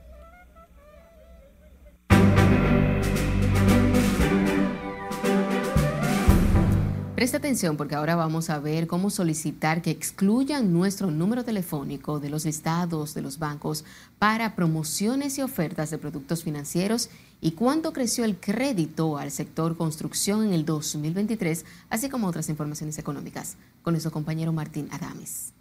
Presta 7.17 7.37
atención 7.37 7.77
porque 7.77 7.95
ahora 7.95 8.15
vamos 8.15 8.51
a 8.51 8.59
ver 8.59 8.85
cómo 8.85 9.09
solicitar 9.09 9.81
que 9.81 9.89
excluyan 9.89 10.71
nuestro 10.71 11.09
número 11.09 11.43
telefónico 11.43 12.19
de 12.19 12.29
los 12.29 12.45
listados 12.45 13.15
de 13.15 13.23
los 13.23 13.39
bancos 13.39 13.85
para 14.19 14.55
promociones 14.55 15.39
y 15.39 15.41
ofertas 15.41 15.89
de 15.89 15.97
productos 15.97 16.43
financieros 16.43 17.09
y 17.41 17.53
cuánto 17.53 17.91
creció 17.91 18.23
el 18.23 18.37
crédito 18.37 19.17
al 19.17 19.31
sector 19.31 19.75
construcción 19.75 20.45
en 20.45 20.53
el 20.53 20.63
2023, 20.63 21.65
así 21.89 22.07
como 22.07 22.27
otras 22.27 22.49
informaciones 22.49 22.99
económicas. 22.99 23.57
Con 23.81 23.95
eso, 23.95 24.11
compañero 24.11 24.53
Martín 24.53 24.87
Adames. 24.91 25.53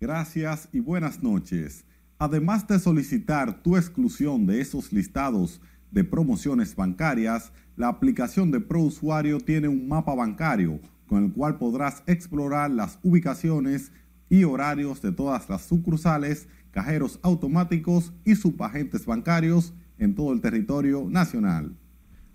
Gracias 0.00 0.68
y 0.72 0.80
buenas 0.80 1.22
noches. 1.22 1.84
Además 2.18 2.66
de 2.66 2.80
solicitar 2.80 3.62
tu 3.62 3.76
exclusión 3.76 4.46
de 4.46 4.60
esos 4.60 4.92
listados 4.92 5.60
de 5.94 6.02
promociones 6.02 6.74
bancarias, 6.74 7.52
la 7.76 7.88
aplicación 7.88 8.50
de 8.50 8.60
ProUsuario 8.60 9.38
tiene 9.38 9.68
un 9.68 9.86
mapa 9.88 10.14
bancario 10.14 10.80
con 11.06 11.24
el 11.24 11.32
cual 11.32 11.56
podrás 11.56 12.02
explorar 12.06 12.70
las 12.70 12.98
ubicaciones 13.02 13.92
y 14.28 14.42
horarios 14.42 15.00
de 15.02 15.12
todas 15.12 15.48
las 15.48 15.62
sucursales, 15.62 16.48
cajeros 16.72 17.20
automáticos 17.22 18.12
y 18.24 18.34
subagentes 18.34 19.06
bancarios 19.06 19.72
en 19.98 20.16
todo 20.16 20.32
el 20.32 20.40
territorio 20.40 21.06
nacional. 21.08 21.76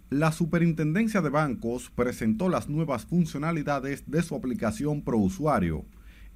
La 0.10 0.32
Superintendencia 0.32 1.22
de 1.22 1.30
Bancos 1.30 1.91
presentó 1.93 2.47
las 2.47 2.70
nuevas 2.70 3.05
funcionalidades 3.05 4.10
de 4.10 4.24
su 4.24 4.36
aplicación 4.36 5.03
ProUsuario, 5.03 5.86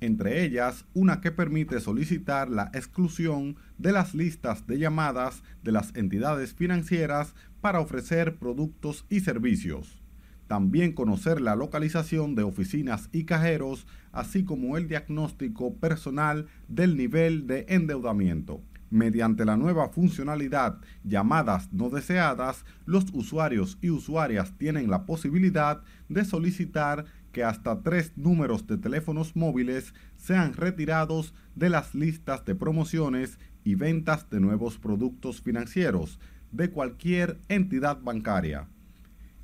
entre 0.06 0.43
ellas 0.43 0.86
una 0.93 1.22
que 1.22 1.32
permite 1.32 1.80
solicitar 1.80 2.49
la 2.49 2.70
exclusión 2.74 3.56
de 3.78 3.91
las 3.91 4.14
listas 4.14 4.68
de 4.68 4.78
llamadas 4.78 5.43
de 5.64 5.72
las 5.72 5.95
entidades 5.95 6.54
financieras 6.54 7.36
para 7.62 7.80
ofrecer 7.80 8.38
productos 8.38 9.06
y 9.10 9.22
servicios. 9.22 10.04
También 10.47 10.91
conocer 10.91 11.39
la 11.39 11.56
localización 11.56 12.36
de 12.36 12.43
oficinas 12.43 13.10
y 13.12 13.24
cajeros, 13.24 13.88
así 14.12 14.43
como 14.43 14.78
el 14.78 14.88
diagnóstico 14.88 15.76
personal 15.76 16.47
del 16.68 16.97
nivel 16.97 17.47
de 17.47 17.66
endeudamiento. 17.70 18.62
Mediante 18.89 19.45
la 19.45 19.58
nueva 19.58 19.89
funcionalidad 19.89 20.80
llamadas 21.04 21.74
no 21.74 21.89
deseadas, 21.89 22.66
los 22.86 23.06
usuarios 23.14 23.80
y 23.82 23.89
usuarias 23.89 24.56
tienen 24.60 24.91
la 24.91 25.06
posibilidad 25.06 25.82
de 26.10 26.24
solicitar 26.26 27.06
que 27.34 27.43
hasta 27.43 27.81
tres 27.81 28.13
números 28.15 28.65
de 28.67 28.77
teléfonos 28.77 29.36
móviles 29.36 29.93
sean 30.15 30.53
retirados 30.53 31.34
de 31.55 31.69
las 31.69 31.93
listas 31.93 32.45
de 32.45 32.55
promociones 32.55 33.39
y 33.65 33.75
ventas 33.75 34.29
de 34.29 34.39
nuevos 34.39 34.77
productos 34.77 35.41
financieros, 35.41 36.19
de 36.51 36.69
cualquier 36.69 37.41
entidad 37.49 37.99
bancaria. 38.01 38.69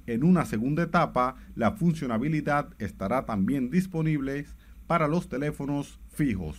En 0.06 0.24
una 0.24 0.46
segunda 0.46 0.84
etapa, 0.84 1.36
la 1.56 1.72
funcionalidad 1.74 2.70
estará 2.80 3.26
también 3.26 3.70
disponible 3.70 4.46
para 4.88 5.08
los 5.08 5.28
teléfonos 5.28 6.00
fijos. 6.08 6.58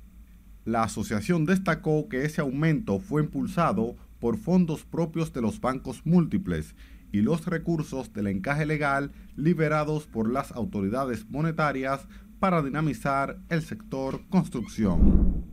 La 0.65 0.83
asociación 0.85 1.45
destacó 1.45 2.09
que 2.09 2.25
ese 2.25 2.41
aumento 2.41 2.99
fue 2.99 3.23
impulsado 3.23 3.97
por 4.19 4.39
fondos 4.39 4.85
propios 4.85 5.33
de 5.33 5.43
los 5.43 5.61
bancos 5.61 6.03
múltiples 6.07 6.75
y 7.13 7.21
los 7.21 7.47
recursos 7.47 8.13
del 8.13 8.27
encaje 8.27 8.65
legal 8.65 9.13
liberados 9.37 10.07
por 10.07 10.33
las 10.33 10.53
autoridades 10.53 11.29
monetarias 11.29 12.09
para 12.41 12.63
dinamizar 12.63 13.39
el 13.51 13.63
sector 13.63 14.23
construcción. 14.31 15.45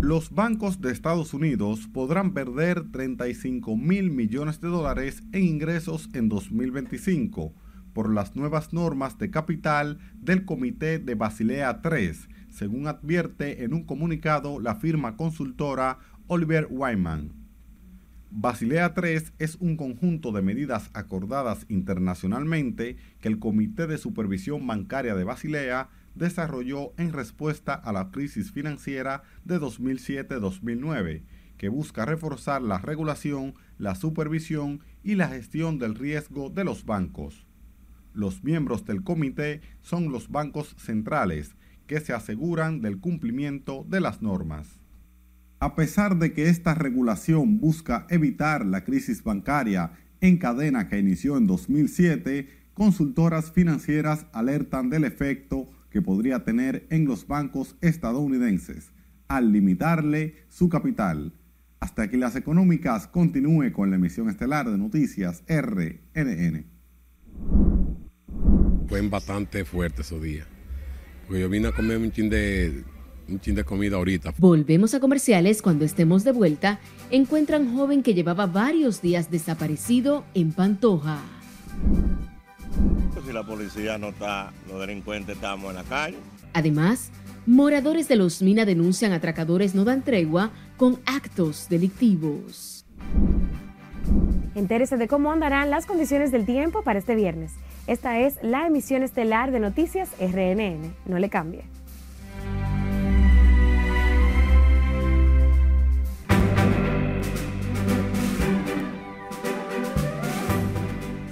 Los 0.00 0.30
bancos 0.30 0.80
de 0.80 0.90
Estados 0.90 1.34
Unidos 1.34 1.88
podrán 1.92 2.32
perder 2.32 2.90
35 2.90 3.76
mil 3.76 4.10
millones 4.10 4.60
de 4.60 4.68
dólares 4.68 5.22
en 5.32 5.44
ingresos 5.44 6.08
en 6.14 6.28
2025 6.28 7.54
por 7.92 8.12
las 8.12 8.34
nuevas 8.34 8.72
normas 8.72 9.18
de 9.18 9.30
capital 9.30 9.98
del 10.14 10.44
Comité 10.44 10.98
de 10.98 11.14
Basilea 11.14 11.80
III, 11.84 12.12
según 12.62 12.86
advierte 12.86 13.64
en 13.64 13.74
un 13.74 13.82
comunicado 13.82 14.60
la 14.60 14.76
firma 14.76 15.16
consultora 15.16 15.98
Oliver 16.28 16.68
Wyman. 16.70 17.32
Basilea 18.30 18.94
III 18.96 19.32
es 19.40 19.56
un 19.56 19.76
conjunto 19.76 20.30
de 20.30 20.42
medidas 20.42 20.88
acordadas 20.94 21.66
internacionalmente 21.68 22.98
que 23.20 23.26
el 23.26 23.40
Comité 23.40 23.88
de 23.88 23.98
Supervisión 23.98 24.64
Bancaria 24.64 25.16
de 25.16 25.24
Basilea 25.24 25.88
desarrolló 26.14 26.92
en 26.98 27.12
respuesta 27.12 27.74
a 27.74 27.92
la 27.92 28.12
crisis 28.12 28.52
financiera 28.52 29.24
de 29.44 29.58
2007-2009, 29.58 31.24
que 31.58 31.68
busca 31.68 32.04
reforzar 32.04 32.62
la 32.62 32.78
regulación, 32.78 33.54
la 33.76 33.96
supervisión 33.96 34.84
y 35.02 35.16
la 35.16 35.26
gestión 35.26 35.80
del 35.80 35.96
riesgo 35.96 36.48
de 36.48 36.62
los 36.62 36.84
bancos. 36.84 37.44
Los 38.14 38.44
miembros 38.44 38.84
del 38.84 39.02
comité 39.02 39.62
son 39.80 40.12
los 40.12 40.28
bancos 40.28 40.76
centrales, 40.78 41.56
que 41.86 42.00
se 42.00 42.12
aseguran 42.12 42.80
del 42.80 43.00
cumplimiento 43.00 43.84
de 43.88 44.00
las 44.00 44.22
normas. 44.22 44.80
A 45.60 45.76
pesar 45.76 46.18
de 46.18 46.32
que 46.32 46.48
esta 46.48 46.74
regulación 46.74 47.58
busca 47.58 48.06
evitar 48.10 48.66
la 48.66 48.84
crisis 48.84 49.22
bancaria 49.22 49.92
en 50.20 50.38
cadena 50.38 50.88
que 50.88 50.98
inició 50.98 51.36
en 51.36 51.46
2007, 51.46 52.48
consultoras 52.74 53.52
financieras 53.52 54.26
alertan 54.32 54.90
del 54.90 55.04
efecto 55.04 55.66
que 55.90 56.02
podría 56.02 56.44
tener 56.44 56.86
en 56.90 57.04
los 57.04 57.26
bancos 57.26 57.76
estadounidenses 57.80 58.92
al 59.28 59.52
limitarle 59.52 60.34
su 60.48 60.68
capital. 60.68 61.32
Hasta 61.80 62.08
que 62.08 62.16
las 62.16 62.36
económicas 62.36 63.06
continúe 63.06 63.72
con 63.72 63.90
la 63.90 63.96
emisión 63.96 64.28
estelar 64.28 64.70
de 64.70 64.78
noticias 64.78 65.42
RNN. 65.48 66.66
Fue 68.88 69.00
bastante 69.08 69.64
fuerte 69.64 70.02
esos 70.02 70.22
días. 70.22 70.51
Porque 71.32 71.40
yo 71.40 71.48
vine 71.48 71.68
a 71.68 71.72
comer 71.72 71.96
un 71.96 72.12
chin 72.12 72.28
de 72.28 72.84
un 73.26 73.40
chin 73.40 73.54
de 73.54 73.64
comida 73.64 73.96
ahorita. 73.96 74.34
Volvemos 74.36 74.92
a 74.92 75.00
comerciales 75.00 75.62
cuando 75.62 75.86
estemos 75.86 76.24
de 76.24 76.32
vuelta. 76.32 76.78
Encuentran 77.10 77.74
joven 77.74 78.02
que 78.02 78.12
llevaba 78.12 78.44
varios 78.44 79.00
días 79.00 79.30
desaparecido 79.30 80.24
en 80.34 80.52
Pantoja. 80.52 81.20
Pues 83.14 83.24
si 83.24 83.32
la 83.32 83.46
policía 83.46 83.96
no 83.96 84.08
está, 84.08 84.52
los 84.68 84.78
delincuentes 84.78 85.36
estamos 85.36 85.70
en 85.70 85.76
la 85.76 85.84
calle. 85.84 86.18
Además, 86.52 87.10
moradores 87.46 88.08
de 88.08 88.16
Los 88.16 88.42
Mina 88.42 88.66
denuncian 88.66 89.12
atracadores 89.12 89.74
no 89.74 89.86
dan 89.86 90.02
tregua 90.02 90.50
con 90.76 91.00
actos 91.06 91.66
delictivos. 91.70 92.84
Entérese 94.54 94.98
de 94.98 95.08
cómo 95.08 95.32
andarán 95.32 95.70
las 95.70 95.86
condiciones 95.86 96.30
del 96.30 96.44
tiempo 96.44 96.82
para 96.82 96.98
este 96.98 97.14
viernes. 97.14 97.52
Esta 97.86 98.20
es 98.20 98.36
la 98.42 98.66
emisión 98.66 99.02
estelar 99.02 99.50
de 99.50 99.58
Noticias 99.58 100.10
RNN. 100.20 100.94
No 101.04 101.18
le 101.18 101.28
cambie. 101.28 101.64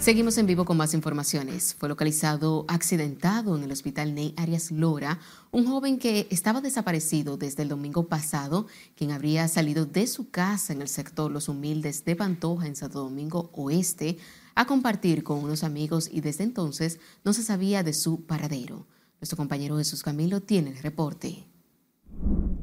Seguimos 0.01 0.39
en 0.39 0.47
vivo 0.47 0.65
con 0.65 0.77
más 0.77 0.95
informaciones. 0.95 1.77
Fue 1.79 1.89
localizado 1.89 2.65
accidentado 2.69 3.57
en 3.57 3.63
el 3.63 3.71
hospital 3.71 4.15
Ney 4.15 4.35
Arias 4.37 4.73
Lora 4.73 5.21
un 5.53 5.67
joven 5.67 5.99
que 5.99 6.27
estaba 6.31 6.61
desaparecido 6.61 7.37
desde 7.37 7.63
el 7.63 7.69
domingo 7.69 8.09
pasado, 8.09 8.67
quien 8.97 9.13
habría 9.13 9.47
salido 9.47 9.87
de 9.87 10.09
su 10.09 10.31
casa 10.31 10.73
en 10.73 10.81
el 10.81 10.89
sector 10.89 11.31
Los 11.31 11.49
Humildes 11.49 12.05
de 12.05 12.17
Pantoja 12.17 12.67
en 12.67 12.77
Santo 12.77 13.01
Domingo 13.01 13.51
Oeste 13.53 14.17
a 14.55 14.67
compartir 14.67 15.23
con 15.23 15.39
unos 15.39 15.65
amigos 15.65 16.09
y 16.13 16.21
desde 16.21 16.45
entonces 16.45 17.01
no 17.25 17.33
se 17.33 17.43
sabía 17.43 17.83
de 17.83 17.93
su 17.93 18.25
paradero. 18.27 18.87
Nuestro 19.21 19.37
compañero 19.37 19.77
Jesús 19.79 20.03
Camilo 20.03 20.41
tiene 20.41 20.71
el 20.71 20.79
reporte. 20.79 21.47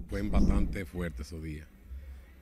Fue 0.10 0.22
bastante 0.24 0.86
fuerte 0.86 1.22
esos 1.22 1.42
días. 1.44 1.68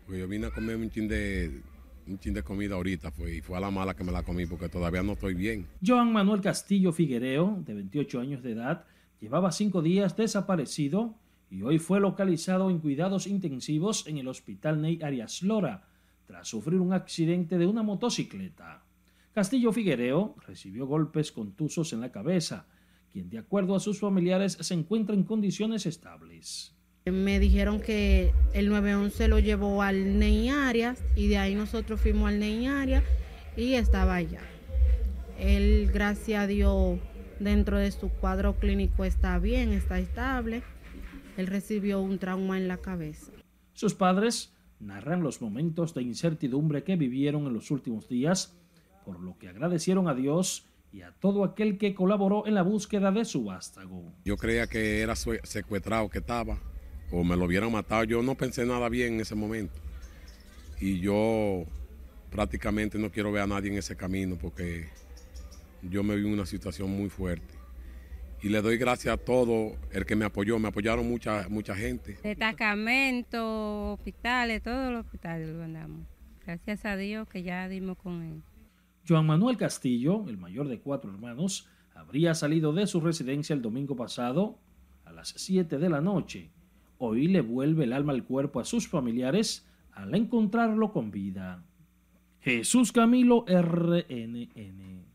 Porque 0.05 0.19
yo 0.19 0.27
vine 0.27 0.47
a 0.47 0.51
comer 0.51 0.77
un 0.77 0.89
chin 0.89 1.07
de 1.07 1.61
un 2.07 2.19
chin 2.19 2.33
de 2.33 2.43
comida 2.43 2.75
ahorita 2.75 3.11
fue, 3.11 3.35
y 3.37 3.41
fue 3.41 3.57
a 3.57 3.59
la 3.59 3.71
mala 3.71 3.95
que 3.95 4.03
me 4.03 4.11
la 4.11 4.23
comí 4.23 4.45
porque 4.45 4.69
todavía 4.69 5.01
no 5.01 5.13
estoy 5.13 5.33
bien. 5.33 5.67
Joan 5.85 6.13
Manuel 6.13 6.39
Castillo 6.39 6.91
Figuereo, 6.91 7.63
de 7.65 7.73
28 7.73 8.19
años 8.19 8.43
de 8.43 8.51
edad, 8.51 8.85
llevaba 9.19 9.51
cinco 9.51 9.81
días 9.81 10.15
desaparecido 10.15 11.15
y 11.49 11.63
hoy 11.63 11.79
fue 11.79 11.99
localizado 11.99 12.69
en 12.69 12.79
cuidados 12.79 13.25
intensivos 13.27 14.05
en 14.07 14.17
el 14.17 14.27
hospital 14.27 14.81
Ney 14.81 14.99
Arias 15.01 15.41
Lora 15.41 15.87
tras 16.25 16.47
sufrir 16.47 16.79
un 16.79 16.93
accidente 16.93 17.57
de 17.57 17.67
una 17.67 17.83
motocicleta. 17.83 18.84
Castillo 19.35 19.73
Figuereo 19.73 20.33
recibió 20.47 20.87
golpes 20.87 21.33
contusos 21.33 21.91
en 21.91 21.99
la 21.99 22.09
cabeza, 22.09 22.67
quien 23.11 23.29
de 23.29 23.37
acuerdo 23.37 23.75
a 23.75 23.81
sus 23.81 23.99
familiares 23.99 24.57
se 24.61 24.73
encuentra 24.73 25.13
en 25.13 25.23
condiciones 25.25 25.85
estables. 25.85 26.73
Me 27.03 27.37
dijeron 27.41 27.81
que 27.81 28.31
el 28.53 28.69
911 28.69 29.27
lo 29.27 29.39
llevó 29.39 29.81
al 29.81 30.19
Ney 30.19 30.47
Arias 30.47 31.03
y 31.17 31.27
de 31.27 31.37
ahí 31.37 31.53
nosotros 31.53 31.99
fuimos 31.99 32.29
al 32.29 32.39
Ney 32.39 32.65
Arias 32.67 33.03
y 33.57 33.73
estaba 33.73 34.15
allá. 34.15 34.39
Él, 35.37 35.91
gracias 35.93 36.43
a 36.43 36.47
Dios, 36.47 36.97
dentro 37.41 37.77
de 37.77 37.91
su 37.91 38.07
cuadro 38.07 38.57
clínico 38.57 39.03
está 39.03 39.37
bien, 39.37 39.73
está 39.73 39.99
estable. 39.99 40.63
Él 41.35 41.47
recibió 41.47 41.99
un 41.99 42.19
trauma 42.19 42.57
en 42.57 42.69
la 42.69 42.77
cabeza. 42.77 43.33
Sus 43.73 43.95
padres 43.95 44.53
narran 44.79 45.23
los 45.23 45.41
momentos 45.41 45.93
de 45.93 46.03
incertidumbre 46.03 46.85
que 46.85 46.95
vivieron 46.95 47.47
en 47.47 47.53
los 47.53 47.69
últimos 47.69 48.07
días, 48.07 48.57
por 49.05 49.19
lo 49.19 49.37
que 49.37 49.47
agradecieron 49.47 50.07
a 50.07 50.15
Dios 50.15 50.67
y 50.91 51.01
a 51.01 51.11
todo 51.11 51.43
aquel 51.43 51.77
que 51.77 51.93
colaboró 51.93 52.47
en 52.47 52.55
la 52.55 52.63
búsqueda 52.63 53.11
de 53.11 53.25
su 53.25 53.45
vástago. 53.45 54.13
Yo 54.23 54.37
creía 54.37 54.67
que 54.67 55.01
era 55.01 55.15
secuestrado 55.15 56.09
que 56.09 56.19
estaba, 56.19 56.57
o 57.11 57.23
me 57.23 57.35
lo 57.35 57.45
hubieran 57.45 57.71
matado. 57.71 58.03
Yo 58.05 58.21
no 58.21 58.35
pensé 58.35 58.65
nada 58.65 58.89
bien 58.89 59.15
en 59.15 59.19
ese 59.21 59.35
momento. 59.35 59.79
Y 60.79 60.99
yo 60.99 61.65
prácticamente 62.29 62.97
no 62.97 63.11
quiero 63.11 63.31
ver 63.31 63.43
a 63.43 63.47
nadie 63.47 63.71
en 63.71 63.77
ese 63.77 63.95
camino 63.95 64.37
porque 64.37 64.87
yo 65.81 66.03
me 66.03 66.15
vi 66.15 66.25
en 66.25 66.33
una 66.33 66.45
situación 66.45 66.89
muy 66.89 67.09
fuerte. 67.09 67.53
Y 68.41 68.49
le 68.49 68.61
doy 68.61 68.77
gracias 68.77 69.13
a 69.13 69.17
todo 69.17 69.75
el 69.91 70.05
que 70.05 70.15
me 70.15 70.25
apoyó. 70.25 70.59
Me 70.59 70.67
apoyaron 70.67 71.07
mucha, 71.07 71.47
mucha 71.49 71.75
gente. 71.75 72.17
Destacamentos, 72.21 73.97
hospitales, 73.97 74.61
todos 74.61 74.91
los 74.91 75.05
hospitales 75.05 75.49
lo 75.49 75.63
andamos. 75.63 76.05
Gracias 76.45 76.85
a 76.85 76.95
Dios 76.95 77.27
que 77.27 77.43
ya 77.43 77.67
dimos 77.67 77.97
con 77.97 78.21
él. 78.23 78.43
Joan 79.07 79.27
Manuel 79.27 79.57
Castillo, 79.57 80.25
el 80.27 80.37
mayor 80.37 80.67
de 80.67 80.79
cuatro 80.79 81.11
hermanos, 81.11 81.67
habría 81.93 82.33
salido 82.35 82.73
de 82.73 82.87
su 82.87 82.99
residencia 82.99 83.53
el 83.53 83.61
domingo 83.61 83.95
pasado 83.95 84.59
a 85.05 85.11
las 85.11 85.29
7 85.37 85.77
de 85.77 85.89
la 85.89 86.01
noche 86.01 86.51
Hoy 86.97 87.27
le 87.27 87.41
vuelve 87.41 87.83
el 87.83 87.93
alma 87.93 88.13
al 88.13 88.23
cuerpo 88.23 88.59
a 88.59 88.65
sus 88.65 88.87
familiares 88.87 89.65
al 89.91 90.15
encontrarlo 90.15 90.93
con 90.93 91.11
vida. 91.11 91.63
Jesús 92.39 92.91
Camilo 92.91 93.45
RNN. 93.47 95.05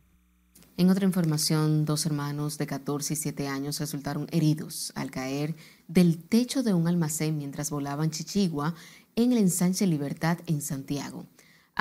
En 0.77 0.89
otra 0.91 1.05
información, 1.05 1.85
dos 1.85 2.07
hermanos 2.07 2.59
de 2.59 2.67
14 2.67 3.15
y 3.15 3.17
7 3.17 3.49
años 3.49 3.81
resultaron 3.81 4.27
heridos 4.31 4.93
al 4.95 5.11
caer 5.11 5.55
del 5.89 6.23
techo 6.23 6.63
de 6.63 6.75
un 6.75 6.89
almacén 6.89 7.37
mientras 7.37 7.71
volaban 7.71 8.11
chichigua 8.11 8.75
en 9.17 9.33
el 9.33 9.39
ensanche 9.39 9.87
Libertad 9.87 10.39
en 10.47 10.61
Santiago. 10.61 11.27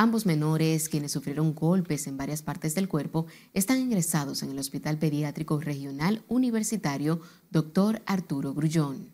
Ambos 0.02 0.26
menores, 0.26 0.88
quienes 0.88 1.12
sufrieron 1.12 1.54
golpes 1.54 2.08
en 2.08 2.16
varias 2.16 2.42
partes 2.42 2.74
del 2.74 2.88
cuerpo, 2.88 3.26
están 3.54 3.80
ingresados 3.80 4.44
en 4.44 4.50
el 4.50 4.58
Hospital 4.58 4.96
Pediátrico 4.96 5.60
Regional 5.60 6.22
Universitario 6.30 7.20
Dr. 7.52 8.00
Arturo 8.06 8.54
Grullón. 8.54 9.10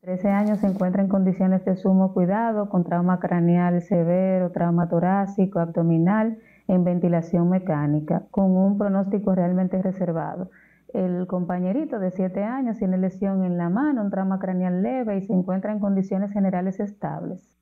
13 0.00 0.28
años 0.28 0.58
se 0.58 0.66
encuentra 0.66 1.02
en 1.02 1.08
condiciones 1.08 1.64
de 1.64 1.76
sumo 1.76 2.12
cuidado 2.14 2.68
con 2.68 2.82
trauma 2.82 3.20
craneal 3.20 3.80
severo, 3.80 4.50
trauma 4.50 4.88
torácico, 4.88 5.60
abdominal, 5.60 6.36
en 6.66 6.82
ventilación 6.82 7.48
mecánica, 7.48 8.24
con 8.32 8.50
un 8.56 8.78
pronóstico 8.78 9.36
realmente 9.36 9.80
reservado. 9.80 10.50
El 10.92 11.28
compañerito 11.28 12.00
de 12.00 12.10
7 12.10 12.42
años 12.42 12.76
tiene 12.76 12.98
lesión 12.98 13.44
en 13.44 13.56
la 13.56 13.68
mano, 13.68 14.02
un 14.02 14.10
trauma 14.10 14.40
craneal 14.40 14.82
leve 14.82 15.18
y 15.18 15.26
se 15.28 15.32
encuentra 15.32 15.70
en 15.70 15.78
condiciones 15.78 16.32
generales 16.32 16.80
estables. 16.80 17.61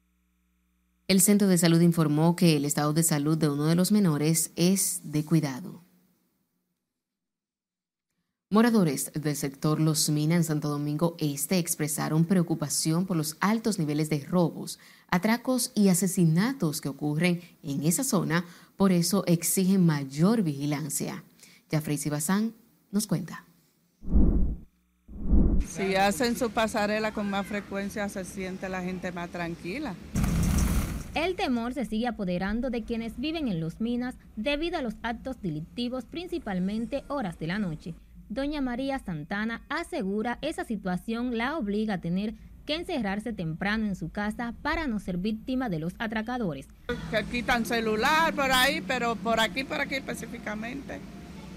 El 1.11 1.21
centro 1.21 1.49
de 1.49 1.59
salud 1.59 1.81
informó 1.81 2.37
que 2.37 2.57
el 2.57 2.65
estado 2.65 2.93
de 2.93 3.03
salud 3.03 3.37
de 3.37 3.49
uno 3.49 3.65
de 3.65 3.75
los 3.75 3.91
menores 3.91 4.53
es 4.55 5.01
de 5.03 5.25
cuidado. 5.25 5.83
Moradores 8.49 9.11
del 9.15 9.35
sector 9.35 9.81
Los 9.81 10.09
Minas 10.09 10.37
en 10.37 10.45
Santo 10.45 10.69
Domingo 10.69 11.17
Este 11.19 11.59
expresaron 11.59 12.27
preocupación 12.27 13.07
por 13.07 13.17
los 13.17 13.37
altos 13.41 13.81
niveles 13.81 14.09
de 14.09 14.25
robos, 14.25 14.79
atracos 15.09 15.73
y 15.75 15.89
asesinatos 15.89 16.81
que 16.81 16.89
ocurren 16.89 17.43
en 17.65 17.83
esa 17.83 18.05
zona, 18.05 18.45
por 18.77 18.93
eso 18.93 19.25
exigen 19.27 19.85
mayor 19.85 20.45
vigilancia. 20.45 21.25
Jafrey 21.73 21.99
Sibazán 21.99 22.55
nos 22.93 23.09
cuenta. 23.09 23.45
Si 25.67 25.97
hacen 25.97 26.39
su 26.39 26.51
pasarela 26.51 27.13
con 27.13 27.29
más 27.29 27.49
frecuencia, 27.49 28.09
se 28.09 28.25
siente 28.25 28.69
la 28.69 28.81
gente 28.81 29.11
más 29.11 29.29
tranquila. 29.31 29.97
El 31.15 31.35
temor 31.35 31.75
se 31.75 31.85
sigue 31.85 32.07
apoderando 32.07 32.71
de 32.71 32.85
quienes 32.85 33.19
viven 33.19 33.49
en 33.49 33.59
los 33.59 33.81
minas 33.81 34.15
debido 34.37 34.79
a 34.79 34.83
los 34.83 34.95
actos 35.03 35.43
delictivos, 35.43 36.05
principalmente 36.05 37.03
horas 37.09 37.37
de 37.41 37.49
la 37.49 37.59
noche. 37.59 37.95
Doña 38.29 38.61
María 38.61 39.01
Santana 39.01 39.63
asegura 39.69 40.39
esa 40.41 40.63
situación 40.63 41.37
la 41.37 41.57
obliga 41.57 41.95
a 41.95 42.01
tener 42.01 42.35
que 42.65 42.77
encerrarse 42.77 43.33
temprano 43.33 43.87
en 43.87 43.97
su 43.97 44.11
casa 44.11 44.55
para 44.63 44.87
no 44.87 45.01
ser 45.01 45.17
víctima 45.17 45.69
de 45.69 45.81
los 45.81 45.95
atracadores. 45.99 46.69
Que 47.11 47.25
quitan 47.25 47.67
celular 47.67 48.33
por 48.33 48.53
ahí, 48.53 48.81
pero 48.81 49.17
por 49.17 49.41
aquí, 49.41 49.65
por 49.65 49.81
aquí 49.81 49.97
específicamente. 49.97 51.01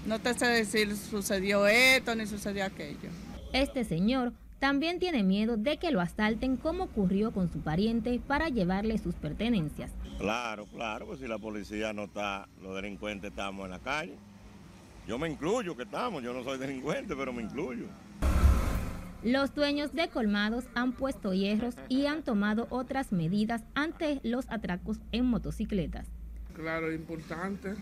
No 0.04 0.18
te 0.18 0.34
sé 0.34 0.46
decir 0.46 0.96
sucedió 0.96 1.68
esto 1.68 2.16
ni 2.16 2.26
sucedió 2.26 2.64
aquello. 2.64 3.10
Este 3.52 3.84
señor 3.84 4.32
también 4.64 4.98
tiene 4.98 5.22
miedo 5.22 5.58
de 5.58 5.76
que 5.76 5.90
lo 5.90 6.00
asalten 6.00 6.56
como 6.56 6.84
ocurrió 6.84 7.32
con 7.32 7.52
su 7.52 7.60
pariente 7.60 8.18
para 8.26 8.48
llevarle 8.48 8.96
sus 8.96 9.14
pertenencias. 9.14 9.90
Claro, 10.16 10.64
claro, 10.64 11.04
pues 11.04 11.20
si 11.20 11.28
la 11.28 11.36
policía 11.36 11.92
no 11.92 12.04
está, 12.04 12.48
los 12.62 12.74
delincuentes 12.74 13.28
estamos 13.28 13.66
en 13.66 13.72
la 13.72 13.78
calle. 13.80 14.14
Yo 15.06 15.18
me 15.18 15.28
incluyo 15.28 15.76
que 15.76 15.82
estamos, 15.82 16.22
yo 16.22 16.32
no 16.32 16.42
soy 16.42 16.56
delincuente, 16.56 17.14
pero 17.14 17.30
me 17.30 17.42
incluyo. 17.42 17.84
Los 19.22 19.54
dueños 19.54 19.92
de 19.92 20.08
colmados 20.08 20.64
han 20.74 20.94
puesto 20.94 21.34
hierros 21.34 21.74
y 21.90 22.06
han 22.06 22.22
tomado 22.22 22.66
otras 22.70 23.12
medidas 23.12 23.64
ante 23.74 24.20
los 24.22 24.50
atracos 24.50 24.96
en 25.12 25.26
motocicletas. 25.26 26.06
Claro, 26.56 26.90
es 26.90 26.98
importante. 26.98 27.74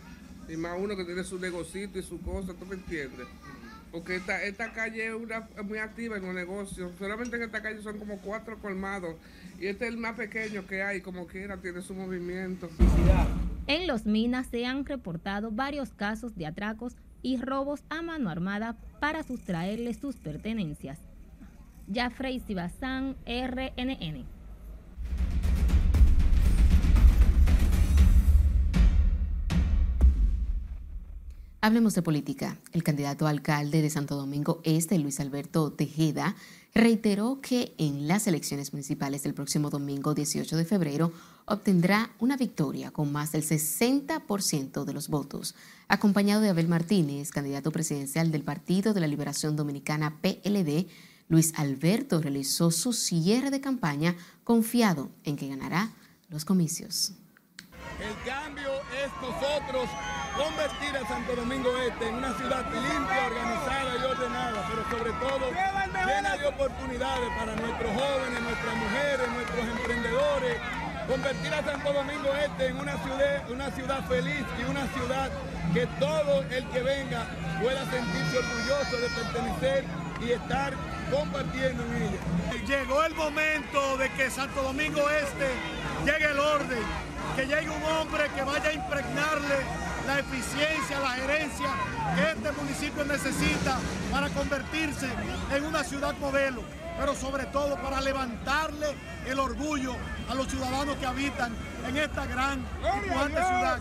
Y 0.48 0.56
más 0.56 0.76
uno 0.80 0.96
que 0.96 1.04
tiene 1.04 1.22
su 1.22 1.38
negocito 1.38 2.00
y 2.00 2.02
su 2.02 2.20
cosa, 2.20 2.52
¿tú 2.54 2.66
me 2.66 2.74
entiendes? 2.74 3.28
Porque 3.92 4.16
esta, 4.16 4.72
calle 4.72 5.08
es, 5.08 5.64
muy 5.64 5.78
activa 5.78 6.16
en 6.16 6.24
los 6.24 6.34
negocios. 6.34 6.92
Solamente 6.98 7.36
en 7.36 7.42
esta 7.42 7.60
calle 7.60 7.82
son 7.82 7.98
como 7.98 8.16
cuatro 8.18 8.58
colmados. 8.58 9.16
Y 9.60 9.66
este 9.66 9.86
es 9.86 9.92
el 9.92 9.98
más 9.98 10.16
pequeño 10.16 10.66
que 10.66 10.82
hay, 10.82 11.02
como 11.02 11.26
quiera, 11.26 11.58
tiene 11.58 11.82
su 11.82 11.94
movimiento. 11.94 12.70
En 13.66 13.86
Los 13.86 14.06
Minas 14.06 14.46
se 14.46 14.64
han 14.64 14.86
reportado 14.86 15.50
varios 15.50 15.92
casos 15.92 16.34
de 16.34 16.46
atracos 16.46 16.96
y 17.20 17.36
robos 17.36 17.84
a 17.90 18.02
mano 18.02 18.30
armada 18.30 18.76
para 18.98 19.22
sustraerle 19.22 19.94
sus 19.94 20.16
pertenencias. 20.16 20.98
Jafrey 21.92 22.40
Sibazán, 22.40 23.16
RNN. 23.26 24.31
Hablemos 31.64 31.94
de 31.94 32.02
política. 32.02 32.58
El 32.72 32.82
candidato 32.82 33.24
a 33.24 33.30
alcalde 33.30 33.82
de 33.82 33.88
Santo 33.88 34.16
Domingo 34.16 34.60
Este, 34.64 34.98
Luis 34.98 35.20
Alberto 35.20 35.70
Tejeda, 35.72 36.34
reiteró 36.74 37.40
que 37.40 37.72
en 37.78 38.08
las 38.08 38.26
elecciones 38.26 38.72
municipales 38.72 39.22
del 39.22 39.32
próximo 39.32 39.70
domingo 39.70 40.12
18 40.12 40.56
de 40.56 40.64
febrero 40.64 41.12
obtendrá 41.44 42.10
una 42.18 42.36
victoria 42.36 42.90
con 42.90 43.12
más 43.12 43.30
del 43.30 43.44
60% 43.44 44.84
de 44.84 44.92
los 44.92 45.06
votos. 45.06 45.54
Acompañado 45.86 46.40
de 46.40 46.48
Abel 46.48 46.66
Martínez, 46.66 47.30
candidato 47.30 47.70
presidencial 47.70 48.32
del 48.32 48.42
Partido 48.42 48.92
de 48.92 48.98
la 48.98 49.06
Liberación 49.06 49.54
Dominicana 49.54 50.18
PLD, 50.20 50.88
Luis 51.28 51.52
Alberto 51.54 52.20
realizó 52.20 52.72
su 52.72 52.92
cierre 52.92 53.52
de 53.52 53.60
campaña 53.60 54.16
confiado 54.42 55.10
en 55.22 55.36
que 55.36 55.46
ganará 55.46 55.92
los 56.28 56.44
comicios. 56.44 57.12
El 58.00 58.14
cambio 58.24 58.72
es 58.92 59.10
nosotros 59.20 59.88
convertir 60.36 60.96
a 60.96 61.06
Santo 61.06 61.36
Domingo 61.36 61.76
Este 61.78 62.08
en 62.08 62.14
una 62.16 62.32
ciudad 62.34 62.64
limpia, 62.72 63.26
organizada 63.26 63.94
y 63.94 64.04
ordenada, 64.04 64.68
pero 64.68 64.82
sobre 64.90 65.12
todo 65.20 65.50
llena 66.06 66.36
de 66.36 66.46
oportunidades 66.46 67.28
para 67.38 67.54
nuestros 67.54 67.92
jóvenes, 67.92 68.40
nuestras 68.42 68.74
mujeres, 68.76 69.28
nuestros 69.28 69.64
emprendedores. 69.78 70.56
Convertir 71.08 71.52
a 71.52 71.62
Santo 71.64 71.92
Domingo 71.92 72.28
Este 72.34 72.66
en 72.68 72.76
una 72.78 72.96
ciudad, 73.02 73.50
una 73.50 73.70
ciudad 73.72 74.08
feliz 74.08 74.44
y 74.58 74.70
una 74.70 74.86
ciudad 74.88 75.30
que 75.74 75.86
todo 75.98 76.42
el 76.42 76.64
que 76.68 76.82
venga 76.82 77.26
pueda 77.60 77.84
sentirse 77.90 78.38
orgulloso 78.38 78.96
de 78.98 79.08
pertenecer 79.08 79.84
y 80.20 80.30
estar 80.32 80.72
compartiendo 81.10 81.82
en 81.84 82.02
ella. 82.02 82.66
Llegó 82.66 83.04
el 83.04 83.14
momento 83.14 83.96
de 83.98 84.10
que 84.12 84.30
Santo 84.30 84.62
Domingo 84.62 85.08
Este 85.10 85.48
llegue 86.04 86.30
el 86.30 86.38
orden, 86.38 86.82
que 87.36 87.46
llegue 87.46 87.70
un 87.70 87.82
hombre 87.82 88.24
que 88.34 88.42
vaya 88.42 88.68
a 88.68 88.72
impregnarle 88.72 89.56
la 90.06 90.18
eficiencia, 90.18 91.00
la 91.00 91.10
gerencia 91.12 91.68
que 92.14 92.32
este 92.32 92.52
municipio 92.60 93.04
necesita 93.04 93.78
para 94.10 94.28
convertirse 94.30 95.08
en 95.54 95.64
una 95.64 95.82
ciudad 95.82 96.14
modelo, 96.18 96.62
pero 96.98 97.14
sobre 97.14 97.46
todo 97.46 97.76
para 97.80 98.00
levantarle 98.00 98.88
el 99.26 99.38
orgullo 99.38 99.94
a 100.28 100.34
los 100.34 100.48
ciudadanos 100.48 100.96
que 100.96 101.06
habitan 101.06 101.52
en 101.88 101.96
esta 101.96 102.26
gran 102.26 102.60
y 102.60 103.08
ciudad. 103.08 103.80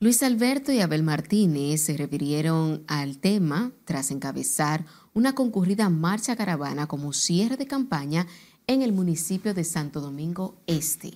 Luis 0.00 0.22
Alberto 0.22 0.72
y 0.72 0.80
Abel 0.80 1.02
Martínez 1.02 1.84
se 1.84 1.96
refirieron 1.96 2.84
al 2.88 3.18
tema 3.18 3.70
tras 3.84 4.10
encabezar 4.10 4.84
una 5.12 5.34
concurrida 5.34 5.88
marcha 5.90 6.34
caravana 6.36 6.86
como 6.86 7.12
cierre 7.12 7.56
de 7.56 7.66
campaña 7.66 8.26
en 8.66 8.82
el 8.82 8.92
municipio 8.92 9.54
de 9.54 9.64
Santo 9.64 10.00
Domingo 10.00 10.56
Este. 10.66 11.12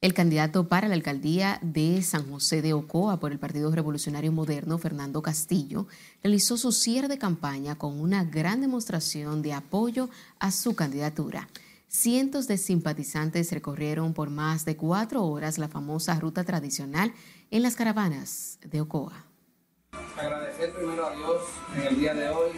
El 0.00 0.14
candidato 0.14 0.66
para 0.66 0.88
la 0.88 0.94
alcaldía 0.94 1.58
de 1.60 2.00
San 2.00 2.30
José 2.30 2.62
de 2.62 2.72
Ocoa 2.72 3.20
por 3.20 3.32
el 3.32 3.38
Partido 3.38 3.70
Revolucionario 3.70 4.32
Moderno, 4.32 4.78
Fernando 4.78 5.20
Castillo, 5.20 5.88
realizó 6.22 6.56
su 6.56 6.72
cierre 6.72 7.06
de 7.06 7.18
campaña 7.18 7.76
con 7.76 8.00
una 8.00 8.24
gran 8.24 8.62
demostración 8.62 9.42
de 9.42 9.52
apoyo 9.52 10.08
a 10.38 10.52
su 10.52 10.74
candidatura. 10.74 11.50
Cientos 11.86 12.48
de 12.48 12.56
simpatizantes 12.56 13.52
recorrieron 13.52 14.14
por 14.14 14.30
más 14.30 14.64
de 14.64 14.74
cuatro 14.74 15.22
horas 15.26 15.58
la 15.58 15.68
famosa 15.68 16.18
ruta 16.18 16.44
tradicional 16.44 17.12
en 17.50 17.62
las 17.62 17.76
caravanas 17.76 18.58
de 18.64 18.80
Ocoa. 18.80 19.26
Agradecer 20.16 20.72
primero 20.72 21.08
a 21.08 21.14
Dios 21.14 21.42
en 21.76 21.82
el 21.82 21.98
día 21.98 22.14
de 22.14 22.30
hoy 22.30 22.52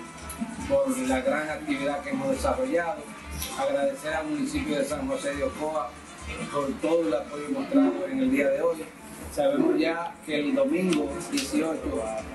por 0.68 0.97
la 1.09 1.20
gran 1.22 1.49
actividad 1.49 2.05
que 2.05 2.11
hemos 2.11 2.30
desarrollado. 2.30 3.03
Agradecer 3.59 4.14
al 4.14 4.28
municipio 4.28 4.78
de 4.78 4.84
San 4.84 5.09
José 5.09 5.34
de 5.34 5.43
Ocoa 5.43 5.90
por 6.52 6.68
todo 6.80 7.06
el 7.06 7.14
apoyo 7.14 7.44
mostrado 7.50 8.06
en 8.10 8.18
el 8.20 8.30
día 8.30 8.48
de 8.48 8.62
hoy. 8.62 8.84
Sabemos 9.34 9.78
ya 9.78 10.14
que 10.26 10.40
el 10.40 10.54
domingo 10.54 11.10
18 11.30 11.80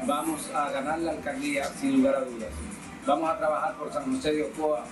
vamos 0.07 0.49
a 0.53 0.71
ganar 0.71 0.99
la 0.99 1.11
alcaldía 1.11 1.65
sin 1.79 1.97
lugar 1.97 2.15
a 2.15 2.21
dudas. 2.21 2.49
Vamos 3.05 3.29
a 3.29 3.37
trabajar 3.37 3.75
por 3.75 3.93
San 3.93 4.13
José 4.13 4.33
de 4.33 4.43
Ocoa, 4.43 4.83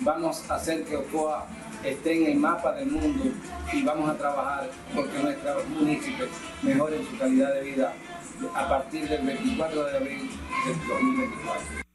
vamos 0.00 0.48
a 0.48 0.54
hacer 0.54 0.84
que 0.84 0.96
Ocoa 0.96 1.46
esté 1.84 2.16
en 2.16 2.32
el 2.32 2.38
mapa 2.38 2.72
del 2.72 2.90
mundo 2.90 3.24
y 3.72 3.82
vamos 3.82 4.08
a 4.08 4.16
trabajar 4.16 4.70
porque 4.94 5.18
nuestros 5.18 5.68
municipios 5.68 6.28
mejoren 6.62 7.06
su 7.06 7.18
calidad 7.18 7.54
de 7.54 7.62
vida 7.62 7.92
a 8.54 8.68
partir 8.68 9.08
del 9.08 9.26
24 9.26 9.84
de 9.84 9.96
abril 9.96 10.30
del 10.66 10.88
2024. 10.88 11.87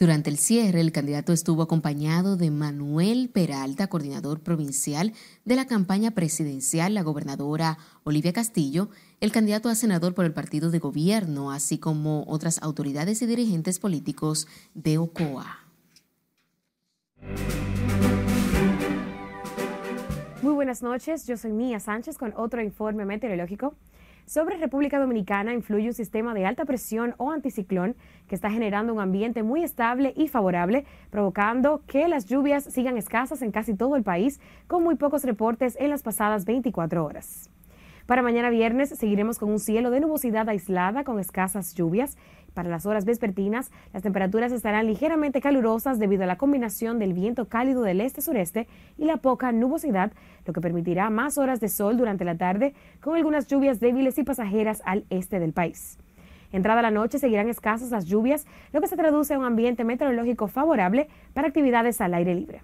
Durante 0.00 0.30
el 0.30 0.38
cierre, 0.38 0.80
el 0.80 0.92
candidato 0.92 1.34
estuvo 1.34 1.60
acompañado 1.60 2.38
de 2.38 2.50
Manuel 2.50 3.28
Peralta, 3.28 3.88
coordinador 3.88 4.40
provincial 4.40 5.12
de 5.44 5.56
la 5.56 5.66
campaña 5.66 6.12
presidencial, 6.12 6.94
la 6.94 7.02
gobernadora 7.02 7.76
Olivia 8.02 8.32
Castillo, 8.32 8.88
el 9.20 9.30
candidato 9.30 9.68
a 9.68 9.74
senador 9.74 10.14
por 10.14 10.24
el 10.24 10.32
partido 10.32 10.70
de 10.70 10.78
gobierno, 10.78 11.52
así 11.52 11.76
como 11.76 12.24
otras 12.28 12.62
autoridades 12.62 13.20
y 13.20 13.26
dirigentes 13.26 13.78
políticos 13.78 14.48
de 14.72 14.96
Ocoa. 14.96 15.66
Muy 20.40 20.54
buenas 20.54 20.82
noches, 20.82 21.26
yo 21.26 21.36
soy 21.36 21.52
Mía 21.52 21.78
Sánchez 21.78 22.16
con 22.16 22.32
otro 22.38 22.62
informe 22.62 23.04
meteorológico. 23.04 23.74
Sobre 24.30 24.58
República 24.58 25.00
Dominicana 25.00 25.52
influye 25.52 25.88
un 25.88 25.92
sistema 25.92 26.34
de 26.34 26.46
alta 26.46 26.64
presión 26.64 27.16
o 27.18 27.32
anticiclón 27.32 27.96
que 28.30 28.36
está 28.36 28.48
generando 28.48 28.94
un 28.94 29.00
ambiente 29.00 29.42
muy 29.42 29.64
estable 29.64 30.14
y 30.16 30.28
favorable, 30.28 30.84
provocando 31.10 31.82
que 31.88 32.06
las 32.06 32.26
lluvias 32.26 32.62
sigan 32.62 32.96
escasas 32.96 33.42
en 33.42 33.50
casi 33.50 33.74
todo 33.74 33.96
el 33.96 34.04
país, 34.04 34.40
con 34.68 34.84
muy 34.84 34.94
pocos 34.94 35.24
reportes 35.24 35.76
en 35.80 35.90
las 35.90 36.04
pasadas 36.04 36.44
24 36.44 37.04
horas. 37.04 37.50
Para 38.06 38.22
mañana 38.22 38.48
viernes 38.48 38.90
seguiremos 38.90 39.40
con 39.40 39.50
un 39.50 39.58
cielo 39.58 39.90
de 39.90 39.98
nubosidad 39.98 40.48
aislada 40.48 41.02
con 41.02 41.18
escasas 41.18 41.74
lluvias. 41.74 42.16
Para 42.54 42.70
las 42.70 42.86
horas 42.86 43.04
vespertinas, 43.04 43.72
las 43.92 44.04
temperaturas 44.04 44.52
estarán 44.52 44.86
ligeramente 44.86 45.40
calurosas 45.40 45.98
debido 45.98 46.22
a 46.22 46.26
la 46.26 46.38
combinación 46.38 47.00
del 47.00 47.14
viento 47.14 47.48
cálido 47.48 47.82
del 47.82 48.00
este-sureste 48.00 48.68
y 48.96 49.06
la 49.06 49.16
poca 49.16 49.50
nubosidad, 49.50 50.12
lo 50.46 50.52
que 50.52 50.60
permitirá 50.60 51.10
más 51.10 51.36
horas 51.36 51.58
de 51.58 51.68
sol 51.68 51.96
durante 51.96 52.24
la 52.24 52.36
tarde, 52.36 52.74
con 53.00 53.16
algunas 53.16 53.48
lluvias 53.48 53.80
débiles 53.80 54.18
y 54.18 54.22
pasajeras 54.22 54.82
al 54.84 55.04
este 55.10 55.40
del 55.40 55.52
país. 55.52 55.98
Entrada 56.52 56.82
la 56.82 56.90
noche 56.90 57.18
seguirán 57.18 57.48
escasas 57.48 57.90
las 57.90 58.06
lluvias, 58.06 58.46
lo 58.72 58.80
que 58.80 58.88
se 58.88 58.96
traduce 58.96 59.34
en 59.34 59.40
un 59.40 59.46
ambiente 59.46 59.84
meteorológico 59.84 60.48
favorable 60.48 61.08
para 61.32 61.48
actividades 61.48 62.00
al 62.00 62.14
aire 62.14 62.34
libre. 62.34 62.62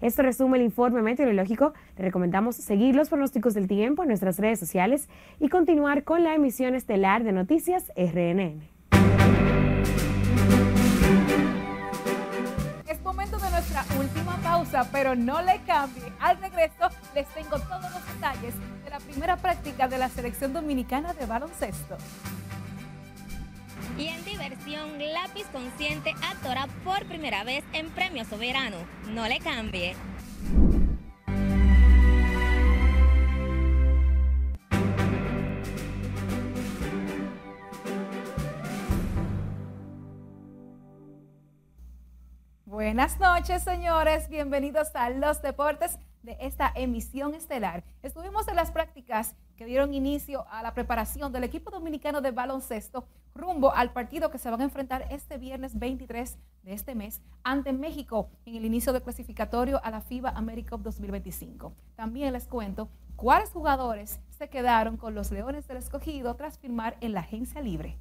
Esto 0.00 0.22
resume 0.22 0.58
el 0.58 0.64
informe 0.64 1.02
meteorológico. 1.02 1.72
Le 1.96 2.04
recomendamos 2.04 2.56
seguir 2.56 2.94
los 2.94 3.08
pronósticos 3.08 3.54
del 3.54 3.66
tiempo 3.66 4.02
en 4.02 4.08
nuestras 4.08 4.38
redes 4.38 4.58
sociales 4.58 5.08
y 5.40 5.48
continuar 5.48 6.04
con 6.04 6.22
la 6.22 6.34
emisión 6.34 6.74
estelar 6.74 7.24
de 7.24 7.32
Noticias 7.32 7.92
RNN. 7.96 8.62
Es 12.86 13.02
momento 13.02 13.38
de 13.38 13.50
nuestra 13.50 13.84
última 13.98 14.36
pausa, 14.42 14.88
pero 14.92 15.14
no 15.14 15.40
le 15.42 15.60
cambie. 15.66 16.04
Al 16.20 16.38
regreso 16.40 16.88
les 17.14 17.26
tengo 17.28 17.58
todos 17.58 17.90
los 17.90 18.14
detalles 18.14 18.54
de 18.84 18.90
la 18.90 18.98
primera 18.98 19.36
práctica 19.36 19.88
de 19.88 19.98
la 19.98 20.08
selección 20.08 20.52
dominicana 20.52 21.14
de 21.14 21.26
baloncesto. 21.26 21.96
Y 23.98 24.08
en 24.08 24.22
diversión, 24.26 24.98
Lápiz 24.98 25.46
Consciente 25.50 26.14
actora 26.22 26.66
por 26.84 27.06
primera 27.06 27.44
vez 27.44 27.64
en 27.72 27.88
Premio 27.90 28.26
Soberano. 28.26 28.76
No 29.08 29.26
le 29.26 29.38
cambie. 29.38 29.96
Buenas 42.66 43.18
noches, 43.18 43.62
señores. 43.64 44.28
Bienvenidos 44.28 44.94
a 44.94 45.08
los 45.08 45.40
deportes 45.40 45.98
de 46.22 46.36
esta 46.40 46.70
emisión 46.74 47.34
estelar. 47.34 47.82
Estuvimos 48.02 48.46
en 48.48 48.56
las 48.56 48.70
prácticas 48.72 49.34
que 49.56 49.66
dieron 49.66 49.94
inicio 49.94 50.46
a 50.50 50.62
la 50.62 50.74
preparación 50.74 51.32
del 51.32 51.44
equipo 51.44 51.70
dominicano 51.70 52.20
de 52.20 52.30
baloncesto 52.30 53.06
rumbo 53.34 53.72
al 53.74 53.92
partido 53.92 54.30
que 54.30 54.38
se 54.38 54.50
van 54.50 54.60
a 54.60 54.64
enfrentar 54.64 55.06
este 55.10 55.38
viernes 55.38 55.78
23 55.78 56.38
de 56.62 56.72
este 56.72 56.94
mes 56.94 57.20
ante 57.42 57.72
México 57.72 58.30
en 58.44 58.56
el 58.56 58.64
inicio 58.64 58.92
del 58.92 59.02
clasificatorio 59.02 59.80
a 59.84 59.90
la 59.90 60.00
FIBA 60.00 60.30
AmeriCup 60.30 60.82
2025. 60.82 61.72
También 61.94 62.32
les 62.32 62.46
cuento 62.48 62.88
cuáles 63.16 63.50
jugadores 63.50 64.20
se 64.30 64.48
quedaron 64.48 64.96
con 64.96 65.14
los 65.14 65.30
Leones 65.30 65.66
del 65.68 65.78
Escogido 65.78 66.34
tras 66.36 66.58
firmar 66.58 66.96
en 67.00 67.12
la 67.12 67.20
agencia 67.20 67.60
libre. 67.60 67.98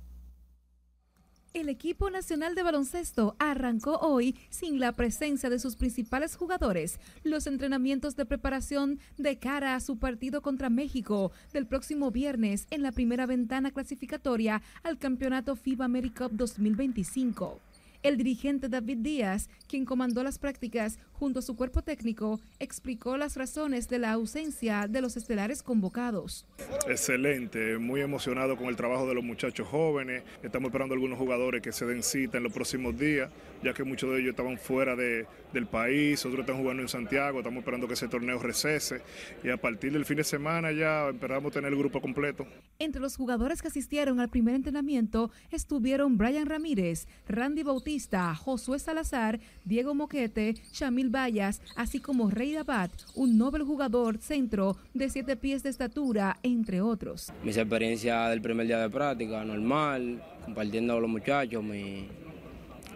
El 1.56 1.70
equipo 1.70 2.10
nacional 2.10 2.54
de 2.54 2.64
baloncesto 2.64 3.38
arrancó 3.40 3.98
hoy 4.00 4.36
sin 4.50 4.78
la 4.78 4.92
presencia 4.92 5.50
de 5.50 5.58
sus 5.58 5.78
principales 5.78 6.36
jugadores. 6.36 7.00
Los 7.24 7.48
entrenamientos 7.48 8.18
de 8.18 8.26
preparación 8.26 9.00
de 9.18 9.40
cara 9.40 9.74
a 9.74 9.80
su 9.80 9.98
partido 9.98 10.42
contra 10.42 10.70
México 10.70 11.32
del 11.54 11.66
próximo 11.66 12.12
viernes 12.12 12.68
en 12.72 12.84
la 12.84 12.92
primera 12.92 13.26
ventana 13.26 13.72
clasificatoria 13.72 14.62
al 14.84 14.98
Campeonato 14.98 15.56
FIBA 15.56 15.86
AmeriCup 15.86 16.34
2025. 16.34 17.62
El 18.04 18.18
dirigente 18.18 18.68
David 18.68 18.98
Díaz, 18.98 19.50
quien 19.68 19.86
comandó 19.86 20.24
las 20.24 20.38
prácticas 20.38 21.00
junto 21.20 21.40
a 21.40 21.42
su 21.42 21.56
cuerpo 21.56 21.82
técnico, 21.82 22.40
explicó 22.60 23.18
las 23.18 23.36
razones 23.36 23.88
de 23.88 24.00
la 24.00 24.12
ausencia 24.12 24.88
de 24.88 25.02
los 25.02 25.18
estelares 25.18 25.64
convocados. 25.64 26.46
Excelente, 26.88 27.78
muy 27.78 28.02
emocionado 28.02 28.58
con 28.58 28.68
el 28.68 28.76
trabajo 28.76 29.08
de 29.08 29.16
los 29.16 29.24
muchachos 29.24 29.68
jóvenes. 29.68 30.24
Estamos 30.44 30.70
esperando 30.70 30.94
algunos 30.94 31.18
jugadores 31.18 31.62
que 31.62 31.72
se 31.72 31.86
den 31.86 32.04
cita 32.04 32.38
en 32.38 32.44
los 32.44 32.54
próximos 32.54 32.98
días, 32.98 33.30
ya 33.64 33.74
que 33.74 33.84
muchos 33.84 34.12
de 34.12 34.20
ellos 34.20 34.32
estaban 34.32 34.58
fuera 34.58 34.96
de, 34.96 35.26
del 35.54 35.68
país, 35.68 36.26
otros 36.26 36.42
están 36.42 36.58
jugando 36.58 36.82
en 36.82 36.90
Santiago. 36.90 37.40
Estamos 37.40 37.60
esperando 37.60 37.88
que 37.88 37.94
ese 37.94 38.08
torneo 38.08 38.38
recese 38.40 39.02
y 39.44 39.50
a 39.50 39.58
partir 39.58 39.94
del 39.94 40.06
fin 40.06 40.18
de 40.18 40.24
semana 40.24 40.72
ya 40.72 41.10
esperamos 41.10 41.52
tener 41.52 41.72
el 41.72 41.80
grupo 41.80 42.02
completo. 42.02 42.46
Entre 42.80 43.02
los 43.02 43.16
jugadores 43.16 43.62
que 43.62 43.70
asistieron 43.70 44.20
al 44.20 44.30
primer 44.30 44.56
entrenamiento 44.56 45.32
estuvieron 45.52 46.18
Brian 46.18 46.46
Ramírez, 46.46 47.08
Randy 47.28 47.64
Bautista, 47.64 48.36
Josué 48.36 48.80
Salazar, 48.80 49.40
Diego 49.64 49.96
Moquete, 49.96 50.56
Shamil 50.74 51.05
Vallas, 51.10 51.62
así 51.76 52.00
como 52.00 52.30
Rey 52.30 52.56
Abad, 52.56 52.90
un 53.16 53.38
noble 53.38 53.64
jugador 53.64 54.18
centro 54.18 54.78
de 54.94 55.10
siete 55.10 55.36
pies 55.36 55.64
de 55.64 55.70
estatura, 55.70 56.38
entre 56.44 56.82
otros. 56.82 57.32
Mis 57.44 57.58
experiencias 57.58 58.30
del 58.30 58.42
primer 58.42 58.68
día 58.68 58.80
de 58.80 58.90
práctica, 58.90 59.44
normal, 59.44 60.22
compartiendo 60.44 60.94
con 60.94 61.02
los 61.02 61.12
muchachos, 61.12 61.64
me, 61.64 62.08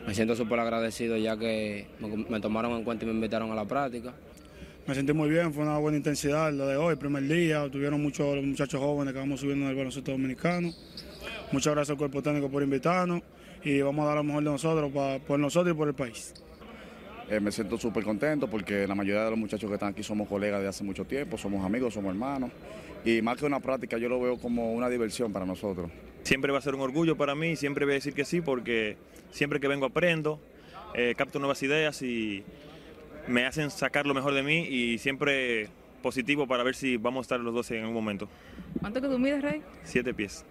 me 0.06 0.16
siento 0.16 0.36
súper 0.36 0.60
agradecido 0.60 1.18
ya 1.18 1.38
que 1.38 1.88
me, 2.00 2.26
me 2.30 2.40
tomaron 2.40 2.72
en 2.74 2.84
cuenta 2.84 3.06
y 3.06 3.08
me 3.08 3.14
invitaron 3.14 3.52
a 3.52 3.56
la 3.56 3.66
práctica. 3.66 4.14
Me 4.88 4.96
sentí 4.96 5.14
muy 5.14 5.30
bien, 5.30 5.54
fue 5.54 5.64
una 5.64 5.78
buena 5.78 5.98
intensidad 5.98 6.52
lo 6.52 6.66
de 6.66 6.76
hoy, 6.76 6.96
primer 6.96 7.22
día. 7.28 7.70
Tuvieron 7.70 8.02
muchos 8.02 8.36
los 8.36 8.44
muchachos 8.44 8.82
jóvenes 8.82 9.14
que 9.14 9.20
vamos 9.20 9.40
subiendo 9.40 9.66
en 9.66 9.72
el 9.72 9.78
baloncesto 9.78 10.12
dominicano. 10.12 10.72
Muchas 11.52 11.74
gracias 11.76 11.92
al 11.92 11.98
cuerpo 11.98 12.24
técnico 12.24 12.50
por 12.50 12.64
invitarnos 12.64 13.22
y 13.64 13.82
vamos 13.82 14.04
a 14.04 14.08
dar 14.08 14.18
lo 14.18 14.24
mejor 14.24 14.44
de 14.44 14.50
nosotros 14.50 14.92
para, 14.92 15.20
por 15.20 15.40
nosotros 15.40 15.76
y 15.76 15.78
por 15.78 15.88
el 15.90 15.94
país. 15.94 16.34
Eh, 17.30 17.40
me 17.40 17.52
siento 17.52 17.78
súper 17.78 18.04
contento 18.04 18.50
porque 18.50 18.88
la 18.88 18.96
mayoría 18.96 19.24
de 19.24 19.30
los 19.30 19.38
muchachos 19.38 19.70
que 19.70 19.76
están 19.76 19.90
aquí 19.90 20.02
somos 20.02 20.28
colegas 20.28 20.62
de 20.62 20.68
hace 20.68 20.84
mucho 20.84 21.06
tiempo, 21.06 21.38
somos 21.38 21.64
amigos, 21.64 21.94
somos 21.94 22.12
hermanos. 22.12 22.50
Y 23.06 23.22
más 23.22 23.38
que 23.38 23.46
una 23.46 23.60
práctica, 23.60 23.98
yo 24.00 24.10
lo 24.10 24.20
veo 24.20 24.38
como 24.40 24.74
una 24.74 24.90
diversión 24.90 25.32
para 25.32 25.46
nosotros. 25.46 25.92
Siempre 26.24 26.52
va 26.52 26.58
a 26.58 26.62
ser 26.62 26.74
un 26.74 26.82
orgullo 26.82 27.16
para 27.18 27.36
mí, 27.36 27.56
siempre 27.56 27.86
voy 27.86 27.94
a 27.94 27.96
decir 27.96 28.14
que 28.14 28.26
sí, 28.26 28.42
porque 28.42 28.98
siempre 29.32 29.60
que 29.60 29.68
vengo 29.68 29.86
aprendo, 29.86 30.40
eh, 30.96 31.14
capto 31.16 31.38
nuevas 31.38 31.62
ideas 31.62 32.02
y 32.02 32.44
me 33.28 33.46
hacen 33.46 33.70
sacar 33.70 34.08
lo 34.08 34.16
mejor 34.16 34.34
de 34.34 34.42
mí 34.42 34.66
y 34.68 34.98
siempre 34.98 35.70
positivo 36.02 36.48
para 36.48 36.64
ver 36.64 36.76
si 36.76 36.98
vamos 36.98 37.20
a 37.20 37.26
estar 37.26 37.40
los 37.40 37.54
dos 37.54 37.70
en 37.70 37.82
algún 37.82 37.94
momento. 37.94 38.28
¿Cuánto 38.80 39.02
que 39.02 39.08
tú 39.08 39.20
mides, 39.20 39.44
Rey? 39.44 39.62
Siete 39.84 40.16
pies. 40.16 40.46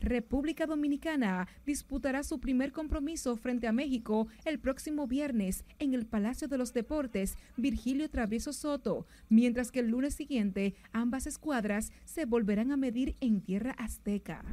República 0.00 0.66
Dominicana 0.66 1.48
disputará 1.64 2.22
su 2.22 2.40
primer 2.40 2.72
compromiso 2.72 3.36
frente 3.36 3.66
a 3.66 3.72
México 3.72 4.28
el 4.44 4.58
próximo 4.58 5.06
viernes 5.06 5.64
en 5.78 5.94
el 5.94 6.06
Palacio 6.06 6.48
de 6.48 6.58
los 6.58 6.72
Deportes 6.72 7.36
Virgilio 7.56 8.08
Travieso 8.10 8.52
Soto, 8.52 9.06
mientras 9.28 9.70
que 9.70 9.80
el 9.80 9.88
lunes 9.88 10.14
siguiente 10.14 10.74
ambas 10.92 11.26
escuadras 11.26 11.92
se 12.04 12.24
volverán 12.26 12.72
a 12.72 12.76
medir 12.76 13.16
en 13.20 13.40
tierra 13.40 13.72
azteca. 13.72 14.44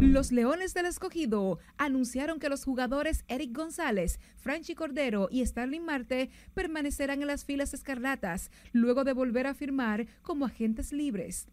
Los 0.00 0.32
Leones 0.32 0.74
del 0.74 0.86
Escogido 0.86 1.58
anunciaron 1.76 2.38
que 2.38 2.48
los 2.48 2.64
jugadores 2.64 3.24
Eric 3.28 3.56
González, 3.56 4.18
Franchi 4.36 4.74
Cordero 4.74 5.28
y 5.30 5.44
Starling 5.44 5.84
Marte 5.84 6.30
permanecerán 6.54 7.20
en 7.20 7.28
las 7.28 7.44
filas 7.44 7.74
escarlatas 7.74 8.50
luego 8.72 9.04
de 9.04 9.12
volver 9.12 9.46
a 9.46 9.54
firmar 9.54 10.06
como 10.22 10.46
agentes 10.46 10.92
libres. 10.92 11.48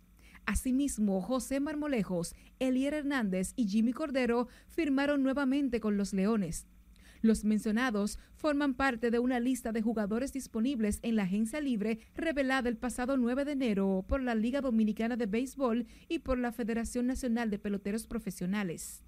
Asimismo, 0.45 1.21
José 1.21 1.59
Marmolejos, 1.59 2.35
Elier 2.59 2.93
Hernández 2.93 3.53
y 3.55 3.67
Jimmy 3.67 3.93
Cordero 3.93 4.47
firmaron 4.67 5.23
nuevamente 5.23 5.79
con 5.79 5.97
los 5.97 6.13
Leones. 6.13 6.67
Los 7.21 7.45
mencionados 7.45 8.17
forman 8.35 8.73
parte 8.73 9.11
de 9.11 9.19
una 9.19 9.39
lista 9.39 9.71
de 9.71 9.81
jugadores 9.83 10.33
disponibles 10.33 10.99
en 11.03 11.15
la 11.15 11.23
agencia 11.23 11.61
libre 11.61 11.99
revelada 12.15 12.67
el 12.67 12.77
pasado 12.77 13.15
9 13.15 13.45
de 13.45 13.51
enero 13.51 14.03
por 14.07 14.23
la 14.23 14.33
Liga 14.33 14.61
Dominicana 14.61 15.15
de 15.15 15.27
Béisbol 15.27 15.85
y 16.09 16.19
por 16.19 16.39
la 16.39 16.51
Federación 16.51 17.05
Nacional 17.05 17.51
de 17.51 17.59
Peloteros 17.59 18.07
Profesionales. 18.07 19.03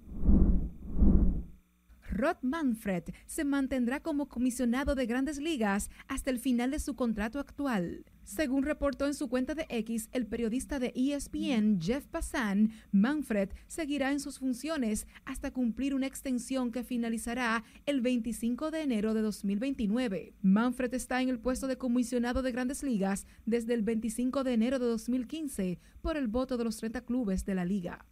Rod 2.14 2.38
Manfred 2.44 3.06
se 3.26 3.44
mantendrá 3.44 4.00
como 4.00 4.30
comisionado 4.30 4.94
de 4.94 5.08
grandes 5.08 5.40
ligas 5.40 5.90
hasta 6.08 6.30
el 6.30 6.40
final 6.40 6.70
de 6.70 6.80
su 6.80 6.96
contrato 6.96 7.40
actual. 7.40 8.06
Según 8.24 8.64
reportó 8.64 9.08
en 9.08 9.16
su 9.16 9.28
cuenta 9.28 9.56
de 9.56 9.66
X 9.68 10.10
el 10.14 10.28
periodista 10.28 10.80
de 10.80 10.94
ESPN 10.96 11.82
Jeff 11.82 12.06
Passan, 12.06 12.72
Manfred 12.92 13.50
seguirá 13.68 14.12
en 14.12 14.20
sus 14.20 14.40
funciones 14.40 15.08
hasta 15.26 15.52
cumplir 15.52 15.94
una 15.94 16.08
extensión 16.08 16.72
que 16.72 16.84
finalizará 16.84 17.64
el 17.86 18.00
25 18.02 18.72
de 18.72 18.82
enero 18.82 19.14
de 19.14 19.22
2029. 19.22 20.36
Manfred 20.42 20.94
está 20.94 21.22
en 21.22 21.30
el 21.30 21.40
puesto 21.40 21.68
de 21.68 21.78
comisionado 21.78 22.44
de 22.44 22.52
grandes 22.52 22.84
ligas 22.84 23.26
desde 23.46 23.74
el 23.74 23.82
25 23.82 24.44
de 24.44 24.54
enero 24.54 24.80
de 24.80 24.86
2015 24.86 25.80
por 26.02 26.16
el 26.16 26.28
voto 26.28 26.58
de 26.58 26.64
los 26.64 26.78
30 26.78 27.02
clubes 27.02 27.46
de 27.46 27.56
la 27.56 27.66
liga. 27.66 28.06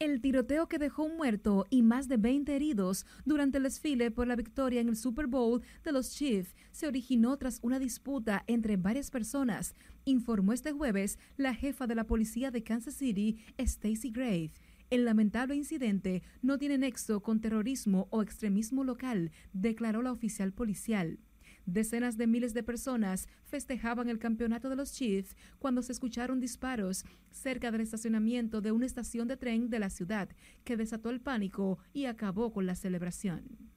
El 0.00 0.22
tiroteo 0.22 0.66
que 0.66 0.78
dejó 0.78 1.02
un 1.02 1.18
muerto 1.18 1.66
y 1.68 1.82
más 1.82 2.08
de 2.08 2.16
20 2.16 2.56
heridos 2.56 3.04
durante 3.26 3.58
el 3.58 3.64
desfile 3.64 4.10
por 4.10 4.26
la 4.26 4.34
victoria 4.34 4.80
en 4.80 4.88
el 4.88 4.96
Super 4.96 5.26
Bowl 5.26 5.60
de 5.84 5.92
los 5.92 6.12
Chiefs 6.12 6.56
se 6.72 6.86
originó 6.86 7.36
tras 7.36 7.58
una 7.60 7.78
disputa 7.78 8.42
entre 8.46 8.78
varias 8.78 9.10
personas, 9.10 9.74
informó 10.06 10.54
este 10.54 10.72
jueves 10.72 11.18
la 11.36 11.52
jefa 11.52 11.86
de 11.86 11.96
la 11.96 12.04
policía 12.04 12.50
de 12.50 12.62
Kansas 12.62 12.94
City, 12.94 13.40
Stacy 13.58 14.10
Grave. 14.10 14.52
El 14.88 15.04
lamentable 15.04 15.54
incidente 15.54 16.22
no 16.40 16.56
tiene 16.56 16.78
nexo 16.78 17.20
con 17.20 17.42
terrorismo 17.42 18.08
o 18.08 18.22
extremismo 18.22 18.84
local, 18.84 19.32
declaró 19.52 20.00
la 20.00 20.12
oficial 20.12 20.54
policial. 20.54 21.18
Decenas 21.70 22.16
de 22.16 22.26
miles 22.26 22.52
de 22.52 22.64
personas 22.64 23.28
festejaban 23.44 24.08
el 24.08 24.18
campeonato 24.18 24.68
de 24.68 24.74
los 24.74 24.92
Chiefs 24.92 25.36
cuando 25.60 25.82
se 25.82 25.92
escucharon 25.92 26.40
disparos 26.40 27.04
cerca 27.30 27.70
del 27.70 27.82
estacionamiento 27.82 28.60
de 28.60 28.72
una 28.72 28.86
estación 28.86 29.28
de 29.28 29.36
tren 29.36 29.70
de 29.70 29.78
la 29.78 29.88
ciudad, 29.88 30.28
que 30.64 30.76
desató 30.76 31.10
el 31.10 31.20
pánico 31.20 31.78
y 31.92 32.06
acabó 32.06 32.52
con 32.52 32.66
la 32.66 32.74
celebración. 32.74 33.70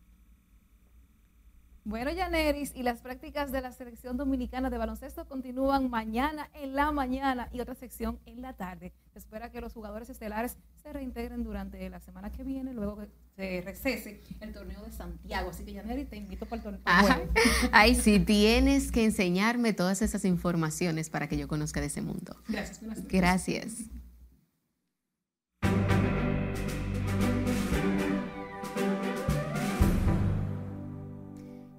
Bueno, 1.86 2.12
Yaneris, 2.12 2.72
y 2.74 2.82
las 2.82 3.02
prácticas 3.02 3.52
de 3.52 3.62
la 3.62 3.72
selección 3.72 4.18
dominicana 4.18 4.72
de 4.72 4.80
baloncesto 4.80 5.28
continúan 5.28 5.92
mañana 5.92 6.50
en 6.54 6.74
la 6.74 6.92
mañana 6.92 7.50
y 7.52 7.60
otra 7.60 7.76
sección 7.76 8.20
en 8.26 8.42
la 8.42 8.54
tarde. 8.54 8.92
Se 9.12 9.20
espera 9.20 9.52
que 9.52 9.62
los 9.62 9.74
jugadores 9.74 10.10
estelares 10.10 10.58
se 10.82 10.94
reintegren 10.94 11.44
durante 11.44 11.88
la 11.92 12.00
semana 12.00 12.32
que 12.32 12.44
viene, 12.44 12.74
luego 12.74 12.98
que 12.98 13.10
se 13.36 13.62
recese 13.62 14.22
el 14.42 14.54
torneo 14.54 14.84
de 14.84 14.92
Santiago. 14.92 15.50
Así 15.50 15.64
que, 15.64 15.74
Yaneris, 15.74 16.10
te 16.10 16.18
invito 16.18 16.46
para 16.46 16.58
el 16.58 16.64
torneo. 16.64 16.82
Ay, 17.72 17.96
sí, 17.96 18.20
tienes 18.20 18.92
que 18.92 19.04
enseñarme 19.04 19.74
todas 19.74 20.02
esas 20.02 20.26
informaciones 20.26 21.10
para 21.10 21.28
que 21.28 21.38
yo 21.38 21.48
conozca 21.48 21.82
de 21.82 21.88
ese 21.88 22.02
mundo. 22.02 22.36
Gracias. 22.48 23.08
Gracias. 23.08 23.74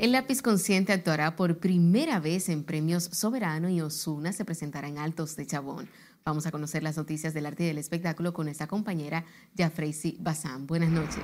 El 0.04 0.12
lápiz 0.12 0.42
consciente 0.42 0.92
actuará 0.92 1.34
por 1.34 1.60
primera 1.60 2.20
vez 2.20 2.50
en 2.50 2.64
premios 2.64 3.04
Soberano 3.04 3.70
y 3.70 3.80
Osuna 3.80 4.34
se 4.34 4.44
presentará 4.44 4.86
en 4.88 4.98
Altos 4.98 5.34
de 5.34 5.46
Chabón. 5.46 5.88
Vamos 6.26 6.46
a 6.46 6.50
conocer 6.50 6.82
las 6.82 6.96
noticias 6.96 7.34
del 7.34 7.44
arte 7.44 7.64
y 7.64 7.66
del 7.66 7.76
espectáculo 7.76 8.32
con 8.32 8.48
esta 8.48 8.66
compañera 8.66 9.26
Jafreisi 9.58 10.16
Bazán. 10.20 10.66
Buenas 10.66 10.88
noches. 10.88 11.22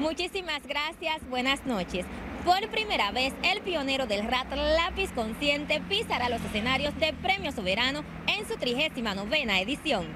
Muchísimas 0.00 0.66
gracias, 0.66 1.20
buenas 1.28 1.66
noches. 1.66 2.06
Por 2.46 2.66
primera 2.70 3.12
vez, 3.12 3.34
el 3.42 3.60
pionero 3.60 4.06
del 4.06 4.26
rat 4.26 4.50
Lápiz 4.54 5.12
Consciente 5.12 5.82
pisará 5.86 6.30
los 6.30 6.40
escenarios 6.46 6.98
de 6.98 7.12
Premio 7.12 7.52
Soberano 7.52 8.04
en 8.26 8.48
su 8.48 8.56
39 8.56 9.60
edición. 9.60 10.06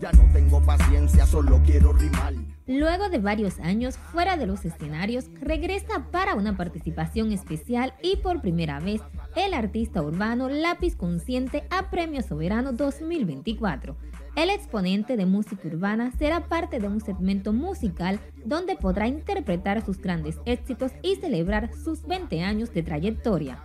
Ya 0.00 0.10
no 0.10 0.28
tengo 0.32 0.60
paciencia, 0.60 1.24
solo 1.24 1.62
quiero 1.64 1.92
rimar. 1.92 2.34
Luego 2.66 3.08
de 3.08 3.18
varios 3.18 3.60
años 3.60 3.96
fuera 3.96 4.36
de 4.36 4.46
los 4.46 4.64
escenarios, 4.64 5.26
regresa 5.40 6.10
para 6.10 6.34
una 6.34 6.56
participación 6.56 7.30
especial 7.30 7.94
y 8.02 8.16
por 8.16 8.40
primera 8.40 8.80
vez 8.80 9.00
el 9.36 9.54
artista 9.54 10.02
urbano 10.02 10.48
Lápiz 10.48 10.96
Consciente 10.96 11.64
a 11.70 11.90
Premio 11.90 12.22
Soberano 12.22 12.72
2024. 12.72 13.96
El 14.34 14.50
exponente 14.50 15.16
de 15.16 15.26
música 15.26 15.68
urbana 15.68 16.10
será 16.18 16.48
parte 16.48 16.80
de 16.80 16.88
un 16.88 17.00
segmento 17.00 17.52
musical 17.52 18.18
donde 18.44 18.74
podrá 18.74 19.06
interpretar 19.06 19.84
sus 19.84 19.98
grandes 19.98 20.40
éxitos 20.44 20.90
y 21.02 21.16
celebrar 21.16 21.72
sus 21.72 22.04
20 22.04 22.42
años 22.42 22.74
de 22.74 22.82
trayectoria. 22.82 23.64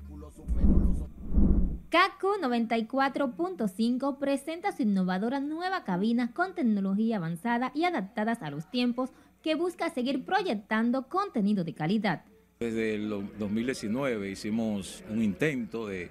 KQ 1.92 2.42
94.5 2.42 4.18
presenta 4.18 4.72
su 4.72 4.84
innovadora 4.84 5.42
nueva 5.42 5.84
cabina 5.84 6.32
con 6.34 6.56
tecnología 6.56 7.18
avanzada 7.18 7.74
y 7.76 7.84
adaptadas 7.84 8.42
a 8.44 8.50
los 8.50 8.72
tiempos 8.72 9.10
que 9.44 9.56
busca 9.56 9.90
seguir 9.90 10.24
proyectando 10.24 11.10
contenido 11.10 11.66
de 11.66 11.74
calidad. 11.74 12.24
Desde 12.62 12.96
el 12.96 13.10
2019 13.10 14.32
hicimos 14.32 15.04
un 15.10 15.22
intento 15.22 15.86
de, 15.86 16.10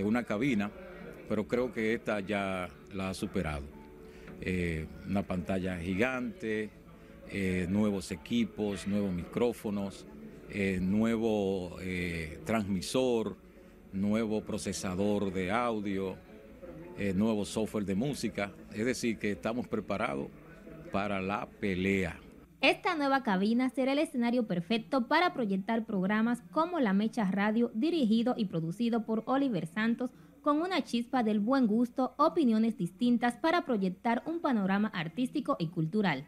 una 0.00 0.24
cabina, 0.24 0.70
pero 1.30 1.48
creo 1.48 1.72
que 1.72 1.94
esta 1.94 2.20
ya 2.20 2.68
la 2.92 3.08
ha 3.08 3.14
superado. 3.14 3.62
Eh, 4.42 4.86
una 5.08 5.22
pantalla 5.22 5.78
gigante, 5.78 6.68
eh, 7.30 7.66
nuevos 7.70 8.12
equipos, 8.12 8.86
nuevos 8.86 9.14
micrófonos, 9.14 10.04
eh, 10.50 10.78
nuevo 10.78 11.78
transmisor 12.44 13.34
nuevo 13.92 14.42
procesador 14.42 15.32
de 15.32 15.50
audio, 15.50 16.16
eh, 16.98 17.12
nuevo 17.14 17.44
software 17.44 17.84
de 17.84 17.94
música. 17.94 18.52
Es 18.72 18.84
decir, 18.84 19.18
que 19.18 19.32
estamos 19.32 19.68
preparados 19.68 20.28
para 20.90 21.20
la 21.20 21.46
pelea. 21.60 22.18
Esta 22.60 22.94
nueva 22.94 23.24
cabina 23.24 23.70
será 23.70 23.92
el 23.92 23.98
escenario 23.98 24.46
perfecto 24.46 25.08
para 25.08 25.34
proyectar 25.34 25.84
programas 25.84 26.42
como 26.52 26.78
La 26.78 26.92
Mecha 26.92 27.28
Radio, 27.28 27.72
dirigido 27.74 28.34
y 28.36 28.44
producido 28.44 29.04
por 29.04 29.24
Oliver 29.26 29.66
Santos, 29.66 30.12
con 30.42 30.60
una 30.60 30.84
chispa 30.84 31.24
del 31.24 31.40
buen 31.40 31.66
gusto, 31.66 32.14
opiniones 32.18 32.76
distintas 32.76 33.34
para 33.34 33.64
proyectar 33.64 34.22
un 34.26 34.40
panorama 34.40 34.88
artístico 34.94 35.56
y 35.58 35.68
cultural. 35.68 36.26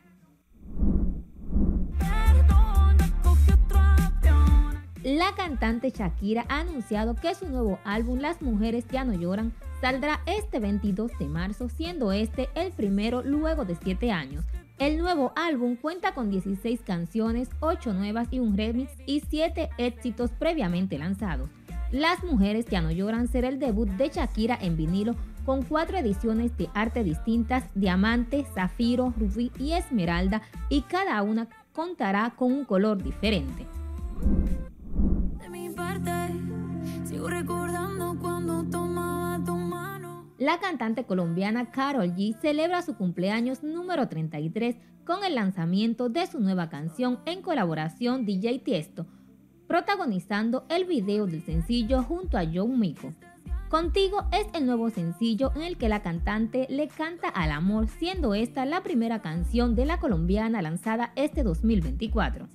La 5.05 5.35
cantante 5.35 5.91
Shakira 5.91 6.47
ha 6.49 6.61
anunciado 6.61 7.15
que 7.15 7.35
su 7.35 7.47
nuevo 7.47 7.79
álbum 7.85 8.21
Las 8.21 8.41
Mujeres 8.41 8.87
Ya 8.91 9.05
No 9.05 9.13
Lloran 9.13 9.53
saldrá 9.79 10.21
este 10.25 10.61
22 10.61 11.11
de 11.19 11.27
marzo, 11.27 11.69
siendo 11.69 12.11
este 12.11 12.49
el 12.55 12.73
primero 12.73 13.23
luego 13.23 13.67
de 13.67 13.75
7 13.75 14.11
años. 14.11 14.47
El 14.79 14.97
nuevo 14.97 15.35
álbum 15.37 15.77
cuenta 15.77 16.15
con 16.15 16.31
16 16.31 16.81
canciones, 16.87 17.51
8 17.61 17.93
nuevas 17.93 18.29
y 18.31 18.39
un 18.39 18.57
remix 18.57 18.93
y 19.05 19.21
7 19.21 19.69
éxitos 19.77 20.31
previamente 20.31 20.97
lanzados. 20.97 21.51
Las 21.93 22.25
Mujeres 22.25 22.65
Ya 22.71 22.81
No 22.81 22.91
Lloran 22.91 23.29
será 23.29 23.49
el 23.49 23.59
debut 23.59 23.91
de 23.91 24.09
Shakira 24.09 24.57
en 24.59 24.75
vinilo 24.79 25.17
con 25.45 25.65
cuatro 25.65 25.99
ediciones 25.99 26.57
de 26.57 26.71
arte 26.73 27.05
distintas, 27.05 27.65
diamante, 27.75 28.47
zafiro, 28.55 29.13
rubí 29.19 29.53
y 29.59 29.73
esmeralda, 29.73 30.41
y 30.71 30.81
cada 30.81 31.21
una 31.21 31.47
contará 31.75 32.33
con 32.39 32.51
un 32.51 32.65
color 32.65 33.03
diferente 33.03 33.67
La 40.39 40.59
cantante 40.61 41.05
colombiana 41.05 41.71
Carol 41.71 42.15
G 42.15 42.39
celebra 42.41 42.83
su 42.83 42.97
cumpleaños 42.97 43.63
número 43.63 44.09
33 44.09 44.77
con 45.07 45.25
el 45.25 45.37
lanzamiento 45.37 46.09
de 46.09 46.27
su 46.27 46.39
nueva 46.41 46.69
canción 46.69 47.21
en 47.25 47.41
colaboración 47.41 48.27
DJ 48.27 48.59
Tiesto, 48.59 49.07
protagonizando 49.67 50.67
el 50.69 50.85
video 50.85 51.27
del 51.27 51.43
sencillo 51.43 52.03
junto 52.03 52.37
a 52.37 52.45
John 52.45 52.79
Mico. 52.79 53.15
Contigo 53.71 54.25
es 54.33 54.47
el 54.55 54.67
nuevo 54.67 54.91
sencillo 54.91 55.51
en 55.57 55.63
el 55.63 55.79
que 55.79 55.89
la 55.89 56.03
cantante 56.03 56.67
le 56.69 56.89
canta 56.89 57.29
al 57.29 57.51
amor, 57.51 57.89
siendo 57.89 58.35
esta 58.35 58.65
la 58.67 58.83
primera 58.83 59.23
canción 59.23 59.75
de 59.75 59.87
la 59.87 59.99
colombiana 59.99 60.63
lanzada 60.63 61.13
este 61.17 61.43
2024. 61.43 62.49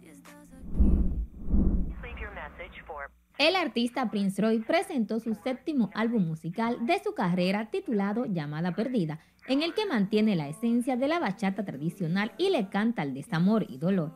El 3.40 3.56
artista 3.56 4.12
Prince 4.12 4.42
Roy 4.42 4.60
presentó 4.60 5.22
su 5.22 5.34
séptimo 5.34 5.90
álbum 5.94 6.28
musical 6.28 6.86
de 6.86 7.02
su 7.02 7.14
carrera 7.14 7.70
titulado 7.72 8.26
Llamada 8.26 8.76
Perdida, 8.76 9.22
en 9.48 9.64
el 9.64 9.74
que 9.74 9.86
mantiene 9.86 10.36
la 10.36 10.50
esencia 10.50 10.98
de 10.98 11.08
la 11.08 11.20
bachata 11.20 11.64
tradicional 11.64 12.34
y 12.38 12.50
le 12.50 12.68
canta 12.68 13.02
al 13.02 13.14
desamor 13.14 13.66
y 13.70 13.78
dolor. 13.78 14.12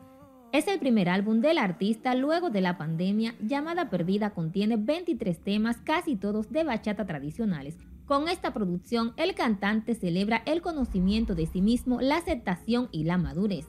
Es 0.52 0.68
el 0.68 0.78
primer 0.78 1.08
álbum 1.08 1.40
del 1.40 1.56
artista 1.56 2.14
luego 2.14 2.50
de 2.50 2.60
la 2.60 2.76
pandemia. 2.76 3.34
Llamada 3.40 3.88
Perdida 3.88 4.34
contiene 4.34 4.76
23 4.76 5.42
temas, 5.42 5.78
casi 5.78 6.16
todos 6.16 6.52
de 6.52 6.62
bachata 6.62 7.06
tradicionales. 7.06 7.78
Con 8.04 8.28
esta 8.28 8.52
producción, 8.52 9.14
el 9.16 9.34
cantante 9.34 9.94
celebra 9.94 10.42
el 10.44 10.60
conocimiento 10.60 11.34
de 11.34 11.46
sí 11.46 11.62
mismo, 11.62 12.02
la 12.02 12.18
aceptación 12.18 12.90
y 12.92 13.04
la 13.04 13.16
madurez. 13.16 13.64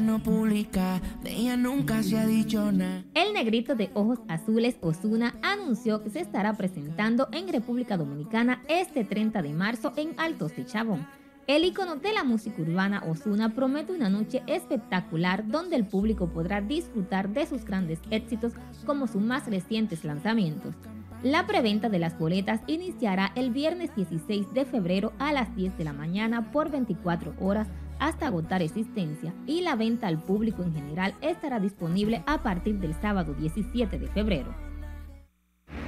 No 0.00 0.22
publica, 0.22 1.00
ella 1.24 1.56
nunca 1.56 2.02
se 2.02 2.18
ha 2.18 2.26
dicho 2.26 2.70
nada. 2.72 3.04
El 3.14 3.32
negrito 3.32 3.74
de 3.74 3.90
ojos 3.94 4.18
azules 4.28 4.76
Osuna 4.80 5.34
anunció 5.42 6.02
que 6.02 6.10
se 6.10 6.20
estará 6.20 6.54
presentando 6.54 7.28
en 7.32 7.48
República 7.48 7.96
Dominicana 7.96 8.62
este 8.68 9.04
30 9.04 9.42
de 9.42 9.52
marzo 9.52 9.92
en 9.96 10.18
Altos 10.18 10.54
de 10.56 10.64
Chabón. 10.64 11.06
El 11.46 11.64
icono 11.64 11.96
de 11.96 12.12
la 12.12 12.24
música 12.24 12.60
urbana 12.60 13.04
Osuna 13.06 13.54
promete 13.54 13.92
una 13.92 14.08
noche 14.08 14.42
espectacular 14.46 15.46
donde 15.46 15.76
el 15.76 15.86
público 15.86 16.28
podrá 16.28 16.60
disfrutar 16.60 17.28
de 17.28 17.46
sus 17.46 17.64
grandes 17.64 18.00
éxitos 18.10 18.52
como 18.84 19.06
sus 19.06 19.22
más 19.22 19.46
recientes 19.46 20.04
lanzamientos. 20.04 20.74
La 21.22 21.46
preventa 21.46 21.88
de 21.88 21.98
las 21.98 22.18
boletas 22.18 22.60
iniciará 22.66 23.32
el 23.34 23.50
viernes 23.50 23.94
16 23.96 24.52
de 24.52 24.64
febrero 24.64 25.12
a 25.18 25.32
las 25.32 25.54
10 25.56 25.78
de 25.78 25.84
la 25.84 25.92
mañana 25.92 26.52
por 26.52 26.70
24 26.70 27.34
horas 27.40 27.68
hasta 27.98 28.26
agotar 28.26 28.62
existencia 28.62 29.34
y 29.46 29.62
la 29.62 29.76
venta 29.76 30.06
al 30.06 30.18
público 30.18 30.62
en 30.62 30.74
general 30.74 31.14
estará 31.20 31.60
disponible 31.60 32.22
a 32.26 32.42
partir 32.42 32.78
del 32.78 32.94
sábado 33.00 33.34
17 33.34 33.98
de 33.98 34.08
febrero. 34.08 34.54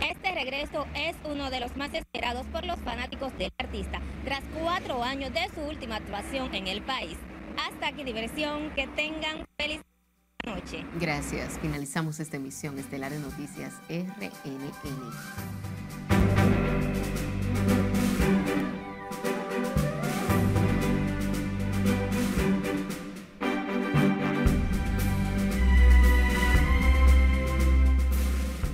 Este 0.01 0.33
regreso 0.33 0.87
es 0.95 1.17
uno 1.31 1.51
de 1.51 1.61
los 1.61 1.77
más 1.77 1.93
esperados 1.95 2.47
por 2.47 2.65
los 2.65 2.79
fanáticos 2.81 3.37
del 3.39 3.53
artista, 3.59 4.01
tras 4.25 4.43
cuatro 4.61 5.03
años 5.03 5.33
de 5.33 5.49
su 5.55 5.61
última 5.69 5.97
actuación 5.97 6.55
en 6.55 6.67
el 6.67 6.83
país. 6.83 7.17
Hasta 7.69 7.89
aquí 7.89 8.05
diversión, 8.05 8.71
que 8.75 8.87
tengan 8.89 9.47
feliz 9.57 9.81
noche. 10.47 10.85
Gracias. 11.01 11.59
Finalizamos 11.61 12.21
esta 12.21 12.37
emisión 12.37 12.79
estelar 12.79 13.13
de 13.13 13.19
noticias 13.19 13.75
RNN. 13.89 15.19